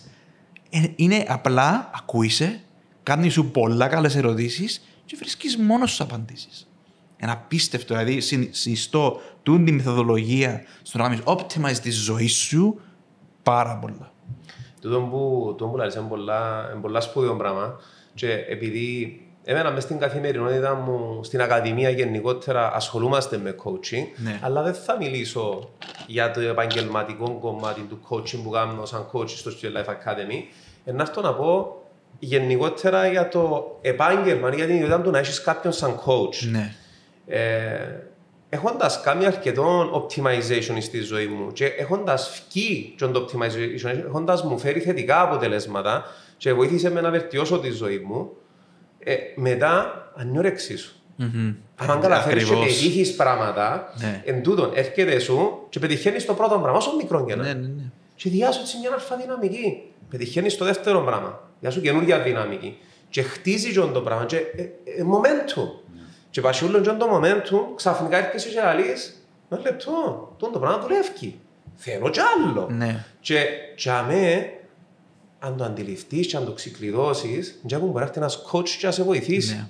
Είναι 0.97 1.25
απλά 1.29 1.91
ακούεισαι, 1.95 2.61
κάνεις 3.03 3.33
σου 3.33 3.51
πολλά 3.51 3.89
καλές 3.89 4.17
ερωτήσεις 4.17 4.85
και 5.05 5.17
βρίσκεις 5.19 5.57
μόνος 5.57 5.91
σου 5.91 6.03
απαντήσεις. 6.03 6.65
Ένα 7.23 7.33
απίστευτο, 7.33 7.95
δηλαδή 7.95 8.21
συν- 8.21 8.55
συνιστώ 8.55 9.21
τούτη 9.43 9.63
τη 9.65 9.73
μεθοδολογία 9.73 10.63
στο 10.83 10.99
να 10.99 11.05
κάνεις 11.05 11.21
optimize 11.25 11.79
τη 11.83 11.91
ζωή 11.91 12.29
σου 12.29 12.81
πάρα 13.43 13.79
πολλά. 13.79 14.13
Τούτο 14.81 15.01
που, 15.01 15.45
τούτο 15.49 15.67
που 15.71 15.77
λαλείς 15.77 15.95
είναι 15.95 16.07
πολλά, 16.09 16.69
είναι 16.73 16.81
πολλά 16.81 17.01
σπουδαίο 17.01 17.37
πράγμα 17.37 17.81
και 18.15 18.33
επειδή 18.49 19.21
Εμένα 19.45 19.71
μες 19.71 19.83
στην 19.83 19.99
καθημερινότητα 19.99 20.75
μου, 20.75 21.25
στην 21.25 21.41
ακαδημία 21.41 21.91
γενικότερα 21.91 22.75
ασχολούμαστε 22.75 23.39
με 23.39 23.55
coaching, 23.65 24.05
Ναι. 24.17 24.39
αλλά 24.43 24.63
δεν 24.63 24.75
θα 24.75 24.97
μιλήσω 24.97 25.71
για 26.07 26.31
το 26.31 26.41
επαγγελματικό 26.41 27.39
κομμάτι 27.41 27.81
του 27.81 27.99
coaching 28.09 28.41
που 28.45 28.51
κάνω 28.51 28.85
σαν 28.87 29.07
coach 29.13 29.29
στο 29.29 29.51
Student 29.51 29.77
Life 29.79 29.91
Academy. 29.91 30.43
Ε, 30.85 30.93
να 30.93 31.03
έρθω 31.03 31.21
να 31.21 31.35
πω 31.35 31.83
γενικότερα 32.19 33.09
για 33.11 33.29
το 33.29 33.79
επάγγελμα, 33.81 34.55
για 34.55 34.67
την 34.67 34.75
ιδιότητα 34.75 35.01
του 35.01 35.11
να 35.11 35.19
έχεις 35.19 35.41
κάποιον 35.43 35.73
σαν 35.73 36.01
coach. 36.07 36.49
Ναι. 36.51 36.75
Ε, 37.31 38.03
έχοντας 38.49 39.01
κάνει 39.01 39.27
αρκετό 39.27 39.91
optimization 39.95 40.77
στη 40.81 41.01
ζωή 41.01 41.27
μου 41.27 41.53
και 41.53 41.65
έχοντας 41.67 42.45
βγει 42.49 42.95
και 42.97 43.07
το 43.07 43.25
optimization, 43.29 44.05
έχοντας 44.07 44.43
μου 44.43 44.59
φέρει 44.59 44.81
θετικά 44.81 45.21
αποτελέσματα 45.23 46.05
και 46.37 46.53
βοήθησε 46.53 46.91
με 46.91 47.01
να 47.01 47.11
βελτιώσω 47.11 47.59
τη 47.59 47.71
ζωή 47.71 47.99
μου, 47.99 48.31
ε, 48.99 49.15
μετά 49.35 49.95
ανιόρεξή 50.17 50.77
σου. 50.77 50.95
Μμμ. 51.17 51.55
Αν 51.77 52.01
καταφέρεις 52.01 52.45
και 52.45 52.51
Ακριβώς. 52.53 52.77
πετύχεις 52.79 53.15
πράγματα, 53.17 53.93
Ναι. 54.01 54.23
εν 54.25 54.43
τούτον 54.43 54.71
έρχεται 54.75 55.19
σου 55.19 55.67
και 55.69 55.79
πετυχαίνεις 55.79 56.25
το 56.25 56.35
πρώτο 56.35 56.59
πράγμα, 56.59 56.79
όσο 56.79 56.97
μικρό 56.97 57.25
και 57.25 57.35
να. 57.35 57.43
Ναι, 57.43 57.53
ναι, 57.53 57.67
ναι. 57.67 57.83
Και 58.15 58.31
διάσου 58.31 58.61
έτσι 58.61 58.79
μια 58.79 58.91
αλφα 58.93 59.17
δυναμική. 59.17 59.83
Πετυχαίνεις 60.11 60.57
το 60.57 60.65
δεύτερο 60.65 61.01
πράγμα. 61.01 61.41
Διάσου 61.61 61.81
καινούργια 61.81 62.19
δυναμική. 62.21 62.79
Και 63.11 63.23
χτίζει 63.23 63.73
και 63.73 63.81
το 63.81 64.01
πράγμα. 64.01 64.25
Και 64.25 64.37
ε, 64.37 64.63
ε, 64.63 65.05
momentum. 65.13 65.69
Και 66.31 66.41
πας 66.41 66.63
όλο 66.63 66.81
και 66.81 66.91
το 66.91 67.07
momentum, 67.13 67.75
ξαφνικά 67.77 68.17
έρχεσαι 68.17 68.49
και 68.49 68.61
λαλείς, 68.61 69.27
ένα 69.49 69.61
λεπτό, 69.61 70.37
το 70.39 70.59
πράγμα 70.59 70.79
δουλεύει. 70.79 71.41
Θέλω 71.75 72.11
κι 72.11 72.21
άλλο. 72.21 72.69
Ναι. 72.71 73.05
Και 73.21 73.47
για 73.77 74.03
μέ, 74.03 74.53
αν 75.39 75.57
το 75.57 75.65
αντιληφθείς 75.65 76.27
και 76.27 76.37
αν 76.37 76.45
το 76.45 76.53
ξεκλειδώσεις, 76.53 77.61
για 77.63 77.79
που 77.79 77.87
μπορεί 77.87 77.99
να 77.99 78.03
έρθει 78.03 78.19
ένας 78.19 78.43
coach 78.53 78.69
και 78.69 78.87
να 78.87 78.93
σε 78.93 79.03
βοηθήσει. 79.03 79.55
Ναι. 79.55 79.67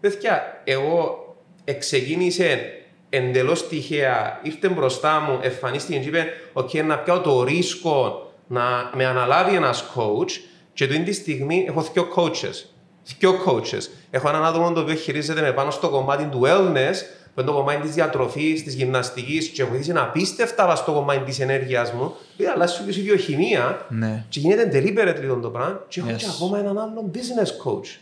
Παιδιά, 0.00 0.60
εγώ 0.64 1.26
εξεκίνησε 1.64 2.60
εντελώς 3.08 3.68
τυχαία, 3.68 4.40
ήρθε 4.42 4.68
μπροστά 4.68 5.20
μου, 5.20 5.38
εμφανίστηκε 5.42 5.98
και 5.98 6.08
είπε 6.08 6.26
«ΟΚ, 6.52 6.74
να 6.74 6.98
πιάω 6.98 7.20
το 7.20 7.42
ρίσκο 7.42 8.26
να 8.46 8.90
με 8.94 9.06
αναλάβει 9.06 9.54
ένας 9.54 9.84
coach» 9.94 10.30
και 10.72 10.86
την 10.86 11.04
τη 11.04 11.12
στιγμή 11.12 11.64
έχω 11.68 11.82
δύο 11.92 12.08
coaches. 12.16 12.71
Δύο 13.18 13.32
coaches. 13.46 13.82
Έχω 14.10 14.28
έναν 14.28 14.44
άτομο 14.44 14.72
το 14.72 14.80
οποίο 14.80 14.94
χειρίζεται 14.94 15.40
με 15.40 15.52
πάνω 15.52 15.70
στο 15.70 15.88
κομμάτι 15.88 16.24
του 16.24 16.40
wellness, 16.44 16.94
που 17.34 17.40
είναι 17.40 17.50
το 17.50 17.56
κομμάτι 17.56 17.80
της 17.80 17.94
διατροφής, 17.94 18.62
της 18.64 18.74
γυμναστικής 18.74 19.48
και 19.48 19.64
βοήθησε 19.64 19.92
να 19.92 20.02
απίστευτα 20.02 20.74
στο 20.76 20.92
κομμάτι 20.92 21.18
της 21.20 21.40
ενέργειας 21.40 21.92
μου. 21.92 22.14
Πήγα 22.36 22.52
αλλάζει 22.54 22.82
και 22.82 22.98
η 23.00 23.02
βιοχημία 23.02 23.86
Ναι. 23.88 24.24
και 24.28 24.40
γίνεται 24.40 24.68
deliberately 24.78 25.38
το 25.42 25.48
πράγμα 25.48 25.84
και 25.88 26.00
έχω 26.00 26.08
Yes. 26.10 26.16
και 26.16 26.26
ακόμα 26.34 26.58
έναν 26.58 26.78
άλλον 26.78 27.10
business 27.14 27.68
coach. 27.68 27.98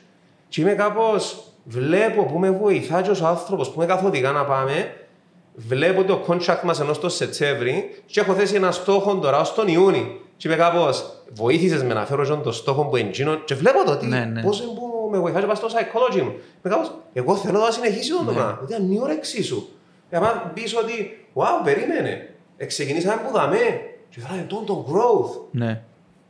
Και 0.49 0.61
είμαι 0.61 0.73
κάπως, 0.73 1.43
βλέπω 1.65 2.23
που 2.25 2.39
με 2.39 2.51
βοηθάει 2.51 3.03
και 3.03 3.11
ως 3.11 3.23
άνθρωπος 3.23 3.71
που 3.71 3.79
με 3.79 3.87
καθοδηγά 3.87 4.31
να 4.31 4.45
πάμε, 4.45 4.93
βλέπω 5.55 6.05
το 6.05 6.25
contract 6.29 6.61
μας 6.65 6.81
ενώ 6.81 6.93
στο 6.93 7.09
Σετσέμβρη 7.09 8.03
και 8.07 8.21
έχω 8.21 8.33
θέσει 8.33 8.55
ένα 8.55 8.71
στόχο 8.73 9.15
τώρα 9.15 9.41
ως 9.41 9.55
τον 9.55 9.69
Ιούνι. 9.69 10.21
Και 10.37 10.49
είμαι 10.49 10.57
κάπως, 10.57 11.05
βοήθησες 11.33 11.83
με 11.83 11.95
να 11.95 12.07
φέρω 12.07 12.25
και 12.25 12.35
το 12.43 12.53
στόχο 12.53 12.85
που 12.85 12.97
εντζίνω 12.97 13.35
και 13.35 13.55
βλέπω 13.55 13.85
το 13.85 13.97
τι, 13.97 14.07
Ναι, 14.07 14.25
ναι. 14.25 14.43
πώς 14.43 14.61
είναι 14.61 14.69
που 14.75 14.89
με 15.11 15.18
βοηθάει 15.18 15.40
και 15.42 15.46
πας 15.49 15.59
στο 15.59 15.68
psychology 15.68 16.23
μου. 16.23 16.31
Είμαι 16.31 16.75
κάπως, 16.75 16.94
εγώ 17.12 17.37
θέλω 17.37 17.59
να 17.59 17.70
συνεχίσει 17.70 18.11
το 18.11 18.33
πράγμα, 18.33 18.64
γιατί 18.68 18.83
είναι 18.83 18.94
η 18.94 18.99
όρεξή 19.03 19.42
σου. 19.42 19.68
Και 20.11 20.16
άμα 20.16 20.51
πεις 20.55 20.77
ότι, 20.77 21.27
wow, 21.35 21.44
περίμενε, 21.64 22.35
ξεκινήσαμε 22.66 23.23
που 23.23 23.33
δαμέ 23.33 23.81
και 24.09 24.20
φέραμε 24.20 24.42
τον 24.42 24.66
το 24.66 24.87
growth. 24.92 25.40
Ναι. 25.51 25.83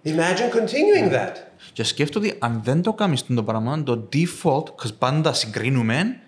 Imagine 0.05 0.57
continuing 0.57 1.13
that. 1.13 1.33
Και 1.73 1.85
σκέφτομαι 1.85 2.27
ότι 2.27 2.37
αν 2.39 2.61
δεν 2.65 2.83
το 2.83 2.93
κάνεις 2.93 3.27
το 3.27 3.43
πράγμα, 3.43 3.83
το 3.83 4.09
default, 4.13 4.63
because 4.65 4.95
πάντα 4.99 5.33
συγκρίνουμε, 5.33 6.21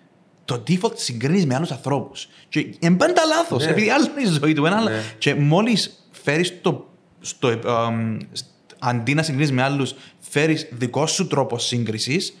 το 0.45 0.63
default 0.67 0.95
συγκρίνεις 0.97 1.45
με 1.45 1.55
άλλους 1.55 1.71
ανθρώπους. 1.71 2.27
Και 2.49 2.59
είναι 2.79 2.95
πάντα 2.95 3.25
λάθος, 3.25 3.65
Ναι. 3.65 3.71
επειδή 3.71 3.89
άλλο 3.89 4.05
είναι 4.17 4.29
η 4.29 4.31
ζωή 4.41 4.53
του. 4.53 4.65
Ένα 4.65 4.77
άλλο. 4.77 4.89
Ναι. 4.89 5.01
Και 5.17 5.35
μόλις 5.35 6.07
φέρεις 6.11 6.61
το, 6.61 6.85
στο, 7.19 7.47
ε, 7.47 7.59
αμ, 7.65 8.17
σ- 8.31 8.45
αντί 8.79 9.13
να 9.13 9.23
συγκρίνεις 9.23 9.51
με 9.51 9.61
άλλους, 9.63 9.93
φέρεις 10.19 10.67
δικό 10.71 11.07
σου 11.07 11.27
τρόπο 11.27 11.57
σύγκρισης, 11.57 12.37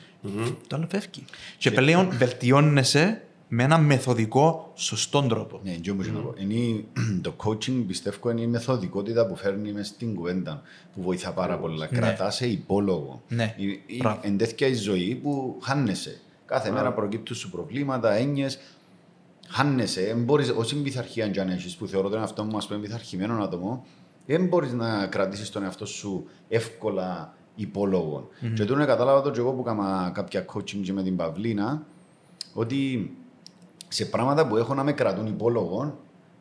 το 0.67 0.75
άλλο 0.75 0.87
φεύγει. 0.89 1.25
Και 1.57 1.71
πλέον 1.71 2.09
βελτιώνεσαι 2.11 3.21
με 3.47 3.63
ένα 3.63 3.77
μεθοδικό, 3.77 4.71
σωστό 4.75 5.21
τρόπο. 5.21 5.59
Ναι, 5.63 5.71
και 5.71 5.91
όμως 5.91 6.07
να 6.11 6.19
πω. 6.19 6.33
Είναι, 6.37 6.83
το 7.21 7.33
coaching 7.43 7.83
πιστεύω 7.87 8.29
είναι 8.29 8.41
η 8.41 8.47
μεθοδικότητα 8.47 9.27
που 9.27 9.35
φέρνει 9.35 9.71
μες 9.71 9.87
στην 9.87 10.15
κουβέντα 10.15 10.61
που 10.95 11.01
βοηθά 11.01 11.31
πάρα 11.31 11.57
πολλά. 11.57 11.85
Κρατάς 11.87 12.35
σε 12.35 12.47
υπόλογο. 12.47 13.21
Ναι. 13.27 13.53
Η- 13.57 13.65
η- 13.85 13.97
Μπράβο. 13.97 14.19
Εν 14.23 14.37
τέτοια 14.37 14.67
η 14.67 14.73
ζωή 14.73 15.15
που 15.23 15.57
χάνεσαι. 15.61 16.19
Κάθε 16.45 16.71
μέρα 16.71 16.93
προκύπτουν 16.93 17.35
σου 17.35 17.49
προβλήματα, 17.49 18.13
έννοιες. 18.13 18.59
Χάνεσαι. 19.47 20.01
Δεν 20.05 20.23
μπορείς, 20.23 20.49
όση 20.49 20.75
πειθαρχία 20.75 21.25
αν 21.41 21.49
έχεις, 21.49 21.75
που 21.75 21.87
θεωρώ 21.87 22.09
τον 22.09 22.19
εαυτό 22.19 22.43
μου 22.43 22.57
ας 22.57 22.67
πούμε 22.67 22.79
πειθαρχημένο 22.79 23.43
άτομο, 23.43 23.85
δεν 24.25 24.45
μπορείς 24.45 24.71
να 24.73 25.07
κρατήσεις 25.07 25.49
τον 25.49 25.63
εαυτό 25.63 25.85
σου 25.85 26.25
εύκολα 26.49 27.35
υπόλογο. 27.55 28.29
Και 28.55 28.65
τούτο 28.65 28.85
κατάλαβα 28.85 29.21
το 29.21 29.31
και 29.31 29.39
εγώ 29.39 29.51
που 29.51 29.61
έκανα 29.61 30.11
κάποια 30.13 30.45
coaching 30.53 30.81
και 30.83 30.93
με 30.93 31.03
την 31.03 31.15
Παυλίνα, 31.15 31.85
ότι 32.53 33.11
σε 33.87 34.05
πράγματα 34.05 34.47
που 34.47 34.57
έχω 34.57 34.73
να 34.73 34.83
με 34.83 34.91
κρατούν 34.91 35.27
υπόλογο, 35.27 35.97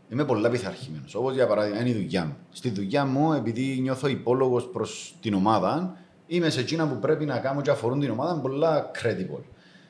είμαι 0.08 0.24
πολλά 0.24 0.50
πειθαρχημένος. 0.50 1.14
Όπως 1.14 1.34
για 1.34 1.46
παράδειγμα 1.46 1.80
είναι 1.80 1.88
η 1.88 1.92
δουλειά 1.92 2.24
μου. 2.24 2.36
Στη 2.50 2.70
δουλειά 2.70 3.04
μου, 3.04 3.32
επειδή 3.32 3.78
νιώθω 3.80 4.08
υπόλογος 4.08 4.68
προς 4.68 5.14
την 5.20 5.34
ομάδα, 5.34 5.96
είμαι 6.26 6.50
σε 6.50 6.60
εκείνα 6.60 6.88
που 6.88 6.98
πρέπει 6.98 7.24
να 7.24 7.38
κάνω 7.38 7.60
και 7.60 7.70
αφορούν 7.70 8.00
την 8.00 8.10
ομάδα 8.10 8.40
πολλά 8.40 8.90
credible. 8.94 9.42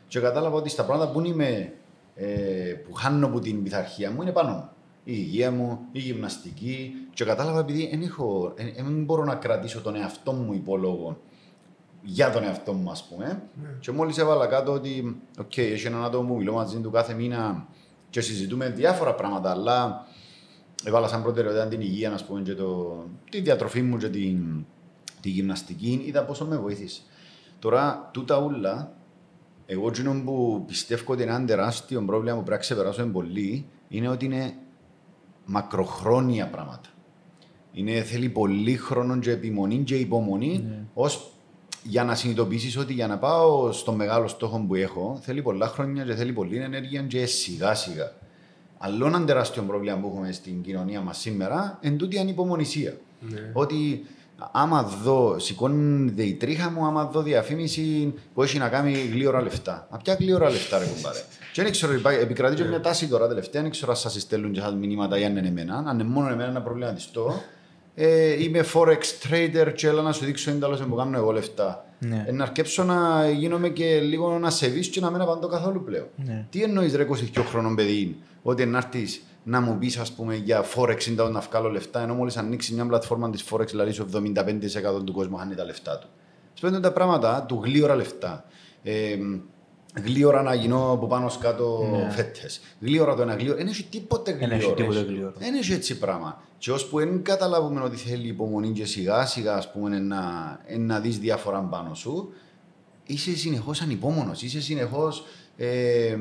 Και 0.08 0.20
κατάλαβα 0.20 0.56
ότι 0.56 0.68
στα 0.68 0.84
πράγματα 0.84 1.12
που 1.12 1.20
είμαι, 1.20 1.72
ε, 2.14 2.26
που 2.84 2.92
χάνω 2.92 3.26
από 3.26 3.40
την 3.40 3.62
πειθαρχία 3.62 4.10
μου 4.10 4.22
είναι 4.22 4.32
πάνω 4.32 4.50
μου. 4.50 4.68
Η 5.04 5.12
υγεία 5.16 5.50
μου, 5.50 5.78
η 5.92 5.98
γυμναστική. 5.98 6.92
Και 7.14 7.24
κατάλαβα 7.24 7.60
επειδή 7.60 7.88
δεν 7.90 8.02
έχω- 8.02 8.52
ε, 8.56 8.62
ε, 8.66 8.72
δεν 8.82 9.04
μπορώ 9.04 9.24
να 9.24 9.34
κρατήσω 9.34 9.80
τον 9.80 9.96
εαυτό 9.96 10.32
μου 10.32 10.52
υπόλογο 10.52 11.20
για 12.02 12.30
τον 12.30 12.42
εαυτό 12.42 12.72
μου, 12.72 12.90
ας 12.90 13.04
πούμε. 13.08 13.42
Και 13.80 13.90
μόλις 13.92 14.18
έβαλα 14.18 14.46
κάτω 14.46 14.72
ότι, 14.72 15.20
οκ, 15.38 15.56
έχει 15.56 15.86
έναν 15.86 16.04
άτομο 16.04 16.28
που 16.28 16.36
μιλώ 16.36 16.52
μαζί 16.52 16.78
του 16.78 16.90
κάθε 16.90 17.14
μήνα 17.14 17.66
και 18.10 18.20
συζητούμε 18.20 18.68
διάφορα 18.70 19.14
πράγματα, 19.14 19.50
αλλά 19.50 20.06
έβαλα 20.84 21.08
σαν 21.08 21.22
προτεραιότητα 21.22 21.66
την 21.66 21.80
υγεία, 21.80 22.12
ας 22.12 22.24
πούμε, 22.24 22.40
και 22.40 22.54
το, 22.54 23.02
τη 23.30 23.40
διατροφή 23.40 23.82
μου 23.82 23.96
και 23.96 24.08
την, 24.08 24.64
τη 25.20 25.28
γυμναστική, 25.28 26.02
είδα 26.04 26.24
πόσο 26.24 26.44
με 26.44 26.56
βοήθησε. 26.56 27.02
Τώρα, 27.58 28.08
τούτα 28.12 28.38
ούλα, 28.38 28.92
εγώ 29.66 29.88
εκείνο 29.88 30.22
που 30.24 30.64
πιστεύω 30.66 31.12
ότι 31.12 31.22
είναι 31.22 31.32
ένα 31.34 31.44
τεράστιο 31.44 32.02
πρόβλημα 32.04 32.36
που 32.36 32.42
πρέπει 32.42 32.50
να 32.50 32.62
ξεπεράσουμε 32.62 33.12
πολύ, 33.12 33.66
είναι 33.88 34.08
ότι 34.08 34.24
είναι 34.24 34.54
μακροχρόνια 35.44 36.46
πράγματα. 36.46 36.88
Είναι, 37.72 38.02
θέλει 38.02 38.28
πολύ 38.28 38.76
χρόνο 38.76 39.18
και 39.18 39.30
επιμονή 39.30 39.78
και 39.78 39.94
υπομονή 39.94 40.68
ως 40.94 41.32
για 41.82 42.04
να 42.04 42.14
συνειδητοποιήσεις 42.14 42.76
ότι 42.76 42.92
για 42.92 43.06
να 43.06 43.18
πάω 43.18 43.72
στο 43.72 43.92
μεγάλο 43.92 44.28
στόχο 44.28 44.64
που 44.68 44.74
έχω, 44.74 45.18
θέλει 45.22 45.42
πολλά 45.42 45.66
χρόνια 45.66 46.04
και 46.04 46.14
θέλει 46.14 46.32
πολλή 46.32 46.56
ενέργεια 46.56 47.02
και 47.02 47.26
σιγά 47.26 47.74
σιγά. 47.74 48.12
Άλλο 48.78 49.06
ένα 49.06 49.24
τεράστιο 49.24 49.62
πρόβλημα 49.62 49.96
που 49.96 50.06
έχουμε 50.06 50.32
στην 50.32 50.62
κοινωνία 50.62 51.00
μας 51.00 51.18
σήμερα 51.18 51.78
εν 51.80 51.96
τούτη 51.96 52.18
ανυπομονησία. 52.18 52.96
Ότι 53.52 54.06
άμα 54.52 54.82
δω, 54.82 55.38
σηκώνεται 55.38 56.22
η 56.22 56.34
τρίχα 56.34 56.70
μου, 56.70 56.84
άμα 56.84 57.04
δω 57.04 57.22
διαφήμιση 57.22 58.14
που 58.34 58.42
έχει 58.42 58.58
να 58.58 58.68
κάνει 58.68 58.92
γλύωρα 58.92 59.42
λεφτά. 59.42 59.88
Μα 59.90 59.98
ποια 59.98 60.14
γλύωρα 60.14 60.50
λεφτά, 60.50 60.78
ρε 60.78 60.84
κουμπάρε; 60.84 61.18
Και 61.52 61.62
δεν 61.62 61.70
ξέρω, 61.70 61.92
υπά- 61.92 62.20
επικρατεί 62.20 62.56
και 62.56 62.64
μια 62.64 62.80
τάση 62.80 63.08
τώρα 63.08 63.28
τελευταία, 63.28 63.62
δεν 63.62 63.70
ξέρω 63.70 63.90
αν 63.90 63.96
σας 63.96 64.20
στέλνουν 64.20 64.52
και 64.52 64.60
σας 64.60 64.74
μηνύματα 64.74 65.18
ή 65.18 65.24
αν 65.24 65.36
είναι 65.36 65.48
εμένα. 65.48 65.74
Αν 65.86 65.98
είναι 65.98 66.08
μόνο 66.08 66.28
εμένα 66.28 66.48
ένα 66.48 66.62
προβληματιστό. 66.62 67.42
Ε, 67.94 68.42
είμαι 68.42 68.64
forex 68.74 69.00
trader 69.28 69.72
και 69.74 69.86
έλα 69.86 70.02
να 70.02 70.12
σου 70.12 70.24
δείξω 70.24 70.50
εντάλλως 70.50 70.80
που 70.80 70.94
κάνω 70.94 71.16
εγώ 71.18 71.30
λεφτά. 71.32 71.84
Ναι. 71.98 72.24
Ε, 72.26 72.32
να 72.32 72.42
αρκέψω 72.42 72.84
να 72.84 73.30
γίνομαι 73.30 73.68
και 73.68 74.00
λίγο 74.00 74.38
να 74.38 74.50
σε 74.50 74.68
και 74.68 75.00
να 75.00 75.10
μην 75.10 75.20
απαντώ 75.20 75.48
καθόλου 75.48 75.84
πλέον. 75.84 76.06
Ναι. 76.16 76.46
Τι 76.50 76.62
εννοείς 76.62 76.94
ρε 76.94 77.06
22 77.10 77.42
χρόνων 77.48 77.74
παιδί, 77.74 78.16
ότι 78.42 78.66
να 78.66 78.78
έρθεις 78.78 79.22
να 79.44 79.60
μου 79.60 79.78
πεις 79.78 79.96
ας 79.98 80.12
πούμε 80.12 80.34
για 80.34 80.64
Forex 80.74 81.06
είναι 81.06 81.22
να 81.22 81.40
βγάλω 81.40 81.70
λεφτά, 81.70 82.02
ενώ 82.02 82.14
μόλις 82.14 82.36
ανοίξει 82.36 82.74
μια 82.74 82.86
πλατφόρμα 82.86 83.30
της 83.30 83.44
Forex, 83.50 83.66
δηλαδή 83.66 83.92
στο 83.92 84.04
75% 84.04 85.04
του 85.04 85.12
κόσμου 85.12 85.36
χάνει 85.36 85.54
τα 85.54 85.64
λεφτά 85.64 85.98
του. 85.98 86.06
Σπέντουν 86.54 86.80
τα 86.82 86.92
πράγματα 86.92 87.44
του 87.48 87.60
γλύωρα 87.64 87.94
λεφτά. 87.94 88.44
Ε, 88.82 89.16
γλύωρα 90.00 90.42
να 90.42 90.54
γίνω 90.54 90.92
από 90.92 91.06
πάνω 91.06 91.30
κάτω 91.40 91.88
ναι. 91.92 92.10
φέτες. 92.10 92.60
Γλύωρα 92.80 93.14
το 93.14 93.22
ένα 93.22 93.34
γλύωρα. 93.34 93.56
Δεν 93.56 93.66
έχει 93.66 93.84
τίποτε 93.84 94.32
Δεν 94.32 94.40
γλύωρα. 94.40 94.56
έχει 94.64 94.74
τίποτε 94.74 95.00
γλύωρο. 95.00 95.32
Δεν 95.38 95.54
έχει 95.54 95.72
έτσι 95.72 95.98
πράγμα. 95.98 96.42
Και 96.58 96.70
ώσπου 96.70 96.98
δεν 96.98 97.22
καταλάβουμε 97.22 97.80
ότι 97.80 97.96
θέλει 97.96 98.28
υπομονή 98.28 98.70
και 98.70 98.84
σιγά 98.84 99.26
σιγά 99.26 99.54
ας 99.54 99.72
πούμε, 99.72 99.98
να, 99.98 100.20
να 100.78 101.00
δεις 101.00 101.18
διάφορα 101.18 101.60
πάνω 101.60 101.94
σου, 101.94 102.32
είσαι 103.06 103.36
συνεχώς 103.36 103.80
ανυπόμονος, 103.80 104.42
είσαι 104.42 104.60
συνεχώς... 104.60 105.24
Ε, 105.56 106.16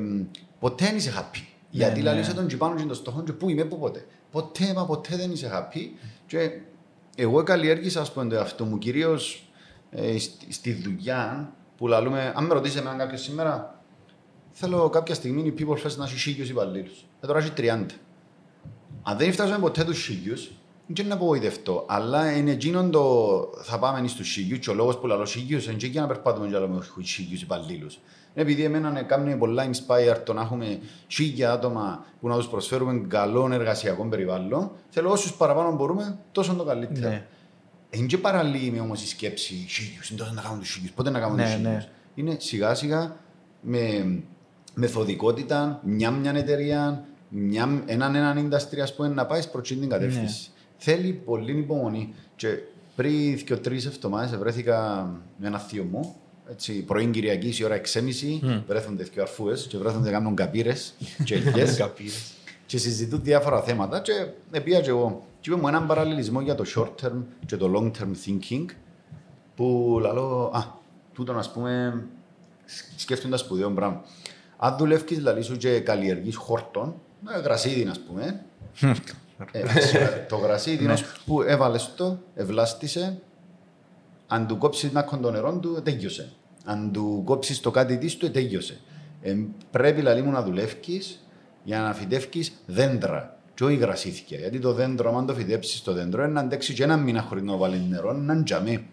ποτέ 0.58 0.84
δεν 0.84 0.96
είσαι 0.96 1.12
happy. 1.16 1.42
Γιατί 1.70 2.02
ναι. 2.02 2.10
ναι. 2.10 2.10
λαλείς 2.10 2.34
τον 2.34 2.46
και 2.46 2.56
πάνω 2.56 2.74
και 2.74 2.82
τον 2.82 2.94
στόχο 2.94 3.22
και 3.22 3.32
πού 3.32 3.48
είμαι, 3.48 3.64
πού 3.64 3.78
ποτέ. 3.78 4.06
Ποτέ, 4.30 4.72
μα 4.74 4.84
ποτέ 4.84 5.16
δεν 5.16 5.30
είσαι 5.30 5.50
happy. 5.52 5.80
Και 6.26 6.50
εγώ 7.16 7.42
καλλιέργησα 7.42 8.00
ας 8.00 8.12
πούμε 8.12 8.26
το 8.26 8.34
εαυτό 8.34 8.64
μου 8.64 8.78
κυρίως 8.78 9.50
ε, 9.90 10.18
στη, 10.18 10.52
στη 10.52 10.72
δουλειά 10.72 11.52
που 11.82 11.88
που 11.88 11.94
λαλούμε, 11.94 12.32
αν 12.36 12.44
με 12.44 12.54
ρωτήσει 12.54 12.78
εμένα 12.78 12.96
κάποιος 12.96 13.20
σήμερα, 13.20 13.80
θέλω 14.50 14.88
κάποια 14.88 15.14
στιγμή 15.14 15.42
η 15.42 15.54
People 15.58 15.86
First 15.86 15.96
να 15.96 16.04
έχει 16.04 16.16
χίλιους 16.16 16.48
υπαλλήλους. 16.48 17.04
Ε, 17.20 17.26
τώρα 17.26 17.38
έχει 17.38 17.52
30. 17.56 17.86
Αν 19.02 19.16
δεν 19.16 19.32
φτάσουμε 19.32 19.58
ποτέ 19.58 19.84
τους 19.84 20.04
χίλιους, 20.04 20.50
δεν 20.86 21.04
είναι 21.04 21.08
να 21.08 21.14
απογοητευτώ, 21.14 21.84
αλλά 21.88 22.36
είναι 22.36 22.50
εκείνον 22.50 22.90
το 22.90 23.50
θα 23.62 23.78
πάμε 23.78 24.08
στους 24.08 24.28
χίλιους 24.28 24.58
και 24.58 24.70
ο 24.70 24.74
λόγος 24.74 24.98
που 24.98 25.06
λαλώ 25.06 25.24
χίλιους 25.24 25.66
είναι 25.66 25.74
και 25.74 25.86
για 25.86 26.00
να 26.00 26.06
περπάτουμε 26.06 26.46
για 26.46 26.58
να 26.58 26.64
έχουμε 26.64 27.04
χίλιους 27.04 27.42
υπαλλήλους. 27.42 27.94
Είναι 28.34 28.44
επειδή 28.44 28.64
εμένα 28.64 28.90
με 28.90 29.02
κάνει 29.02 29.36
πολλά 29.36 29.70
inspire 29.70 30.16
το 30.24 30.32
να 30.32 30.40
έχουμε 30.40 30.78
χίλια 31.08 31.52
άτομα 31.52 32.04
που 32.20 32.28
να 32.28 32.36
τους 32.36 32.48
προσφέρουμε 32.48 33.06
καλό 33.08 33.48
εργασιακό 33.52 34.04
περιβάλλον. 34.04 34.70
Θέλω 34.88 35.10
όσους 35.10 35.32
παραπάνω 35.32 35.76
μπορούμε, 35.76 36.18
τόσο 36.32 36.54
το 36.54 36.64
καλύτερο. 36.64 37.08
Ναι. 37.08 37.26
Είναι 37.94 38.06
και 38.06 38.18
παραλύει 38.18 38.78
όμως 38.82 39.02
η 39.02 39.06
σκέψη 39.06 39.54
χίλιους, 39.68 40.10
είναι 40.10 40.18
τόσο 40.18 40.32
να 40.32 40.40
κάνουμε 40.42 40.60
τους 40.60 40.72
χίλιους, 40.74 40.90
πότε 40.92 41.10
να 41.10 41.20
κάνουμε 41.20 41.42
Ναι, 41.42 41.52
τους 41.52 41.60
ναι. 41.62 41.68
χίλιους. 41.68 41.88
Είναι 42.14 42.36
σιγά 42.38 42.74
σιγά 42.74 43.16
με 43.60 44.04
μεθοδικότητα, 44.74 45.80
μια 45.84 46.10
μια 46.10 46.32
εταιρεία, 46.36 47.04
μια, 47.28 47.82
έναν 47.86 48.14
έναν 48.14 48.48
industry 48.50 48.78
ας 48.82 48.94
πούμε, 48.94 49.08
να 49.08 49.26
πάει 49.26 49.46
προς 49.52 49.68
την 49.68 49.88
κατεύθυνση. 49.88 50.50
Θέλει 50.76 51.12
πολύ 51.12 51.58
υπομονή. 51.58 52.14
Και 52.36 52.48
πριν 52.96 53.44
και 53.44 53.56
τρεις 53.56 53.86
εβδομάδες 53.86 54.36
βρέθηκα 54.38 55.08
με 55.36 55.46
ένα 55.46 55.58
θείο 55.58 55.84
μου, 55.84 56.14
έτσι, 56.50 56.72
πρωί 56.72 57.06
Κυριακής 57.06 57.58
η 57.58 57.64
ώρα 57.64 57.80
6.30, 57.80 58.62
βρέθονται 58.66 59.02
δύο 59.02 59.22
αρφούες 59.22 59.66
και 59.66 59.78
βρέθονται 59.78 60.04
να 60.04 60.10
κάνουν 60.10 60.34
καπύρες 60.34 60.94
και 61.24 61.34
ελιές 61.46 61.76
Καπήρες. 61.76 62.32
Και 62.72 62.78
συζητούν 62.78 63.22
διάφορα 63.22 63.62
θέματα 63.62 64.00
και 64.00 64.12
επία 64.50 64.80
και 64.80 64.90
εγώ. 64.90 65.26
Και 65.40 65.50
είπε 65.50 65.60
μου 65.60 65.68
έναν 65.68 65.86
παραλληλισμό 65.86 66.40
για 66.40 66.54
το 66.54 66.64
short 66.76 67.04
term 67.04 67.22
και 67.46 67.56
το 67.56 67.72
long 67.74 67.90
term 68.00 68.10
thinking 68.26 68.64
που 69.54 69.98
λαλώ, 70.00 70.50
α, 70.54 70.62
τούτον 71.12 71.38
ας 71.38 71.52
πούμε 71.52 72.02
σκέφτοντα 72.96 73.36
σπουδαίο 73.36 73.70
πράγμα. 73.70 74.04
Αν 74.56 74.76
δουλεύεις 74.76 75.18
λαλή 75.18 75.42
σου 75.42 75.56
και 75.56 75.80
καλλιεργείς 75.80 76.36
χόρτον, 76.36 76.94
ε, 77.36 77.40
γρασίδι 77.40 77.88
ας 77.90 78.00
πούμε, 78.00 78.44
ε, 79.52 79.62
το 80.28 80.36
γρασίδι 80.36 80.84
είναι 80.84 80.96
που 81.26 81.42
έβαλες 81.42 81.94
το, 81.96 82.18
ευλάστησε, 82.34 83.20
αν 84.26 84.46
του 84.46 84.58
κόψεις 84.58 84.92
να 84.92 85.04
το 85.04 85.30
νερό 85.30 85.58
του, 85.58 85.82
τέλειωσε. 85.82 86.32
Αν 86.64 86.92
του 86.92 87.22
κόψεις 87.24 87.60
το 87.60 87.70
κάτι 87.70 87.98
της 87.98 88.16
του, 88.16 88.30
τέλειωσε. 88.30 88.80
Ε, 89.22 89.36
πρέπει 89.70 90.02
λαλή 90.02 90.22
μου 90.22 90.30
να 90.30 90.42
δουλεύεις 90.42 91.21
για 91.64 91.80
να 91.80 91.94
φυτεύεις 91.94 92.52
δέντρα 92.66 93.36
και 93.54 93.64
όχι 93.64 93.76
γρασίδια. 93.76 94.38
Γιατί 94.38 94.58
το 94.58 94.72
δέντρο, 94.72 95.16
αν 95.16 95.26
το 95.26 95.34
φυτέψεις 95.34 95.82
το 95.82 95.92
δέντρο, 95.92 96.22
είναι 96.22 96.32
να 96.32 96.40
αντέξεις 96.40 96.74
και 96.74 96.82
ένα 96.82 96.96
μήνα 96.96 97.22
χωρίς 97.22 97.42
να 97.42 97.56
βάλεις 97.56 97.80
νερό, 97.88 98.12
να 98.12 98.42
τζαμί. 98.42 98.86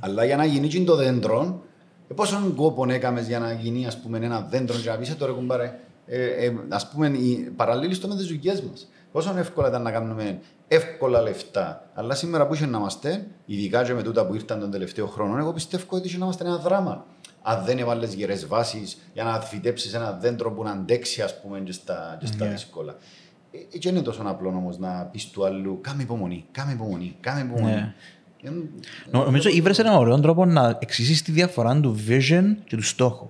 Αλλά 0.00 0.24
για 0.24 0.36
να 0.36 0.44
γίνει 0.44 0.68
και 0.68 0.84
το 0.84 0.96
δέντρο, 0.96 1.62
ε, 2.08 2.14
πόσον 2.14 2.54
κόπο 2.54 2.86
έκαμες 2.88 3.26
για 3.26 3.38
να 3.38 3.52
γίνει 3.52 3.86
ας 3.86 4.00
πούμε, 4.00 4.18
ένα 4.18 4.40
δέντρο 4.50 4.76
και 4.78 4.90
να 4.90 4.96
πεις 4.96 5.10
«Ε, 5.10 5.14
τώρα 5.14 5.32
κουμπάρε, 5.32 5.78
ε, 6.06 6.24
ε, 6.24 6.54
ας 6.68 6.88
πούμε, 6.88 7.06
η 7.06 7.52
παραλλήλη 7.56 7.94
στο 7.94 8.08
με 8.08 8.16
τις 8.16 8.26
δουλειές 8.26 8.60
μας. 8.60 8.88
Πόσο 9.12 9.34
εύκολα 9.38 9.68
ήταν 9.68 9.82
να 9.82 9.90
κάνουμε 9.90 10.40
εύκολα 10.68 11.22
λεφτά. 11.22 11.90
Αλλά 11.94 12.14
σήμερα 12.14 12.46
που 12.46 12.54
είχε 12.54 12.66
να 12.66 12.78
είμαστε, 12.78 13.26
ειδικά 13.46 13.84
και 13.84 13.94
με 13.94 14.02
τούτα 14.02 14.26
που 14.26 14.34
ήρθαν 14.34 14.60
τον 14.60 14.70
τελευταίο 14.70 15.06
χρόνο, 15.06 15.38
εγώ 15.38 15.52
πιστεύω 15.52 15.84
ότι 15.88 16.06
είχε 16.06 16.18
να 16.18 16.24
είμαστε 16.24 16.44
ένα 16.44 16.56
δράμα. 16.56 17.06
Αν 17.42 17.64
δεν 17.64 17.78
έβαλες 17.78 18.14
γερέ 18.14 18.34
βάσει 18.48 18.82
για 19.14 19.24
να 19.24 19.40
φυτέψει 19.40 19.90
ένα 19.94 20.12
δέντρο 20.12 20.52
που 20.52 20.62
να 20.62 20.70
αντέξει, 20.70 21.22
ας 21.22 21.40
πούμε, 21.40 21.60
και 21.60 21.72
στα, 21.72 22.16
και 22.20 22.26
στα 22.26 22.44
Ναι. 22.44 22.50
δύσκολα. 22.50 22.96
Ε, 23.52 23.58
ε, 23.74 23.78
και 23.78 23.88
είναι 23.88 24.02
τόσο 24.02 24.22
απλό 24.24 24.48
όμως 24.48 24.78
να 24.78 25.04
πεις 25.12 25.26
του 25.30 25.44
άλλου: 25.44 25.78
Κάμε 25.80 26.02
υπομονή, 26.02 26.44
κάμε 26.50 26.72
υπομονή, 26.72 27.16
κάμε 27.20 27.40
υπομονή. 27.40 27.74
Ναι. 27.74 27.94
Ε, 28.42 28.50
Νο- 29.10 29.24
Νομίζω 29.24 29.48
ήβρες 29.48 29.78
έναν 29.78 29.94
ωραίο 29.94 30.20
τρόπο 30.20 30.44
να 30.44 30.78
εξηγήσεις 30.80 31.22
τη 31.22 31.32
διαφορά 31.32 31.80
του 31.80 31.96
vision 32.08 32.44
και 32.64 32.76
του 32.76 32.82
στόχου. 32.82 33.28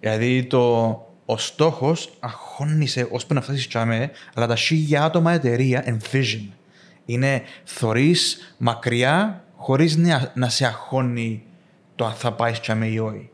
Δηλαδή 0.00 0.44
το, 0.44 0.86
ο 1.26 1.36
στόχος 1.36 2.16
αγχώνησε 2.20 3.08
ώσπου 3.10 3.34
να 3.34 3.40
φτάσεις 3.40 3.68
τσάμε, 3.68 4.10
αλλά 4.34 4.46
τα 4.46 4.56
χίλια 4.56 5.04
άτομα 5.04 5.32
εταιρεία 5.32 5.84
and 5.86 6.14
vision. 6.16 6.46
Είναι 7.04 7.42
θωρείς 7.64 8.54
μακριά 8.58 9.44
χωρίς 9.56 9.96
να, 9.96 10.32
να 10.34 10.48
σε 10.48 10.66
αγχώνει 10.66 11.42
το 11.98 12.04
αν 12.04 12.12
θα 12.12 12.32
πάεις 12.32 12.60
τσάμε 12.60 12.86
ή 12.86 12.98
όχι. 12.98 13.30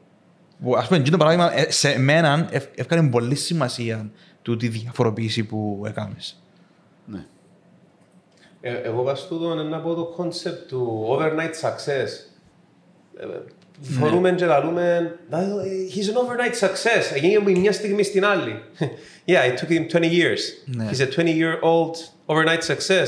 Που, 0.62 0.76
ας 0.76 0.86
πούμε, 0.86 0.98
εκείνο 1.00 1.16
το 1.16 1.24
παράδειγμα 1.24 1.58
ε, 1.58 1.70
σε 1.70 1.98
μένα 1.98 2.48
ευ- 2.50 2.78
εύκανε 2.78 3.08
πολύ 3.10 3.34
σημασία 3.34 4.10
του 4.42 4.56
τη 4.56 4.68
διαφοροποίηση 4.68 5.44
που 5.44 5.82
έκανες. 5.86 6.42
ναι. 7.06 7.24
Ε, 8.60 8.72
εγώ 8.74 9.02
βάζω 9.02 9.26
τούτο 9.28 9.54
να 9.54 9.78
πω 9.80 9.94
το 9.94 10.14
concept 10.18 10.66
του 10.68 11.06
overnight 11.10 11.68
success. 11.68 12.08
Ε, 13.16 13.26
Φορούμε 13.80 14.32
και 14.32 14.46
λαλούμε, 14.46 15.18
«Να, 15.30 15.38
ε, 15.40 15.44
he's 15.94 16.08
an 16.08 16.14
overnight 16.18 16.66
success. 16.68 17.14
Έγινε 17.14 17.36
από 17.36 17.50
μια 17.50 17.72
στιγμή 17.72 18.02
στην 18.02 18.24
άλλη. 18.24 18.62
yeah, 19.26 19.44
it 19.50 19.54
took 19.60 19.68
him 19.70 19.96
20 19.96 20.00
years. 20.02 20.40
Ναι. 20.64 20.90
He's 20.90 21.00
a 21.00 21.06
20-year-old 21.20 21.94
overnight 22.26 22.66
success. 22.74 23.06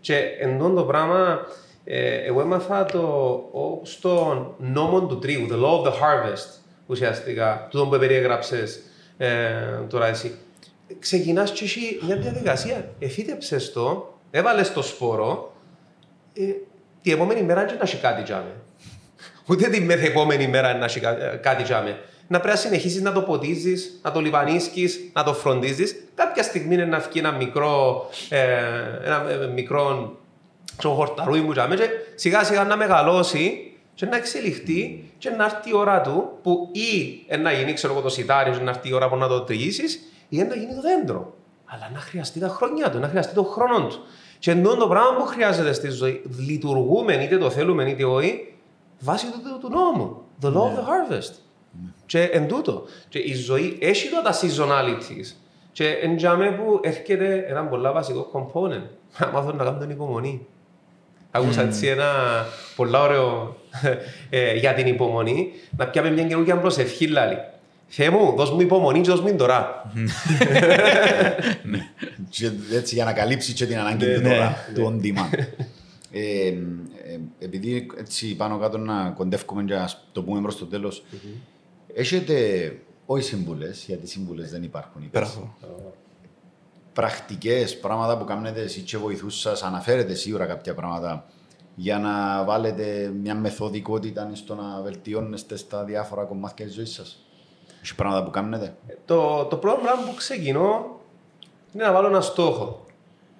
Και 0.00 0.16
εν 0.40 0.58
τόν 0.58 0.74
το 0.74 0.82
πράγμα, 0.82 1.38
ε, 1.38 1.71
εγώ 2.26 2.40
έμαθα 2.40 2.84
το 2.84 2.98
ο- 3.52 3.80
στον 3.84 4.54
νόμο 4.58 5.06
του 5.06 5.18
τρίγου, 5.18 5.46
the 5.50 5.64
law 5.64 5.80
of 5.82 5.86
the 5.86 5.92
harvest, 5.92 6.48
ουσιαστικά, 6.86 7.66
τούτο 7.70 7.86
που 7.86 7.98
περιέγραψες 7.98 8.80
ε, 9.18 9.28
τώρα 9.88 10.06
εσύ. 10.06 10.34
Ξεκινάς 10.98 11.50
και 11.52 11.64
έχει 11.64 11.98
μια 12.06 12.16
διαδικασία. 12.16 12.88
Εφύτεψες 12.98 13.72
το, 13.72 14.14
έβαλες 14.30 14.72
το 14.72 14.82
σπόρο, 14.82 15.52
ε, 16.34 16.42
την 17.02 17.12
επόμενη 17.12 17.42
μέρα 17.42 17.64
δεν 17.64 17.76
να 17.76 17.82
έχει 17.82 17.96
κάτι 17.96 18.22
τζάμε. 18.22 18.54
Ούτε 19.46 19.68
την 19.68 19.84
μεθεπόμενη 19.84 20.46
μέρα 20.48 20.74
να 20.74 20.84
έχει 20.84 21.00
κα- 21.00 21.24
ε, 21.32 21.36
κάτι 21.42 21.62
τζάμε. 21.62 21.98
Να 22.28 22.40
πρέπει 22.40 22.54
να 22.54 22.60
συνεχίσεις 22.60 23.02
να 23.02 23.12
το 23.12 23.20
ποτίζεις, 23.22 24.00
να 24.02 24.10
το 24.12 24.20
λιπανίσκει, 24.20 24.88
να 25.12 25.24
το 25.24 25.34
φροντίζεις. 25.34 26.04
Κάποια 26.14 26.42
στιγμή 26.42 26.74
είναι 26.74 26.84
να 26.84 26.98
βγει 26.98 27.18
ένα 27.18 27.30
μικρό, 27.32 28.06
ε, 28.28 28.40
ένα 29.04 29.24
ε, 29.30 29.46
μικρό 29.46 30.16
ξέρω, 30.82 30.94
χορταρούι 30.94 31.40
μου 31.40 31.52
τζάμε 31.52 31.74
και 31.74 31.88
σιγά 32.14 32.44
σιγά 32.44 32.64
να 32.64 32.76
μεγαλώσει 32.76 33.72
και 33.94 34.06
να 34.06 34.16
εξελιχθεί 34.16 35.10
και 35.18 35.30
να 35.30 35.44
έρθει 35.44 35.70
η 35.70 35.74
ώρα 35.74 36.00
του 36.00 36.28
που 36.42 36.70
ή 36.72 37.24
ε, 37.26 37.36
να 37.36 37.52
γίνει 37.52 37.72
ξέρω, 37.72 37.92
εγώ, 37.92 38.02
το 38.02 38.08
σιτάρι 38.08 38.50
και 38.50 38.62
να 38.62 38.70
έρθει 38.70 38.88
η 38.88 38.92
ώρα 38.92 39.08
που 39.08 39.16
να 39.16 39.28
το 39.28 39.40
τριγύσει 39.40 39.84
ή 40.28 40.36
να 40.36 40.54
γίνει 40.54 40.74
το 40.74 40.80
δέντρο. 40.80 41.34
Αλλά 41.64 41.90
να 41.92 41.98
χρειαστεί 41.98 42.40
τα 42.40 42.48
χρόνια 42.48 42.90
του, 42.90 42.98
να 42.98 43.08
χρειαστεί 43.08 43.34
τον 43.34 43.44
χρόνο 43.44 43.86
του. 43.86 43.96
Και 44.38 44.50
εντό 44.50 44.76
το 44.76 44.88
πράγμα 44.88 45.16
που 45.16 45.24
χρειάζεται 45.24 45.72
στη 45.72 45.88
ζωή, 45.88 46.22
λειτουργούμε 46.48 47.14
είτε 47.14 47.38
το 47.38 47.50
θέλουμε 47.50 47.90
είτε 47.90 48.04
όχι, 48.04 48.54
βάσει 48.98 49.26
του, 49.26 49.40
του, 49.42 49.58
του 49.60 49.68
νόμου. 49.70 50.22
The 50.42 50.46
law 50.46 50.50
of 50.50 50.78
the 50.78 51.12
harvest. 51.12 51.32
Και 52.06 52.22
εν 52.22 52.48
τούτο. 52.48 52.84
Και 53.08 53.18
η 53.18 53.34
ζωή 53.34 53.78
έχει 53.80 54.08
τώρα 54.08 54.22
τα 54.22 54.32
seasonalities. 54.32 55.36
Και 55.72 55.88
εν 55.88 56.16
τζάμε 56.16 56.50
που 56.50 56.80
έρχεται 56.82 57.44
ένα 57.48 57.64
πολύ 57.64 57.90
βασικό 57.90 58.30
component. 58.32 58.86
Να 59.18 59.26
μάθω 59.32 59.52
να 59.52 59.64
κάνω 59.64 59.78
την 59.78 59.90
υπομονή. 59.90 60.46
Άκουσα 61.34 61.62
έτσι 61.62 61.86
ένα 61.86 62.06
πολύ 62.76 62.96
ωραίο 62.96 63.56
ε, 64.30 64.54
για 64.54 64.74
την 64.74 64.86
υπομονή. 64.86 65.52
Να 65.76 65.86
πιάμε 65.86 66.10
μια 66.10 66.24
καινούργια 66.24 66.56
προσευχή 66.56 67.06
λάλη. 67.06 67.36
Θεέ 67.94 68.10
μου, 68.10 68.34
δώσ' 68.36 68.50
μου 68.50 68.60
υπομονή 68.60 69.00
και 69.00 69.10
δώσ' 69.10 69.20
μου 69.20 69.26
την 69.26 69.36
τώρα. 69.36 69.92
Και 72.30 72.50
έτσι 72.72 72.94
για 72.94 73.04
να 73.04 73.12
καλύψεις 73.12 73.54
και 73.54 73.66
την 73.66 73.78
ανάγκη 73.78 74.06
Ναι, 74.06 74.14
του 74.14 74.20
ναι, 74.20 74.28
τώρα, 74.28 74.56
του 74.74 75.00
on 75.00 75.04
demand. 75.04 75.38
Ε, 76.12 76.48
ε, 76.48 76.54
επειδή 77.38 77.86
έτσι 77.98 78.36
πάνω 78.36 78.58
κάτω 78.58 78.78
να 78.78 79.10
κοντεύουμε 79.10 79.64
και 79.64 79.74
να 79.74 79.90
το 80.12 80.22
πούμε 80.22 80.40
προς 80.40 80.58
το 80.58 80.66
τέλος, 80.66 81.04
έχετε 81.94 82.36
όχι 83.06 83.24
σύμβουλες, 83.24 83.84
γιατί 83.86 84.06
σύμβουλες 84.06 84.50
δεν 84.50 84.62
υπάρχουν. 84.62 85.02
είπες. 85.02 85.38
Μπράβο. 86.94 87.10
Πρακτικές 87.12 87.78
πράγματα 87.78 88.16
που 88.18 88.24
κάνετε 88.24 88.60
εσύ 88.60 88.80
και 88.80 88.96
βοηθούς 88.98 89.40
σας, 89.40 89.62
αναφέρετε 89.62 90.14
σίγουρα 90.14 90.46
κάποια 90.46 90.74
πράγματα 90.74 91.24
για 91.74 91.98
να 91.98 92.44
βάλετε 92.44 93.12
μια 93.22 93.34
μεθοδικότητα 93.34 94.30
στο 94.32 94.54
να 94.54 94.80
βελτιώνεστε 94.82 95.56
στα 95.56 95.84
διάφορα 95.84 96.24
κομμάτια 96.24 96.64
της 96.64 96.74
ζωής 96.74 96.92
σας; 96.92 97.24
Έχει 97.82 97.94
πράγματα 97.94 98.24
που 98.24 98.30
κάνετε; 98.30 98.74
Το, 99.04 99.44
το 99.44 99.56
πρώτο 99.56 99.80
πράγμα 99.82 100.02
που 100.02 100.14
ξεκινώ 100.14 101.00
είναι 101.74 101.84
να 101.84 101.92
βάλω 101.92 102.06
ένα 102.06 102.20
στόχο. 102.20 102.86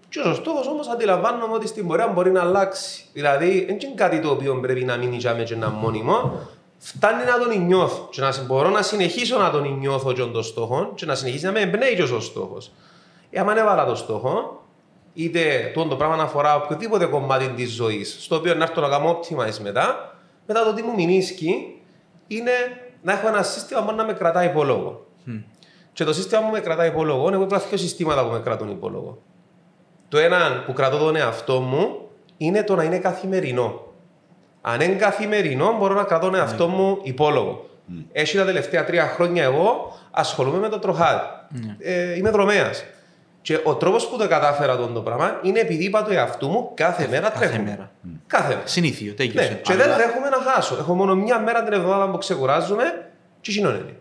Και 0.08 0.20
ο 0.20 0.34
στόχος 0.34 0.66
όμως 0.66 0.88
αντιλαμβάνομαι 0.88 1.54
ότι 1.54 1.66
στην 1.66 1.86
πορεία 1.86 2.08
μπορεί 2.08 2.30
να 2.30 2.40
αλλάξει. 2.40 3.04
Δηλαδή, 3.12 3.64
δεν 3.64 3.76
είναι 3.80 3.94
κάτι 3.94 4.20
το 4.20 4.30
οποίο 4.30 4.60
πρέπει 4.60 4.84
να 4.84 4.96
μείνει 4.96 5.16
για 5.16 5.32
και 5.42 5.56
να 5.56 5.66
είναι 5.66 5.76
μόνιμο. 5.80 6.32
Φτάνει 6.78 7.24
να 7.24 7.38
τον 7.38 7.66
νιώθω 7.66 8.08
και 8.10 8.20
να 8.20 8.32
συ- 8.32 8.44
μπορώ 8.46 8.70
να 8.70 8.82
συνεχίσω 8.82 9.38
να 9.38 9.50
τον 9.50 9.78
νιώθω 9.78 10.12
και 10.12 10.22
τον 10.22 10.42
στόχο 10.42 10.92
και 10.94 11.06
να 11.06 11.14
συνεχίσει 11.14 11.44
να 11.44 11.52
με 11.52 11.60
εμπνέει 11.60 11.94
και 11.94 12.02
ο 12.02 12.20
στόχος. 12.20 12.70
Ε, 13.32 13.40
άμα 13.40 13.58
έβαλα 13.58 13.84
το 13.86 13.94
στόχο, 13.94 14.62
είτε 15.14 15.70
το, 15.74 15.84
το 15.84 15.96
πράγμα 15.96 16.22
αφορά 16.22 16.56
οποιοδήποτε 16.56 17.06
κομμάτι 17.06 17.48
της 17.48 17.70
ζωής, 17.70 18.16
στο 18.20 18.36
οποίο 18.36 18.54
να 18.54 18.64
έρθω 18.64 18.80
να 18.80 18.88
κάνω 18.88 19.18
optimize 19.18 19.58
μετά, 19.62 20.14
μετά 20.46 20.64
το 20.64 20.72
τι 20.72 20.82
μου 20.82 20.94
μηνίσκει 20.94 21.80
είναι 22.26 22.52
να 23.02 23.12
έχω 23.12 23.28
ένα 23.28 23.42
σύστημα 23.42 23.84
που 23.84 23.94
να 23.94 24.04
με 24.04 24.12
κρατάει 24.12 24.46
υπόλογο. 24.46 25.06
Και 25.92 26.04
το 26.04 26.12
σύστημα 26.12 26.40
που 26.40 26.50
με 26.50 26.60
κρατάει 26.60 26.88
υπόλογο, 26.88 27.32
εγώ 27.32 27.42
υπάρχουν 27.42 27.68
δύο 27.68 27.78
συστήματα 27.78 28.24
που 28.24 28.32
με 28.32 28.38
κρατούν 28.38 28.70
υπόλογο. 28.70 29.18
Το 30.08 30.18
ένα 30.18 30.62
που 30.66 30.72
κρατώ 30.72 30.98
τον 30.98 31.16
εαυτό 31.16 31.60
μου 31.60 32.08
είναι 32.36 32.62
το 32.62 32.74
να 32.74 32.82
είναι 32.82 32.98
καθημερινό. 32.98 33.86
Αν 34.60 34.80
είναι 34.80 34.94
καθημερινό, 34.94 35.76
μπορώ 35.78 35.94
να 35.94 36.04
κρατώ 36.04 36.26
τον 36.26 36.34
εαυτό 36.34 36.68
μου 36.68 36.98
υπόλογο. 37.02 37.66
Έχει 38.12 38.36
τα 38.36 38.44
τελευταία 38.44 38.84
τρία 38.84 39.06
χρόνια 39.06 39.44
εγώ 39.44 39.98
ασχολούμαι 40.10 40.58
με 40.58 40.68
το 40.68 40.78
τροχάδι. 40.78 41.26
Ε, 41.78 42.16
είμαι 42.16 42.30
δρομέας. 42.30 42.84
Και 43.42 43.60
ο 43.64 43.74
τρόπος 43.74 44.08
που 44.08 44.16
το 44.16 44.28
κατάφερα 44.28 44.76
τον 44.76 44.94
το 44.94 45.00
πράγμα 45.00 45.38
είναι 45.42 45.60
επειδή 45.60 45.84
είπα 45.84 46.02
το 46.04 46.12
εαυτού 46.12 46.48
μου 46.48 46.70
κάθε 46.74 47.08
μέρα 47.10 47.28
κάθε 47.28 47.38
τρέχουμε. 47.46 47.62
μέρα. 47.70 47.90
Κάθε 48.26 48.48
μέρα. 48.48 48.60
Συνήθιο, 48.64 49.06
Ναι, 49.08 49.12
τέλειωσε. 49.14 49.60
και 49.62 49.74
δεν 49.74 49.86
δέχομαι 49.96 50.28
να 50.28 50.50
χάσω. 50.50 50.76
Έχω 50.78 50.94
μόνο 50.94 51.14
μια 51.14 51.38
μέρα 51.38 51.62
την 51.64 51.72
εβδομάδα 51.72 52.10
που 52.10 52.18
ξεκουράζουμε 52.18 53.10
και 53.40 53.52
κοινωνεί. 53.52 53.94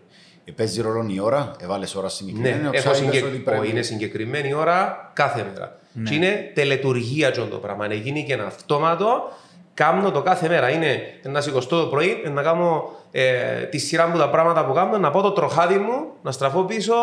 Ε, 0.44 0.52
Παίζει 0.52 0.80
ρόλο 0.80 1.06
η 1.10 1.20
ώρα, 1.20 1.52
έβαλε 1.60 1.86
ώρα 1.96 2.08
συγκεκριμένη. 2.08 2.54
Ναι, 2.62 2.68
ο 2.68 2.70
έχω 2.72 2.90
Ξάιμπες 2.90 2.96
συγκεκ... 3.14 3.24
ότι 3.24 3.36
πρέπει- 3.38 3.60
ο, 3.60 3.64
είναι 3.64 3.82
συγκεκριμένη 3.82 4.54
ώρα 4.54 5.10
κάθε 5.12 5.46
μέρα. 5.52 5.76
Και 6.08 6.14
είναι 6.14 6.50
τελετουργία 6.54 7.30
τζον 7.30 7.50
το 7.50 7.56
πράγμα. 7.56 7.88
Να 7.88 7.94
γίνει 7.94 8.24
και 8.24 8.32
ένα 8.32 8.44
αυτόματο. 8.46 9.32
Κάμνω 9.74 10.10
το 10.10 10.22
κάθε 10.22 10.48
μέρα. 10.48 10.70
Είναι 10.70 11.02
να 11.22 11.40
σηκωστώ 11.40 11.80
το 11.80 11.86
πρωί, 11.86 12.22
να 12.32 12.42
κάνω 12.42 12.90
ε, 13.10 13.62
τη 13.62 13.78
σειρά 13.78 14.08
μου 14.08 14.18
τα 14.18 14.28
πράγματα 14.28 14.64
που 14.64 14.72
κάνω, 14.72 14.98
να 14.98 15.10
πω 15.10 15.22
το 15.22 15.30
τροχάδι 15.30 15.78
μου, 15.78 16.06
να 16.22 16.32
στραφώ 16.32 16.62
πίσω, 16.62 16.94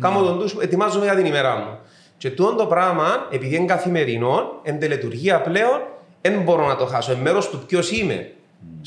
κάνω 0.00 0.22
τον 0.22 0.38
ντους, 0.38 0.54
ετοιμάζομαι 0.54 1.04
για 1.04 1.14
την 1.14 1.24
ημέρα 1.24 1.56
μου. 1.56 1.78
Και 2.18 2.30
τούτο 2.30 2.54
το 2.54 2.66
πράγμα, 2.66 3.26
επειδή 3.30 3.56
είναι 3.56 3.66
καθημερινό, 3.66 4.60
εν 4.62 4.78
τελετουργία 4.78 5.40
πλέον, 5.40 5.80
δεν 6.20 6.42
μπορώ 6.42 6.66
να 6.66 6.76
το 6.76 6.86
χάσω. 6.86 7.12
Είναι 7.12 7.20
μέρος 7.20 7.50
του 7.50 7.58
ποιος 7.66 7.90
είμαι. 7.90 8.32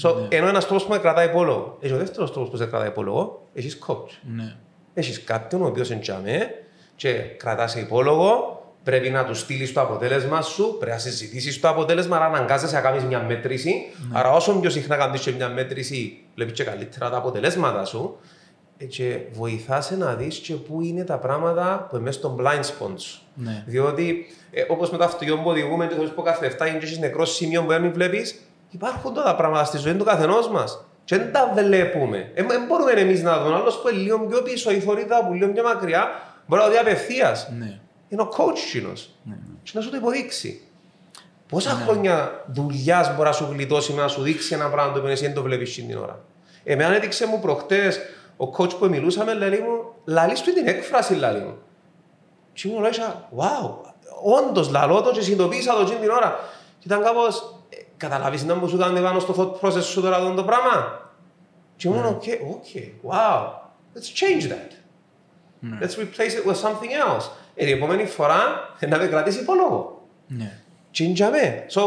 So, 0.03 0.15
ενώ 0.29 0.47
ένας 0.47 0.65
τρόπος 0.65 0.85
που 0.85 0.91
με 0.91 0.97
κρατάει 0.97 1.25
υπόλογο. 1.25 1.77
Έχει 1.81 1.93
ο 1.93 1.97
δεύτερος 1.97 2.31
τρόπος 2.31 2.49
που 2.49 2.57
σε 2.57 2.65
κρατάει 2.65 2.87
υπόλογο, 2.87 3.41
έχεις 3.53 3.79
coach. 3.87 4.19
Ναι. 4.35 4.55
Έχεις 4.93 5.23
κάποιον 5.23 5.61
ο 5.61 5.65
οποίος 5.65 5.91
εντιαμέ 5.91 6.49
και 6.95 7.13
κρατάς 7.13 7.71
σε 7.71 7.79
υπόλογο, 7.79 8.60
πρέπει 8.83 9.09
να 9.09 9.25
τους 9.25 9.39
στείλεις 9.39 9.73
το 9.73 9.81
αποτέλεσμα 9.81 10.41
σου, 10.41 10.75
πρέπει 10.79 10.91
να 10.91 10.97
συζητήσεις 10.97 11.59
το 11.59 11.69
αποτέλεσμα, 11.69 12.15
άρα 12.15 12.25
αναγκάζεσαι 12.25 12.75
να 12.75 12.81
κάνεις 12.81 13.03
μια 13.03 13.19
μέτρηση. 13.19 13.73
Άρα, 14.11 14.31
όσο 14.31 14.59
πιο 14.59 14.69
συχνά 14.69 14.95
κάνεις 14.95 15.21
και 15.21 15.31
μια 15.31 15.49
μέτρηση, 15.49 16.23
βλέπεις 16.35 16.53
και 16.53 16.63
καλύτερα 16.63 17.09
τα 17.09 17.17
αποτελέσματα 17.17 17.85
σου. 17.85 18.17
Ε, 18.77 18.85
Και 18.85 19.19
βοηθά 19.31 19.83
να 19.97 20.13
δεις 20.13 20.37
και 20.37 20.53
πού 20.53 20.81
είναι 20.81 21.03
τα 21.03 21.17
πράγματα 21.17 21.87
που 21.89 21.95
είναι 21.95 22.05
μέσα 22.05 22.19
στο 22.19 22.35
blind 22.39 22.59
spot 22.61 22.93
σου. 22.95 23.21
Ναι. 23.33 23.63
Διότι, 23.65 24.25
ε, 24.51 24.63
όπως 24.67 24.91
με 24.91 24.97
το 24.97 25.03
αυτοκίνητο 25.03 25.41
που 25.41 25.49
οδηγούμε, 25.49 25.87
και 25.87 25.95
το 25.95 26.03
που 26.03 26.21
κάθε 26.21 26.45
7 26.45 26.67
είναι 26.67 26.77
και 26.77 26.85
έχεις 26.85 26.99
νεκρό 26.99 27.25
σημείο 27.25 27.61
που 27.61 27.67
δεν 27.67 27.91
βλέπεις, 27.93 28.41
υπάρχουν 28.69 29.13
τώρα 29.13 29.35
πράγματα 29.35 29.63
στη 29.63 29.77
ζωή 29.77 29.93
του 29.93 30.03
καθενός 30.03 30.49
μας. 30.49 30.85
Και 31.03 31.17
δεν 31.17 31.31
τα 31.31 31.51
βλέπουμε. 31.55 32.31
Δεν 32.35 32.65
μπορούμε 32.67 32.91
εμείς 32.91 33.21
να 33.23 33.43
δούμε. 33.43 33.55
Άλλος 33.55 33.81
που 33.81 33.89
είναι 33.89 34.01
λίγο 34.01 34.19
πιο 34.19 34.41
πίσω, 34.41 34.71
η 34.71 34.79
θωρίδα 34.79 35.25
που 35.25 35.33
λίγο 35.33 35.51
πιο 35.51 35.63
μακριά, 35.63 36.07
μπορεί 36.47 36.61
να 36.61 36.67
το 36.67 36.73
δει 36.73 36.79
απευθείας. 36.79 37.51
Ναι. 37.57 37.79
Είναι 38.11 38.21
ο 38.21 38.29
coach 38.37 38.59
κοινό. 38.71 38.93
Και 39.63 39.71
να 39.73 39.81
σου 39.81 39.89
το 39.89 39.97
υποδείξει. 39.97 40.61
Πόσα 41.47 41.69
χρόνια 41.69 42.45
δουλειάς 42.47 43.15
μπορεί 43.15 43.27
να 43.27 43.31
σου 43.31 43.47
γλιτώσει 43.51 43.93
με 43.93 44.01
να 44.01 44.07
σου 44.07 44.21
δείξει 44.21 44.53
ένα 44.53 44.69
πράγμα 44.69 44.93
το 44.93 44.99
οποίο 44.99 45.11
εσύ 45.11 45.25
δεν 45.25 45.33
το 45.33 45.41
βλέπεις 45.41 45.73
την 45.73 45.97
ώρα; 45.97 46.19
Εμένα 46.63 46.95
έδειξε 46.95 47.27
μου 47.27 47.39
προχτές 47.39 47.99
ο 48.37 48.51
coach 48.57 48.77
που 48.77 48.89
μιλούσαμε, 48.89 49.33
λέει 49.33 49.49
μου, 49.49 49.93
λαλείς 50.05 50.41
του 50.41 50.53
την 50.53 50.67
έκφραση, 50.67 51.15
λαλεί 51.15 51.39
μου. 51.39 51.57
Και 52.53 52.67
μου 52.67 52.79
λέει, 52.79 52.91
wow, 53.37 53.71
όντως 54.23 54.69
λαλώ 54.69 55.01
το 55.01 55.11
και 55.11 55.21
συνειδητοποίησα 55.21 55.73
το 55.73 55.83
την 55.83 56.09
ώρα. 56.09 56.39
Και 56.79 56.85
ήταν 56.85 57.03
κάπως, 57.03 57.55
καταλάβεις 57.97 58.43
να 58.43 58.55
μου 58.55 58.67
σου 58.67 58.77
κάνει 58.77 59.01
πάνω 59.01 59.19
στο 59.19 59.33
thought 59.37 59.67
process 59.67 59.83
σου 59.83 60.01
τώρα 60.01 60.15
αυτό 60.15 60.33
το 60.33 60.43
πράγμα. 60.43 61.01
Και 61.75 61.89
μου 61.89 61.93
λέει, 61.93 62.17
okay, 62.21 62.37
okay, 62.55 63.11
wow, 63.11 63.47
let's 63.95 64.09
change 64.21 64.43
that. 64.43 64.71
Let's 65.81 65.95
replace 65.97 66.33
it 66.39 66.45
with 66.45 66.57
something 66.57 66.91
else. 67.05 67.25
Ε, 67.55 67.65
την 67.65 67.73
επόμενη 67.73 68.05
φορά 68.05 68.41
ε, 68.79 68.87
να 68.87 68.97
με 68.97 69.05
κρατήσει 69.07 69.39
υπόλογο. 69.39 70.07
Ναι. 70.27 70.51
Τσιντζαμέ. 70.91 71.65
So, 71.69 71.81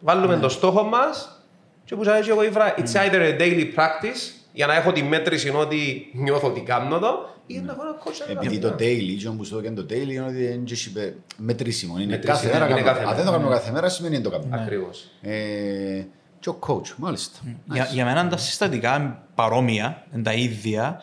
βάλουμε 0.00 0.36
το 0.36 0.48
στόχο 0.48 0.82
μας 0.82 1.42
και 1.84 1.96
που 1.96 2.04
σας 2.04 2.28
εγώ 2.28 2.44
ήβρα, 2.44 2.74
it's 2.78 2.92
either 2.92 3.20
a 3.20 3.40
daily 3.40 3.64
practice 3.76 4.32
για 4.52 4.66
να 4.66 4.74
έχω 4.74 4.92
τη 4.92 5.02
μέτρηση 5.02 5.48
ότι 5.50 6.10
νιώθω 6.14 6.46
ότι 6.48 6.60
κάνω 6.60 6.98
το 6.98 7.28
ή 7.46 7.58
να 7.58 7.72
έχω 7.72 7.82
ένα 7.82 7.96
coach 8.04 8.26
να 8.26 8.32
Επειδή 8.40 8.58
κάνω. 8.58 8.74
το 8.76 8.84
daily, 8.84 9.16
και 9.18 9.28
όμως 9.28 9.48
το 9.48 9.60
και 9.60 9.70
το 9.70 9.86
daily 9.90 10.08
είναι 10.08 10.24
ότι 10.28 10.44
είναι 10.44 10.62
και 10.64 10.74
είπε 10.88 11.14
μετρήσιμο. 11.36 11.94
Είναι 11.98 12.06
Μετρήσιμο, 12.16 12.34
κάθε 12.34 12.46
μέρα 12.52 12.64
είναι 12.70 12.74
κάνουμε. 12.82 12.90
κάθε 12.92 13.00
Αν 13.04 13.06
δεν 13.08 13.16
μέρα. 13.16 13.24
το 13.26 13.32
κάνουμε 13.32 13.54
κάθε 13.54 13.70
μέρα 13.70 13.88
σημαίνει 13.88 14.14
δεν 14.14 14.22
το 14.24 14.30
κάνουμε. 14.30 14.60
Ακριβώς. 14.62 15.10
Ε, 15.22 16.02
Και 16.40 16.48
ο 16.48 16.58
coach, 16.66 16.92
μάλιστα. 16.96 17.38
Για, 17.64 17.88
για 17.92 18.04
μένα 18.04 18.28
τα 18.28 18.36
συστατικά 18.36 18.96
είναι 18.96 19.16
παρόμοια, 19.34 20.04
είναι 20.14 20.22
τα 20.22 20.32
ίδια. 20.32 21.00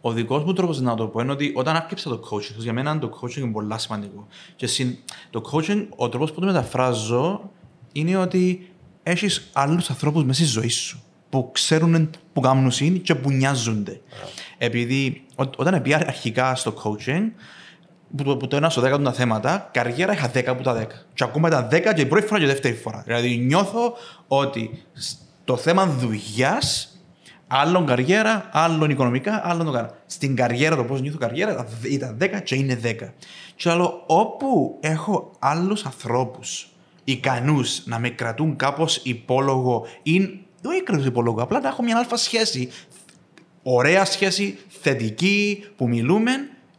Ο 0.00 0.12
δικός 0.12 0.44
μου 0.44 0.52
τρόπος 0.52 0.80
να 0.80 0.94
το 0.94 1.06
πω 1.06 1.20
είναι 1.20 1.32
ότι 1.32 1.52
όταν 1.54 1.76
άρχισα 1.76 2.08
το 2.10 2.20
coaching, 2.30 2.54
για 2.56 2.72
μένα 2.72 2.98
το 2.98 3.18
coaching 3.20 3.36
είναι 3.36 3.50
πολύ 3.52 3.72
σημαντικό. 3.76 4.26
Και 4.56 4.66
συν, 4.66 4.96
το 5.30 5.42
coaching, 5.52 5.86
ο 5.96 6.08
τρόπος 6.08 6.32
που 6.32 6.40
το 6.40 6.46
μεταφράζω 6.46 7.50
είναι 7.92 8.16
ότι 8.16 8.70
έχεις 9.02 9.48
άλλους 9.52 9.90
ανθρώπους 9.90 10.24
μέσα 10.24 10.40
στη 10.42 10.50
ζωή 10.50 10.68
σου 10.68 11.02
που 11.30 11.50
ξέρουν 11.52 12.10
που 12.32 12.40
κάνουν 12.40 12.72
είναι 12.80 12.98
και 12.98 13.14
που 13.14 13.30
νοιάζονται. 13.30 14.00
Επειδή 14.58 15.24
ό, 15.36 15.44
όταν 15.56 15.82
πήγα 15.82 15.96
αρχικά 15.96 16.54
στο 16.54 16.74
coaching, 16.82 17.22
που, 18.16 18.22
το- 18.22 18.36
που 18.36 18.46
το 18.48 18.56
ένα 18.56 18.70
στο 18.70 18.80
10 18.82 19.02
τα 19.02 19.12
θέματα, 19.12 19.68
καριέρα 19.72 20.12
είχα 20.12 20.30
10 20.34 20.42
από 20.46 20.62
τα 20.62 20.72
10. 20.74 20.86
Και 21.14 21.24
ακόμα 21.24 21.48
ήταν 21.48 21.68
10 21.70 21.92
και 21.94 22.00
η 22.00 22.06
πρώτη 22.06 22.26
φορά 22.26 22.38
και 22.38 22.44
η 22.44 22.48
δεύτερη 22.48 22.74
φορά. 22.74 23.02
Δηλαδή 23.06 23.36
νιώθω 23.36 23.94
ότι 24.28 24.82
το 25.44 25.56
θέμα 25.56 25.86
δουλειάς, 25.86 26.97
άλλον 27.48 27.86
καριέρα, 27.86 28.48
άλλον 28.52 28.90
οικονομικά, 28.90 29.40
άλλον 29.44 29.66
το 29.66 29.72
κάνω. 29.72 29.90
Στην 30.06 30.36
καριέρα, 30.36 30.76
το 30.76 30.84
πώς 30.84 31.00
νιώθω 31.00 31.18
καριέρα, 31.18 31.66
ήταν 31.82 32.16
10 32.20 32.40
και 32.44 32.54
είναι 32.54 32.80
10. 32.82 32.94
Και 33.54 33.70
άλλο, 33.70 34.02
όπου 34.06 34.78
έχω 34.80 35.32
άλλους 35.38 35.84
ανθρώπους 35.84 36.68
ικανούς 37.04 37.86
να 37.86 37.98
με 37.98 38.08
κρατούν 38.08 38.56
κάπως 38.56 38.96
υπόλογο 38.96 39.86
ή 40.02 40.40
όχι 40.64 40.82
κρατούν 40.82 41.06
υπόλογο, 41.06 41.42
απλά 41.42 41.60
να 41.60 41.68
έχω 41.68 41.82
μια 41.82 41.96
αλφα 41.96 42.16
σχέση 42.16 42.70
ωραία 43.62 44.04
σχέση, 44.04 44.58
θετική, 44.68 45.64
που 45.76 45.88
μιλούμε, 45.88 46.30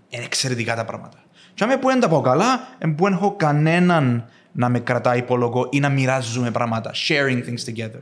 είναι 0.09 0.23
εξαιρετικά 0.23 0.75
τα 0.75 0.85
πράγματα. 0.85 1.17
Και 1.53 1.63
άμα 1.63 1.77
που 1.77 1.87
δεν 1.87 1.99
τα 1.99 2.09
πάω 2.09 2.21
καλά, 2.21 2.67
εν 2.77 2.95
που 2.95 3.03
δεν 3.03 3.13
έχω 3.13 3.35
κανέναν 3.35 4.29
να 4.51 4.69
με 4.69 4.79
κρατάει 4.79 5.17
υπόλογο 5.17 5.67
ή 5.71 5.79
να 5.79 5.89
μοιράζουμε 5.89 6.51
πράγματα. 6.51 6.91
Sharing 7.07 7.43
things 7.43 7.73
together. 7.73 8.01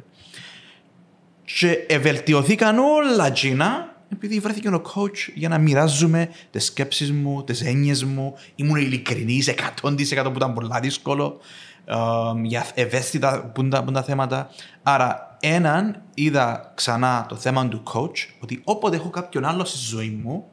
Και 1.56 1.86
ευελτιωθήκαν 1.88 2.78
όλα 2.78 3.32
τζίνα 3.32 3.96
επειδή 4.14 4.40
βρέθηκε 4.40 4.68
ο 4.68 4.82
coach 4.96 5.32
για 5.34 5.50
να 5.50 5.58
μοιράζουμε 5.58 6.30
τις 6.52 6.66
σκέψεις 6.66 7.12
μου, 7.12 7.44
τις 7.44 7.62
έννοιες 7.62 8.04
μου. 8.04 8.34
Ήμουν 8.56 8.76
ειλικρινής 8.76 9.54
100% 9.82 10.24
που 10.24 10.34
ήταν 10.36 10.54
πολύ 10.54 10.70
δύσκολο 10.82 11.40
ε, 11.86 11.96
για 12.44 12.66
ευαίσθητα 12.74 13.52
που 13.54 13.62
είναι 13.62 13.70
τα, 13.70 13.78
που 13.84 13.90
είναι 13.90 14.00
τα 14.00 14.04
θέματα. 14.04 14.50
Άρα, 14.84 15.38
έναν 15.40 16.02
είδα 16.14 16.72
ξανά 16.76 17.26
το 17.30 17.36
θέμα 17.36 17.68
του 17.68 17.84
coach 17.94 18.28
ότι 18.40 18.62
όποτε 18.64 18.96
έχω 18.96 19.10
κάποιον 19.10 19.46
άλλο 19.46 19.66
στη 19.66 19.78
ζωή 19.78 20.20
μου, 20.24 20.46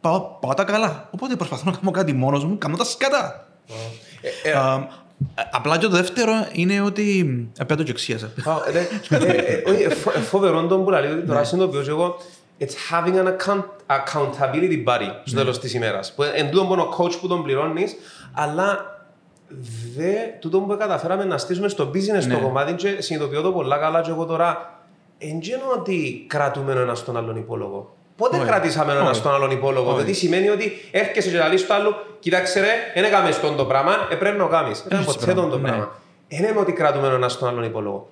πάω, 0.00 0.20
πάω 0.20 0.54
τα 0.54 0.64
καλά. 0.64 1.08
Οπότε 1.10 1.36
προσπαθώ 1.36 1.70
να 1.70 1.76
κάνω 1.76 1.90
κάτι 1.90 2.12
μόνος 2.12 2.44
μου, 2.44 2.58
κάνω 2.58 2.76
τα 2.76 2.84
σκατά. 2.84 3.48
Ε, 4.22 4.48
ε, 4.48 4.52
Ε, 4.52 4.88
απλά 5.50 5.78
και 5.78 5.86
το 5.86 5.96
δεύτερο 5.96 6.32
είναι 6.52 6.80
ότι. 6.80 7.48
Επέτω 7.58 7.82
και 7.82 7.90
εξίασα. 7.90 8.26
Α, 8.26 8.54
ναι, 8.72 8.78
ε, 9.18 9.32
ε, 9.32 9.70
όχι, 9.70 9.82
ε, 9.82 9.88
φο- 9.88 10.12
ε, 10.16 10.18
Φοβερό 10.18 10.66
τον 10.66 10.84
που 10.84 10.90
λέει 10.90 11.10
ότι 11.10 11.26
τώρα 11.26 11.44
συνειδητοποιώ 11.44 11.94
εγώ 11.94 12.16
It's 12.60 12.94
having 12.94 13.14
an 13.14 13.26
account, 13.26 13.64
accountability 13.86 14.84
buddy 14.86 15.10
στο 15.24 15.36
τέλος 15.36 15.58
της 15.58 15.74
ημέρας. 15.74 16.14
Που 16.14 16.22
Εν 16.22 16.50
τούτο 16.50 16.64
μόνο 16.64 16.88
coach 16.98 17.12
που 17.20 17.28
τον 17.28 17.42
πληρώνεις, 17.42 17.96
αλλά 18.32 18.96
δε, 19.96 20.12
τούτο 20.40 20.60
που 20.60 20.76
καταφέραμε 20.76 21.24
να 21.24 21.38
στήσουμε 21.38 21.68
στο 21.68 21.90
business 21.94 22.24
το 22.30 22.38
κομμάτι 22.38 22.72
και 22.72 22.96
συνειδητοποιώ 23.00 23.42
το 23.42 23.52
πολλά 23.52 23.76
καλά 23.76 24.00
και 24.00 24.10
εγώ 24.10 24.24
τώρα 24.24 24.80
εν 25.18 25.38
γένω 25.40 25.62
ότι 25.78 26.24
κρατούμε 26.28 26.72
ο 26.72 26.80
ένας 26.80 27.04
τον 27.04 27.16
άλλον 27.16 27.36
υπόλογο. 27.36 27.96
Πότε 28.20 28.36
Όχι. 28.36 28.46
κρατήσαμε 28.46 28.92
ο 28.92 28.98
ένας 28.98 29.10
Όχι. 29.10 29.22
τον 29.22 29.34
άλλον 29.34 29.50
υπόλογο, 29.50 29.88
Όχι. 29.88 29.96
διότι 29.96 30.12
σημαίνει 30.18 30.48
ότι 30.48 30.72
έρχεσαι 30.90 31.30
και 31.30 31.36
να 31.38 31.48
λύσεις 31.48 31.66
το 31.66 31.74
άλλο, 31.74 31.94
κοίταξε 32.20 32.60
ρε, 32.60 32.72
δεν 32.94 33.04
έκαμε 33.04 33.30
στον 33.30 33.56
το 33.56 33.64
πράγμα, 33.64 33.92
ε, 34.10 34.14
πρέπει 34.14 34.38
να 34.38 34.44
το 34.44 34.50
κάνεις. 34.50 34.84
Δεν 34.88 34.98
Έτσι 34.98 35.12
ποτέ 35.12 35.24
πράγμα, 35.24 35.42
τον 35.42 35.50
το 35.50 35.58
ναι. 35.58 35.68
πράγμα. 35.68 35.88
Δεν 36.28 36.38
είναι 36.38 36.58
ότι 36.60 36.72
κρατούμε 36.72 37.06
ο 37.08 37.14
ένας 37.14 37.38
τον 37.38 37.48
άλλον 37.48 37.64
υπόλογο. 37.64 38.08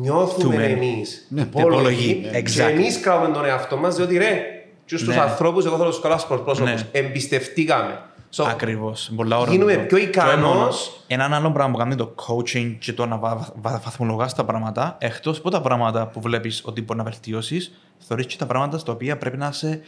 Νιώθουμε 0.00 0.54
Τούμε. 0.54 0.64
εμείς 0.66 1.26
Ναι, 1.28 1.40
υπόλογοι, 1.40 2.28
Και 2.32 2.42
exactly. 2.44 2.70
εμείς 2.70 3.00
κρατούμε 3.00 3.34
τον 3.34 3.44
εαυτό 3.44 3.76
μας, 3.76 3.96
διότι 3.96 4.16
ρε, 4.18 4.40
του 4.86 5.04
Ναι. 5.04 5.20
ανθρώπους, 5.20 5.64
εγώ 5.64 5.76
θέλω 5.76 5.88
τους 5.90 6.00
καλά 6.00 6.20
πρόσωπου. 6.28 6.62
Ναι. 6.62 6.74
Εμπιστευτήκαμε. 6.92 8.00
So, 8.30 8.44
Ακριβώς. 8.48 9.10
Πολλά 9.16 9.38
ώρα. 9.38 9.50
Γίνουμε 9.50 9.72
το- 9.74 9.78
πιο 9.80 9.88
το 9.88 9.96
ικανός. 9.96 10.32
ενώνω. 10.34 10.68
Έναν 11.06 11.34
άλλο 11.34 11.50
πράγμα 11.52 11.72
που 11.72 11.78
κάνει 11.78 11.94
το 11.94 12.14
coaching 12.26 12.76
και 12.78 12.92
το 12.92 13.06
να 13.06 13.16
βα- 13.16 13.52
βα- 13.62 13.80
βαθμολογάς 13.84 14.34
τα 14.34 14.44
πράγματα, 14.44 14.96
εκτός 15.00 15.38
από 15.38 15.50
τα 15.50 15.60
πράγματα 15.60 16.06
που 16.06 16.20
βλέπεις 16.20 16.62
ότι 16.64 16.82
μπορεί 16.82 16.98
να 16.98 17.04
βελτιώσεις, 17.04 17.72
θεωρείς 17.98 18.26
και 18.26 18.36
τα 18.36 18.46
πράγματα 18.46 18.78
στα 18.78 18.92
οποία 18.92 19.16
πρέπει 19.16 19.36
να 19.36 19.48
είσαι 19.48 19.80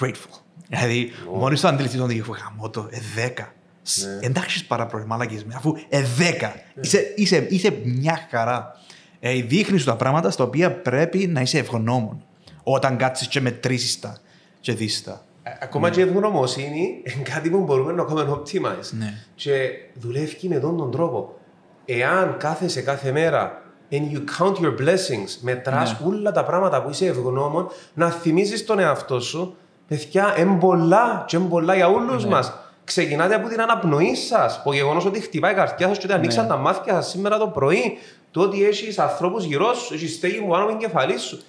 grateful. 0.00 0.40
Δηλαδή, 0.68 1.10
μόλι 1.34 1.58
το 1.58 1.68
αντιληφθείς 1.68 1.98
τον 2.00 2.08
δίκαιο, 2.08 2.34
γαμώ 2.44 2.70
το, 2.70 2.88
ε, 2.90 2.98
10. 3.14 3.52
Σ, 3.82 4.02
Ναι. 4.04 4.26
Εντάξεις, 4.26 4.64
παραπρώην, 4.64 5.06
μαλακισμένο, 5.06 5.58
αφού 5.58 5.74
ε, 5.88 6.02
10. 6.18 6.52
Είσαι, 6.80 7.12
είσαι, 7.16 7.46
είσαι 7.50 7.80
μια 7.84 8.26
χαρά. 8.30 8.72
Ε, 9.20 9.32
Δείχνεις 9.42 9.80
σου 9.80 9.86
τα 9.86 9.96
πράγματα 9.96 10.30
στα 10.30 10.44
οποία 10.44 10.72
πρέπει 10.80 11.26
να 11.26 11.40
είσαι 11.40 11.58
ευγνώμων. 11.58 12.22
Όταν 12.62 12.96
κάτσεις 12.96 13.28
και 13.28 13.40
μετρήσεις 13.40 14.00
τα 14.00 14.16
και 14.60 14.72
δεις 14.72 15.02
τα. 15.04 15.24
Ε, 15.42 15.50
ακόμα 15.62 15.90
και 15.90 16.00
η 16.00 16.02
ευγνωμοσύνη 16.02 17.02
είναι 17.14 17.22
κάτι 17.34 17.50
που 17.50 17.58
μπορούμε 17.58 17.92
να 17.92 18.04
κάνουμε 18.04 18.40
optimize. 18.42 18.90
Ναι. 18.90 19.14
Και 19.34 19.70
δουλεύει 19.94 20.48
με 20.48 20.58
τον, 20.58 20.76
τον 20.76 20.90
τρόπο. 20.90 21.34
Εάν 21.84 22.36
κάθεσαι 22.38 22.80
κάθε 22.82 23.12
μέρα 23.12 23.62
and 23.90 23.94
you 24.14 24.18
count 24.38 24.54
your 24.54 24.74
blessings. 24.80 25.36
Μετράς 25.40 26.00
Ναι. 26.00 26.06
όλα 26.06 26.32
τα 26.32 26.44
πράγματα 26.44 26.82
που 26.82 26.90
είσαι 26.90 27.06
ευγνώμων, 27.06 27.68
να 27.94 28.10
θυμίζεις 28.10 28.64
τον 28.66 28.78
εαυτό 28.78 29.20
σου. 29.20 29.56
Παιδιά, 29.88 30.34
εμπολά 30.36 31.24
και 31.26 31.36
εμπολά 31.36 31.74
για 31.74 31.88
όλους 31.88 32.24
Ναι. 32.24 32.30
μας. 32.30 32.52
Ξεκινάτε 32.84 33.34
από 33.34 33.48
την 33.48 33.60
αναπνοή 33.60 34.14
σας. 34.14 34.62
Το 34.64 34.72
γεγονός 34.72 35.04
ότι 35.04 35.20
χτυπάει 35.20 35.52
η 35.52 35.54
καρδιά 35.54 35.88
σας 35.88 35.98
και 35.98 36.04
ότι 36.06 36.14
ανοίξαν 36.14 36.42
Ναι. 36.44 36.50
τα 36.50 36.56
μάτια 36.56 36.94
σας 36.94 37.08
σήμερα 37.10 37.38
το 37.38 37.46
πρωί. 37.48 37.98
Το 38.30 38.40
ότι 38.40 38.64
έχεις 38.64 38.98
ανθρώπους 38.98 39.44
γύρω 39.44 39.74
σου, 39.74 39.94
έχεις 39.94 40.14
στέγη 40.14 40.38
μου 40.40 40.48
πάνω 40.48 40.62
από 40.62 40.70
την 40.70 40.80
κεφαλή 40.80 41.18
σου. 41.18 41.42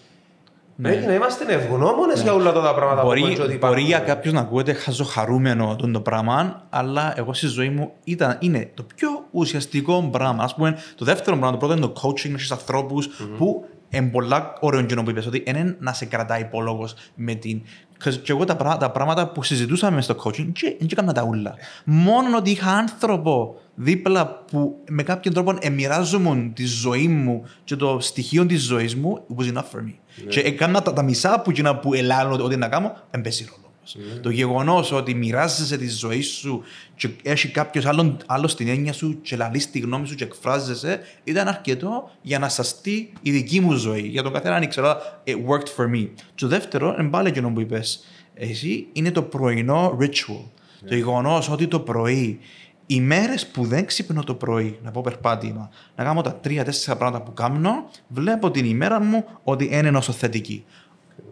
Πρέπει 0.81 1.05
να 1.05 1.13
είμαστε 1.13 1.53
ευγνώμονες 1.53 2.21
για 2.21 2.33
όλα 2.33 2.49
αυτά 2.49 2.61
τα 2.61 2.73
πράγματα 2.73 3.01
που 3.01 3.07
Ναι. 3.07 3.19
Μπορεί, 3.19 3.19
έχουμε 3.21 3.35
και 3.35 3.41
ότι 3.51 3.57
μπορεί 3.65 3.81
για 3.81 3.87
υπάρχουν. 3.89 4.07
κάποιους 4.15 4.33
να 4.33 4.39
ακούγεται 4.39 4.73
χαζοχαρούμενο 4.73 5.75
το 5.93 6.01
πράγμα, 6.01 6.63
αλλά 6.69 7.13
εγώ 7.17 7.33
στη 7.33 7.47
ζωή 7.47 7.69
μου 7.69 7.91
ήταν, 8.03 8.37
είναι 8.39 8.71
το 8.73 8.85
πιο 8.95 9.09
ουσιαστικό 9.31 10.09
πράγμα. 10.11 10.43
Α 10.43 10.49
πούμε, 10.55 10.77
το 10.95 11.05
δεύτερο 11.05 11.37
πράγμα, 11.37 11.51
το 11.51 11.57
πρώτο 11.57 11.73
είναι 11.73 11.81
το 11.87 11.93
coaching 12.01 12.29
με 12.29 12.37
τους 12.37 12.51
ανθρώπους 12.51 13.07
που 13.37 13.65
είναι 13.89 14.07
πολλά 14.07 14.53
ωραίο 14.59 14.81
κοινό 14.81 15.03
που 15.03 15.09
είπες, 15.09 15.25
ότι 15.25 15.43
είναι 15.47 15.75
να 15.79 15.93
σε 15.93 16.05
κρατάει 16.05 16.41
υπόλογος 16.41 16.93
με 17.15 17.33
την... 17.33 17.61
'cause 18.03 18.13
Και 18.23 18.31
εγώ 18.31 18.43
τα, 18.45 18.55
πρά- 18.55 18.77
τα 18.77 18.91
πράγματα 18.91 19.27
που 19.27 19.43
συζητούσαμε 19.43 20.01
στο 20.01 20.15
coaching 20.23 20.47
δεν 20.61 20.87
έκανα 20.91 21.13
τα 21.13 21.23
ούλα. 21.23 21.55
Μόνο 21.85 22.37
ότι 22.37 22.49
είχα 22.51 22.71
άνθρωπο 22.71 23.55
δίπλα 23.75 24.27
που 24.51 24.75
με 24.89 25.03
κάποιον 25.03 25.33
τρόπο 25.33 25.53
εμοιράζομαι 25.59 26.51
τη 26.55 26.65
ζωή 26.65 27.07
μου 27.07 27.43
και 27.63 27.75
το 27.75 27.97
στοιχείο 27.99 28.45
της 28.45 28.61
ζωής 28.63 28.95
μου, 28.95 29.21
it 29.29 29.41
was 29.41 29.53
enough 29.53 29.57
for 29.75 29.79
me. 29.79 29.93
Και 30.27 30.39
έκανα 30.39 30.81
τα, 30.81 30.93
τα 30.93 31.01
μισά 31.03 31.41
που, 31.41 31.49
εκείνα 31.49 31.75
που 31.75 31.93
ελάλω 31.93 32.43
ότι 32.43 32.55
να 32.55 32.67
κάνω, 32.67 32.97
δεν 33.11 33.21
παίζει 33.21 33.45
ρόλο. 33.49 33.63
όμως. 33.65 33.97
Το 34.21 34.29
γεγονός 34.29 34.91
ότι 34.91 35.13
μοιράζεσαι 35.13 35.77
τη 35.77 35.89
ζωή 35.89 36.21
σου 36.21 36.63
και 36.95 37.09
έχει 37.23 37.47
κάποιος 37.47 37.85
άλλο, 37.85 38.17
άλλος 38.25 38.51
στην 38.51 38.67
έννοια 38.67 38.93
σου 38.93 39.21
και 39.21 39.35
λαλείς 39.35 39.71
τη 39.71 39.79
γνώμη 39.79 40.07
σου 40.07 40.15
και 40.15 40.23
εκφράζεσαι, 40.23 40.99
ήταν 41.23 41.47
αρκετό 41.47 42.11
για 42.21 42.39
να 42.39 42.49
σαστεί 42.49 43.13
η 43.21 43.31
δική 43.31 43.59
μου 43.59 43.73
ζωή. 43.73 44.01
Για 44.01 44.23
τον 44.23 44.33
καθένα 44.33 44.61
ήξερα, 44.61 45.21
it 45.27 45.31
worked 45.31 45.75
for 45.77 45.95
me. 45.95 46.07
Και 46.15 46.41
το 46.41 46.47
δεύτερο, 46.47 46.95
εν 46.97 47.09
πάλι 47.09 47.27
εκείνο 47.27 47.49
που 47.49 47.59
είπες, 47.59 48.03
εσύ, 48.33 48.87
είναι 48.93 49.11
το 49.11 49.21
πρωινό 49.21 49.97
ritual. 50.01 50.43
Το 50.87 50.95
γεγονός 50.95 51.49
ότι 51.49 51.67
το 51.67 51.79
πρωί, 51.79 52.39
οι 52.85 53.01
μέρες 53.01 53.47
που 53.47 53.65
δεν 53.65 53.85
ξυπνώ 53.85 54.23
το 54.23 54.35
πρωί, 54.35 54.79
να 54.83 54.91
πω 54.91 55.01
περπάτημα, 55.01 55.69
να 55.95 56.03
κάνω 56.03 56.21
τα 56.21 56.35
τρία-τέσσερα 56.35 56.97
πράγματα 56.97 57.23
που 57.25 57.33
κάνω, 57.33 57.89
βλέπω 58.07 58.51
την 58.51 58.65
ημέρα 58.65 58.99
μου 59.01 59.25
ότι 59.43 59.69
είναι 59.71 59.97
όσο 59.97 60.11
θετική. 60.11 60.65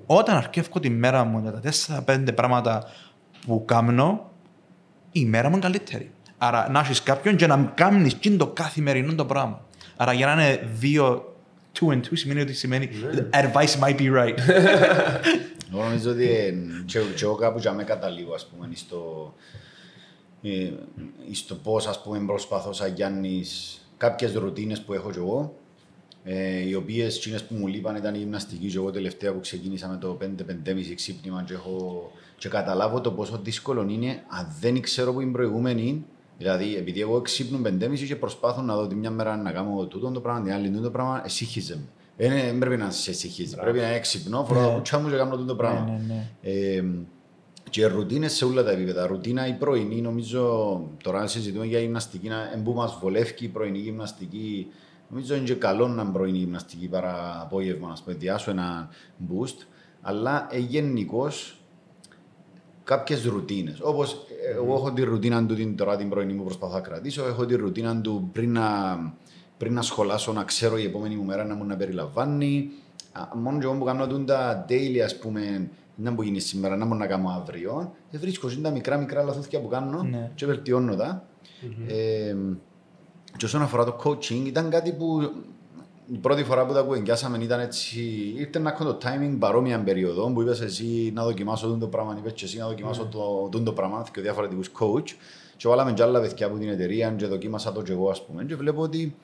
Όταν 0.06 0.36
αρκεύω 0.36 0.80
τη 0.80 0.90
μέρα 0.90 1.24
μου 1.24 1.40
για 1.40 1.52
τα 1.52 1.60
τέσσερα-πέντε 1.60 2.32
πράγματα 2.32 2.84
που 3.46 3.66
κάνω, 3.66 4.32
η 5.12 5.26
μέρα 5.26 5.50
μου 5.50 5.56
είναι 5.56 5.64
καλύτερη. 5.64 6.12
Άρα 6.38 6.70
να 6.70 6.80
έχεις 6.80 7.04
κάποιον 7.04 7.36
και 7.36 7.48
να 7.48 7.72
κάνεις 7.76 8.18
το 8.38 8.48
καθημερινό 8.48 9.16
το 9.16 9.26
πράγμα. 9.26 9.66
Άρα 9.96 10.14
για 10.14 10.26
να 10.26 10.32
είναι 10.32 10.70
δύο, 10.74 11.36
two 11.80 11.88
and 11.88 11.98
two 12.00 12.12
σημαίνει 12.14 12.42
ότι 12.42 12.54
σημαίνει 12.54 12.90
advice 13.32 13.80
might 13.84 13.98
be 13.98 14.14
right. 14.20 14.38
Εγώ 15.74 15.84
νομίζω 15.84 16.12
ότι 16.12 16.30
ε, 16.30 16.54
και, 16.86 17.00
και 17.16 17.24
εγώ 17.24 17.36
κάπου 17.36 17.60
για 17.60 17.72
με 17.72 17.84
καταλήγω, 17.84 18.34
ας 18.34 18.48
πούμε, 18.48 18.70
στο, 18.74 19.34
ε, 20.42 20.72
στο 21.32 21.56
πώς, 21.56 21.88
ας 21.88 22.02
πούμε, 22.02 22.20
προσπαθώ 22.26 22.74
σαν 22.74 22.94
Γιάννης 22.94 23.82
κάποιες 23.98 24.34
ρουτίνες 24.34 24.82
που 24.82 24.94
έχω 24.94 25.12
και 25.12 25.20
εγώ, 25.20 25.54
ε, 26.24 26.68
οι 26.68 26.74
οποίες 26.74 27.18
εκείνες 27.18 27.44
που 27.44 27.56
μου 27.56 27.68
λείπαν 27.68 27.96
ήταν 27.96 28.16
η 28.16 28.18
γυμναστική 28.18 28.68
και 28.68 28.78
εγώ 28.78 28.92
τελευταία 28.92 29.34
που 29.34 29.40
ξεκίνησα 29.40 29.88
με 29.88 29.98
το 29.98 30.18
5-5,5 30.22 30.96
ξύπνημα 30.96 31.44
και, 31.44 31.54
έχω, 31.54 32.12
και 32.38 32.50
καταλάβω 32.50 33.02
το 33.02 33.12
πόσο 33.12 33.40
δύσκολο 33.44 33.86
είναι 33.90 34.24
αν 34.28 34.56
δεν 34.60 34.82
ξέρω 34.82 35.14
που 35.14 35.22
είναι 35.22 35.32
προηγούμενη 35.32 36.06
Δηλαδή, 36.42 36.76
επειδή 36.76 37.02
εγώ 37.02 37.22
ξύπνω 37.22 37.60
5,5 37.64 38.06
και 38.08 38.16
προσπάθω 38.16 38.62
να 38.62 38.76
δω 38.76 38.88
τη 38.88 38.96
μια 38.96 39.12
μέρα 39.12 39.38
να 39.38 39.52
κάνω 39.52 39.86
τούτο 39.86 40.12
το 40.12 40.20
πράγμα, 40.20 40.42
την 40.42 40.54
άλλη 40.54 40.70
τούτο 40.70 40.82
το 40.82 40.92
πράγμα, 40.92 41.22
εσύχιζε 41.26 41.76
με. 41.76 41.84
Ε, 42.26 42.46
Δεν 42.46 42.58
πρέπει 42.58 42.78
να 42.78 42.92
σε 42.92 43.12
εσύχιζε. 43.12 43.56
Πρέπει 43.56 43.78
να 43.78 43.90
είναι 43.90 44.00
ξυπνώ, 44.00 44.46
φορώ 44.46 44.60
τα 44.60 44.74
πουτσιά 44.74 45.00
μου 45.00 45.10
και 45.10 45.16
κάνω 45.16 45.32
τούτο 45.32 45.46
το 45.46 45.56
πράγμα. 45.56 45.86
Ναι, 45.86 46.14
ναι, 46.14 46.30
Ε, 46.42 46.84
και 47.72 47.86
ρουτίνες 47.86 48.34
σε 48.34 48.46
όλα 48.46 48.64
τα 48.64 48.72
επίπεδα. 48.72 49.08
Ρουτίνα 49.08 49.48
η 49.48 49.54
πρωινή, 49.54 50.02
νομίζω 50.02 50.82
τώρα 51.04 51.28
συζητούμε 51.28 51.66
για 51.66 51.80
γυμναστική, 51.80 52.28
να 52.28 52.62
που 52.64 52.74
μας 52.74 52.98
βολεύει 53.02 53.34
η 53.40 53.48
πρωινή 53.48 53.78
γυμναστική. 53.78 54.68
Νομίζω 55.10 55.36
είναι 55.36 55.44
και 55.44 55.54
καλό 55.54 55.88
να 55.88 56.02
είναι 56.02 56.12
πρωινή 56.12 56.38
γυμναστική 56.38 56.88
παρά 56.88 57.42
απόγευμα, 57.42 57.88
να 57.88 57.94
πούμε, 58.04 58.16
διάσου 58.16 58.50
ένα 58.50 58.90
boost. 59.30 59.66
Αλλά 60.02 60.48
ε, 60.52 60.58
γενικώς 60.58 61.60
κάποιες 62.84 63.26
ρουτίνες. 63.26 63.80
Όπως 63.82 64.26
εγώ 64.56 64.74
έχω 64.74 64.92
τη 64.92 65.04
ρουτίνα 65.04 65.46
του 65.46 65.56
την, 65.56 65.76
τώρα 65.76 65.98
την 65.98 66.10
πρωινή 66.10 66.34
μου 66.34 66.44
προσπαθώ 66.44 66.74
να 66.74 66.82
κρατήσω, 66.82 67.26
έχω 67.26 67.46
τη 67.46 67.56
ρουτίνα 67.56 68.02
του 68.02 68.30
πριν 68.34 68.52
να, 68.52 68.98
πριν 69.58 69.74
να 69.74 69.82
σχολάσω 69.82 70.34
να 70.34 70.44
ξέρω 70.44 70.78
η 70.78 70.84
επόμενη 70.84 71.16
μου 71.16 71.24
μέρα 71.24 71.46
να 71.46 71.56
μου 71.56 71.66
να 71.66 71.76
περιλαμβάνει. 71.76 72.72
Α, 73.12 73.36
Μόνο 73.36 73.60
και 73.60 73.66
εγώ 73.66 73.74
που 73.74 73.84
κάνω 73.84 74.08
τούν 74.08 74.26
τα 74.26 74.66
daily, 74.70 75.00
ας 75.00 75.18
πούμε, 75.18 75.70
να 76.02 76.12
μου 76.12 76.22
γίνεις 76.22 76.46
σήμερα, 76.46 76.76
να 76.76 76.86
μου 76.86 76.96
να 76.96 77.08
κάνω 77.08 77.30
αύριο, 77.30 77.92
δεν 78.12 78.20
βρίσκω 78.22 78.50
είναι 78.50 78.62
τα 78.62 78.70
μικρά 78.72 78.98
μικρά 78.98 79.24
λαθούθια 79.24 79.60
που 79.62 79.68
κάνω 79.68 80.04
Ναι. 80.04 80.32
και 80.36 80.46
βελτιώνω 80.46 80.96
τα. 80.96 81.26
Ε, 81.88 82.36
και 83.38 83.46
όσον 83.46 83.62
αφορά 83.62 83.84
το 83.86 83.96
coaching, 84.04 84.44
ήταν 84.46 84.70
κάτι 84.70 84.92
που 84.92 85.32
η 86.14 86.18
πρώτη 86.18 86.44
φορά 86.44 86.66
που 86.66 86.74
τα 86.74 86.82
κουβεντιάσαμε 86.82 87.38
ήταν 87.38 87.60
έτσι, 87.60 88.00
ήρθε 88.38 88.60
να 88.60 88.70
έχω 88.70 88.84
το 88.84 88.98
timing 89.04 89.36
παρόμοια 89.40 89.80
περίοδο 89.84 90.32
που 90.32 90.42
είπες 90.42 90.62
εσύ 90.62 91.12
να 91.16 91.24
δοκιμάσω 91.24 91.68
τον 91.68 91.80
το 91.80 91.88
πράγμα, 91.88 92.16
είπες 92.20 92.34
και 92.34 92.46
εσύ 92.46 92.58
να 92.58 92.68
δοκιμάσω 92.68 93.06
το, 93.06 93.50
τον 93.52 93.64
το 93.64 93.74
πράγμα 93.74 94.06
και 94.14 94.22
διαφορετικούς 94.22 94.72
coach. 94.80 95.10
Και 95.58 95.68
βάλαμε 95.68 95.94
και 95.94 96.04
άλλα 96.04 96.20
παιδιά 96.22 96.46
από 96.46 96.58
την 96.58 96.70
εταιρεία 96.70 97.12
και 97.12 97.26
δοκίμασα 97.26 97.72
το 97.72 97.82
και 97.82 97.92
εγώ 97.92 98.10
ας 98.10 98.26
πούμε. 98.26 98.44
Και 98.44 98.56
βλέπω 98.56 98.82
ότι 98.82 99.16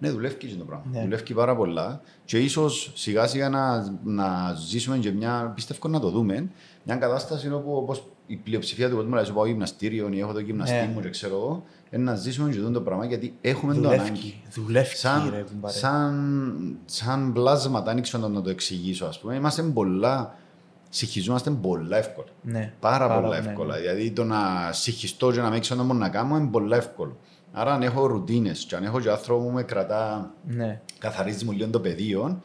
ναι, 0.00 0.10
δουλεύει 0.10 0.34
και 0.34 0.46
το 0.58 0.64
πράγμα. 0.64 0.84
Ναι. 0.92 1.02
Δουλεύει 1.02 1.34
πάρα 1.34 1.56
πολλά. 1.56 2.00
Και 2.24 2.38
ίσως 2.38 2.92
σιγά 2.94 3.26
σιγά 3.26 3.48
να, 3.48 3.94
να 4.04 4.54
ζήσουμε 4.68 4.98
και 4.98 5.12
μια, 5.12 5.52
πιστεύω 5.54 5.88
να 5.88 6.00
το 6.00 6.10
δούμε, 6.10 6.50
μια 6.84 6.96
κατάσταση 6.96 7.52
όπου 7.52 7.72
όπως 7.76 8.02
η 8.26 8.36
πλειοψηφία 8.36 8.88
του 8.88 8.94
κόσμου, 8.96 9.10
δηλαδή 9.10 9.32
πάω 9.32 9.46
γυμναστήριο 9.46 10.08
ή 10.12 10.18
έχω 10.20 10.32
το 10.32 10.40
γυμναστή 10.40 10.74
Ναι. 10.76 10.90
μου 10.94 11.00
και 11.00 11.08
ξέρω 11.08 11.34
εγώ, 11.36 11.64
είναι 11.90 12.02
να 12.02 12.14
ζήσουμε 12.14 12.50
και 12.50 12.58
το 12.58 12.80
πράγμα 12.80 13.04
γιατί 13.06 13.34
έχουμε 13.40 13.74
το 13.74 13.88
ανάγκη. 13.88 14.10
Δουλεύει. 14.10 14.42
Δουλεύει, 14.54 14.96
Σαν, 14.96 15.30
ρε 15.34 15.42
κουμπάρε. 15.50 15.74
σαν, 15.74 16.76
σαν 16.84 17.32
πλάσματα, 17.32 17.90
αν 17.90 18.00
ξέρω 18.02 18.28
να 18.28 18.42
το 18.42 18.50
εξηγήσω, 18.50 19.04
ας 19.06 19.20
πούμε, 19.20 19.34
είμαστε 19.34 19.62
πολλά, 19.62 20.34
συγχυζόμαστε 20.88 21.50
πολλά 21.50 21.96
εύκολα. 21.96 22.28
Ναι. 22.42 22.72
Πάρα, 22.80 23.06
Πάρα, 23.08 23.20
πολλά 23.20 23.40
ναι, 23.40 23.48
εύκολα. 23.48 23.74
ναι. 23.74 23.80
Δηλαδή 23.80 24.10
το 24.10 24.24
να 24.24 24.38
συγχυστώ 24.72 25.32
και 25.32 25.40
να 25.40 25.50
μην 25.50 25.60
ξέρω 25.60 25.80
να 25.80 25.86
μπορώ 25.86 25.98
να 25.98 26.08
κάνω 26.08 26.36
είναι 26.36 26.48
πολλά 26.50 26.76
εύκολο. 26.76 27.16
Άρα 27.52 27.72
αν 27.72 27.82
έχω 27.82 28.06
ρουτίνες 28.06 28.64
και 28.68 28.76
αν 28.76 28.84
έχω 28.84 29.00
και 29.00 29.10
άνθρωπο 29.10 29.42
που 29.44 29.50
με 29.50 29.62
κρατά, 29.62 30.34
Ναι. 30.44 30.80
καθαρίζει 30.98 31.44
μου 31.44 31.52
λίγο 31.52 31.70
το 31.70 31.80
πεδίο, 31.80 32.42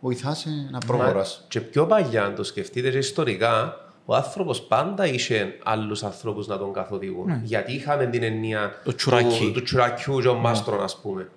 βοηθάσαι 0.00 0.48
να 0.70 0.78
προχωράς. 0.78 1.44
Και 1.48 1.60
πιο 1.60 1.86
παλιά, 1.86 2.24
αν 2.24 2.34
το 2.34 2.42
σκεφτείτε 2.44 2.90
και 2.90 2.98
ιστορικά, 2.98 3.74
ο 4.04 4.14
άνθρωπος 4.14 4.62
πάντα 4.62 5.06
είχε 5.06 5.58
άλλους 5.64 6.02
ανθρώπους 6.02 6.46
να 6.46 6.58
τον 6.58 6.72
καθοδηγούν. 6.72 7.40
Γιατί 7.42 7.72
είχαμε 7.72 8.06
την 8.06 8.22
εννοία 8.22 8.60
Ναι. 8.60 8.72
Το 8.84 8.94
τσουράκι. 8.94 9.24
Ναι. 9.24 9.38
του, 9.38 9.52
του 9.52 9.62
τσουρακιού 9.62 10.20
και 10.20 10.28
ο 10.28 10.34
μάστρων, 10.34 10.82
ας 10.82 10.96
πούμε. 11.00 11.30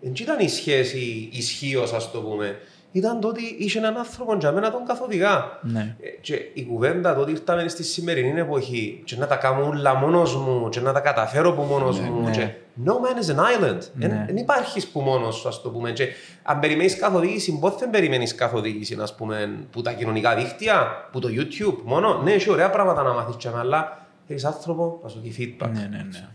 Δεν 0.00 0.12
ήταν 0.20 0.38
η 0.38 0.48
σχέση 0.48 1.28
ισχύως, 1.32 1.92
ας 1.92 2.10
το 2.10 2.20
πούμε. 2.20 2.58
Ήταν 2.94 3.20
το 3.20 3.28
ότι 3.28 3.56
είχε 3.58 3.78
έναν 3.78 3.96
άνθρωπο 3.96 4.36
για 4.36 4.52
μένα 4.52 4.70
τον 4.70 4.84
καθοδηγά. 4.86 5.58
Ναι. 5.62 5.96
Ε, 6.00 6.08
Και 6.20 6.34
η 6.54 6.64
κουβέντα 6.64 7.14
το 7.14 7.20
ότι 7.20 7.30
ήρθαμε 7.30 7.68
στη 7.68 7.82
σημερινή 7.84 8.40
εποχή 8.40 9.02
και 9.04 9.16
να 9.16 9.26
τα 9.26 9.36
κάνω 9.36 9.66
όλα 9.66 9.94
μόνος 9.94 10.36
μου 10.36 10.68
και 10.68 10.80
να 10.80 10.92
τα 10.92 11.00
καταφέρω 11.00 11.52
που 11.52 11.62
μόνος 11.62 12.00
μου 12.00 12.22
ναι. 12.22 12.30
και 12.30 12.48
no 12.86 12.90
man 12.90 13.24
is 13.24 13.34
an 13.34 13.38
island. 13.38 13.78
Ναι. 13.94 14.24
Δεν 14.26 14.36
υπάρχεις 14.36 14.86
που 14.86 15.00
μόνος 15.00 15.34
σου, 15.34 15.48
ας 15.48 15.62
το 15.62 15.70
πούμε. 15.70 15.90
Και 15.90 16.08
αν 16.42 16.58
περιμένεις 16.58 16.96
καθοδήγηση, 16.96 17.58
πότε 17.58 17.76
δεν 17.78 17.90
περιμένεις 17.90 18.34
καθοδήγηση, 18.34 18.96
ας 19.00 19.14
πούμε, 19.14 19.66
που 19.70 19.82
τα 19.82 19.92
κοινωνικά 19.92 20.34
δίκτυα, 20.34 21.08
που 21.12 21.18
το 21.18 21.28
YouTube, 21.30 21.78
μόνο. 21.84 22.22
Ναι, 22.22 22.32
έχει 22.32 22.50
ωραία 22.50 22.70
πράγματα 22.70 23.02
να 23.02 23.12
μάθεις 23.12 23.36
και 23.36 23.48
αλλά 23.56 24.06
έχεις 24.26 24.44
άνθρωπο 24.44 25.00
να 25.02 25.08
σου 25.08 25.20
δει 25.22 25.34
feedback. 25.38 25.70
Ναι, 25.72 25.88
ναι, 25.90 26.06
ναι. 26.10 26.28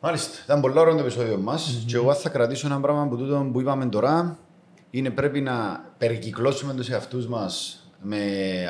Μάλιστα, 0.00 0.38
ήταν 0.44 0.60
πολύ 0.60 0.78
ωραίο 0.78 0.94
το 0.94 1.00
επεισόδιο 1.00 1.36
μας 1.36 1.84
και 1.86 1.96
εγώ 1.96 2.14
θα 2.14 2.28
κρατήσω 2.28 2.66
ένα 2.66 2.80
πράγμα 2.80 3.08
που, 3.08 3.16
τούτο 3.16 3.48
που 3.52 3.60
είπαμε 3.60 3.86
τώρα 3.86 4.38
είναι 4.90 5.10
πρέπει 5.10 5.40
να 5.40 5.84
περικυκλώσουμε 5.98 6.74
τους 6.74 6.90
εαυτούς 6.90 7.26
μας 7.26 7.84
με 8.02 8.18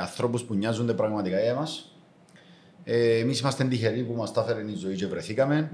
ανθρώπους 0.00 0.42
που 0.42 0.54
νοιάζονται 0.54 0.92
πραγματικά 0.92 1.40
για 1.40 1.54
μας. 1.54 1.94
Ε, 2.84 3.18
εμείς 3.18 3.40
είμαστε 3.40 3.64
τυχεροί 3.64 4.02
που 4.02 4.14
μας 4.14 4.32
τα 4.32 4.40
έφερε 4.40 4.70
η 4.70 4.74
ζωή 4.74 4.94
και 4.94 5.06
βρεθήκαμε. 5.06 5.70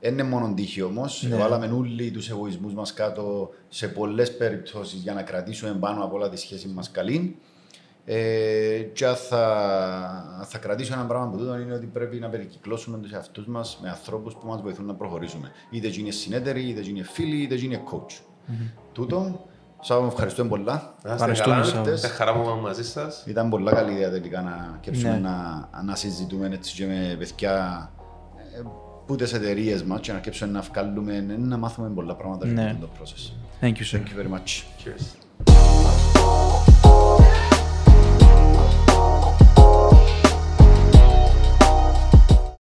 Δεν 0.00 0.12
είναι 0.12 0.22
μόνο 0.22 0.52
τύχη 0.54 0.82
όμως. 0.82 1.26
Ναι. 1.28 1.36
Βάλαμε 1.36 1.66
όλοι 1.66 2.10
τους 2.10 2.30
εγωισμούς 2.30 2.74
μας 2.74 2.92
κάτω 2.92 3.50
σε 3.68 3.88
πολλές 3.88 4.36
περιπτώσεις 4.36 5.00
για 5.00 5.14
να 5.14 5.22
κρατήσουμε 5.22 5.76
πάνω 5.80 6.04
από 6.04 6.16
όλα 6.16 6.28
τη 6.28 6.36
σχέση 6.36 6.68
μας 6.68 6.90
καλή. 6.90 7.36
Ε, 8.08 8.78
και 8.92 9.06
αν 9.06 9.16
θα, 9.16 10.46
θα 10.48 10.58
κρατήσω 10.58 10.92
ένα 10.92 11.04
πράγμα 11.04 11.30
που 11.30 11.36
τούτο 11.36 11.58
είναι 11.58 11.74
ότι 11.74 11.86
πρέπει 11.86 12.16
να 12.16 12.28
περικυκλώσουμε 12.28 12.98
τους 12.98 13.12
εαυτούς 13.12 13.46
μας 13.46 13.78
με 13.82 13.88
ανθρώπους 13.88 14.34
που 14.34 14.46
μας 14.46 14.60
βοηθούν 14.60 14.86
να 14.86 14.94
προχωρήσουμε. 14.94 15.50
Είτε 15.70 15.90
είναι 15.98 16.10
συνέτεροι, 16.10 16.68
είτε 16.68 16.88
είναι 16.88 17.02
φίλοι, 17.02 17.42
είτε 17.42 17.54
είναι 17.54 17.82
coach. 17.92 18.20
Τούτο, 18.92 19.46
Σάββα, 19.80 20.02
μου 20.04 20.10
ευχαριστούμε 20.12 20.48
πολλά. 20.48 20.72
Να 20.72 21.12
είστε 21.12 21.12
Ευχαριστούμε, 21.12 21.54
καλά. 21.54 21.66
Σάββα. 21.68 21.90
Ήρθε 21.90 22.08
χαρά 22.08 22.34
μου 22.34 22.42
ήμουν 22.42 22.58
μαζί 22.58 22.84
σας. 22.84 23.24
Ήταν 23.26 23.48
πολλά 23.50 23.72
καλή 23.72 23.92
ιδέα 23.92 24.10
τελικά 24.10 24.40
να 24.42 24.78
κέψουμε 24.80 25.10
Ναι. 25.12 25.18
να, 25.18 25.68
να 25.84 25.94
συζητούμε 25.94 26.48
έτσι 26.52 26.74
και 26.74 26.86
με 26.86 27.16
παιδιά 27.18 27.90
ε, 28.58 28.62
που 29.06 29.16
τις 29.16 29.32
εταιρείες 29.32 29.82
μας 29.82 30.00
και 30.00 30.10
να 30.10 30.16
αρκέψουμε 30.16 30.52
να 30.52 30.60
βγάλουμε, 30.60 31.20
να 31.38 31.56
μάθουμε 31.56 31.88
πολλά 31.88 32.14
πράγματα 32.14 32.46
Ναι. 32.46 32.52
για 32.62 32.70
αυτό 32.70 32.86
το 32.86 32.92
process. 33.00 33.32
Thank 33.64 33.72
you, 33.72 33.84
sir. 33.92 33.96
Thank 33.98 34.08
you 34.10 34.16
very 34.22 34.32
much. 34.34 34.62
Cheers. 34.82 36.75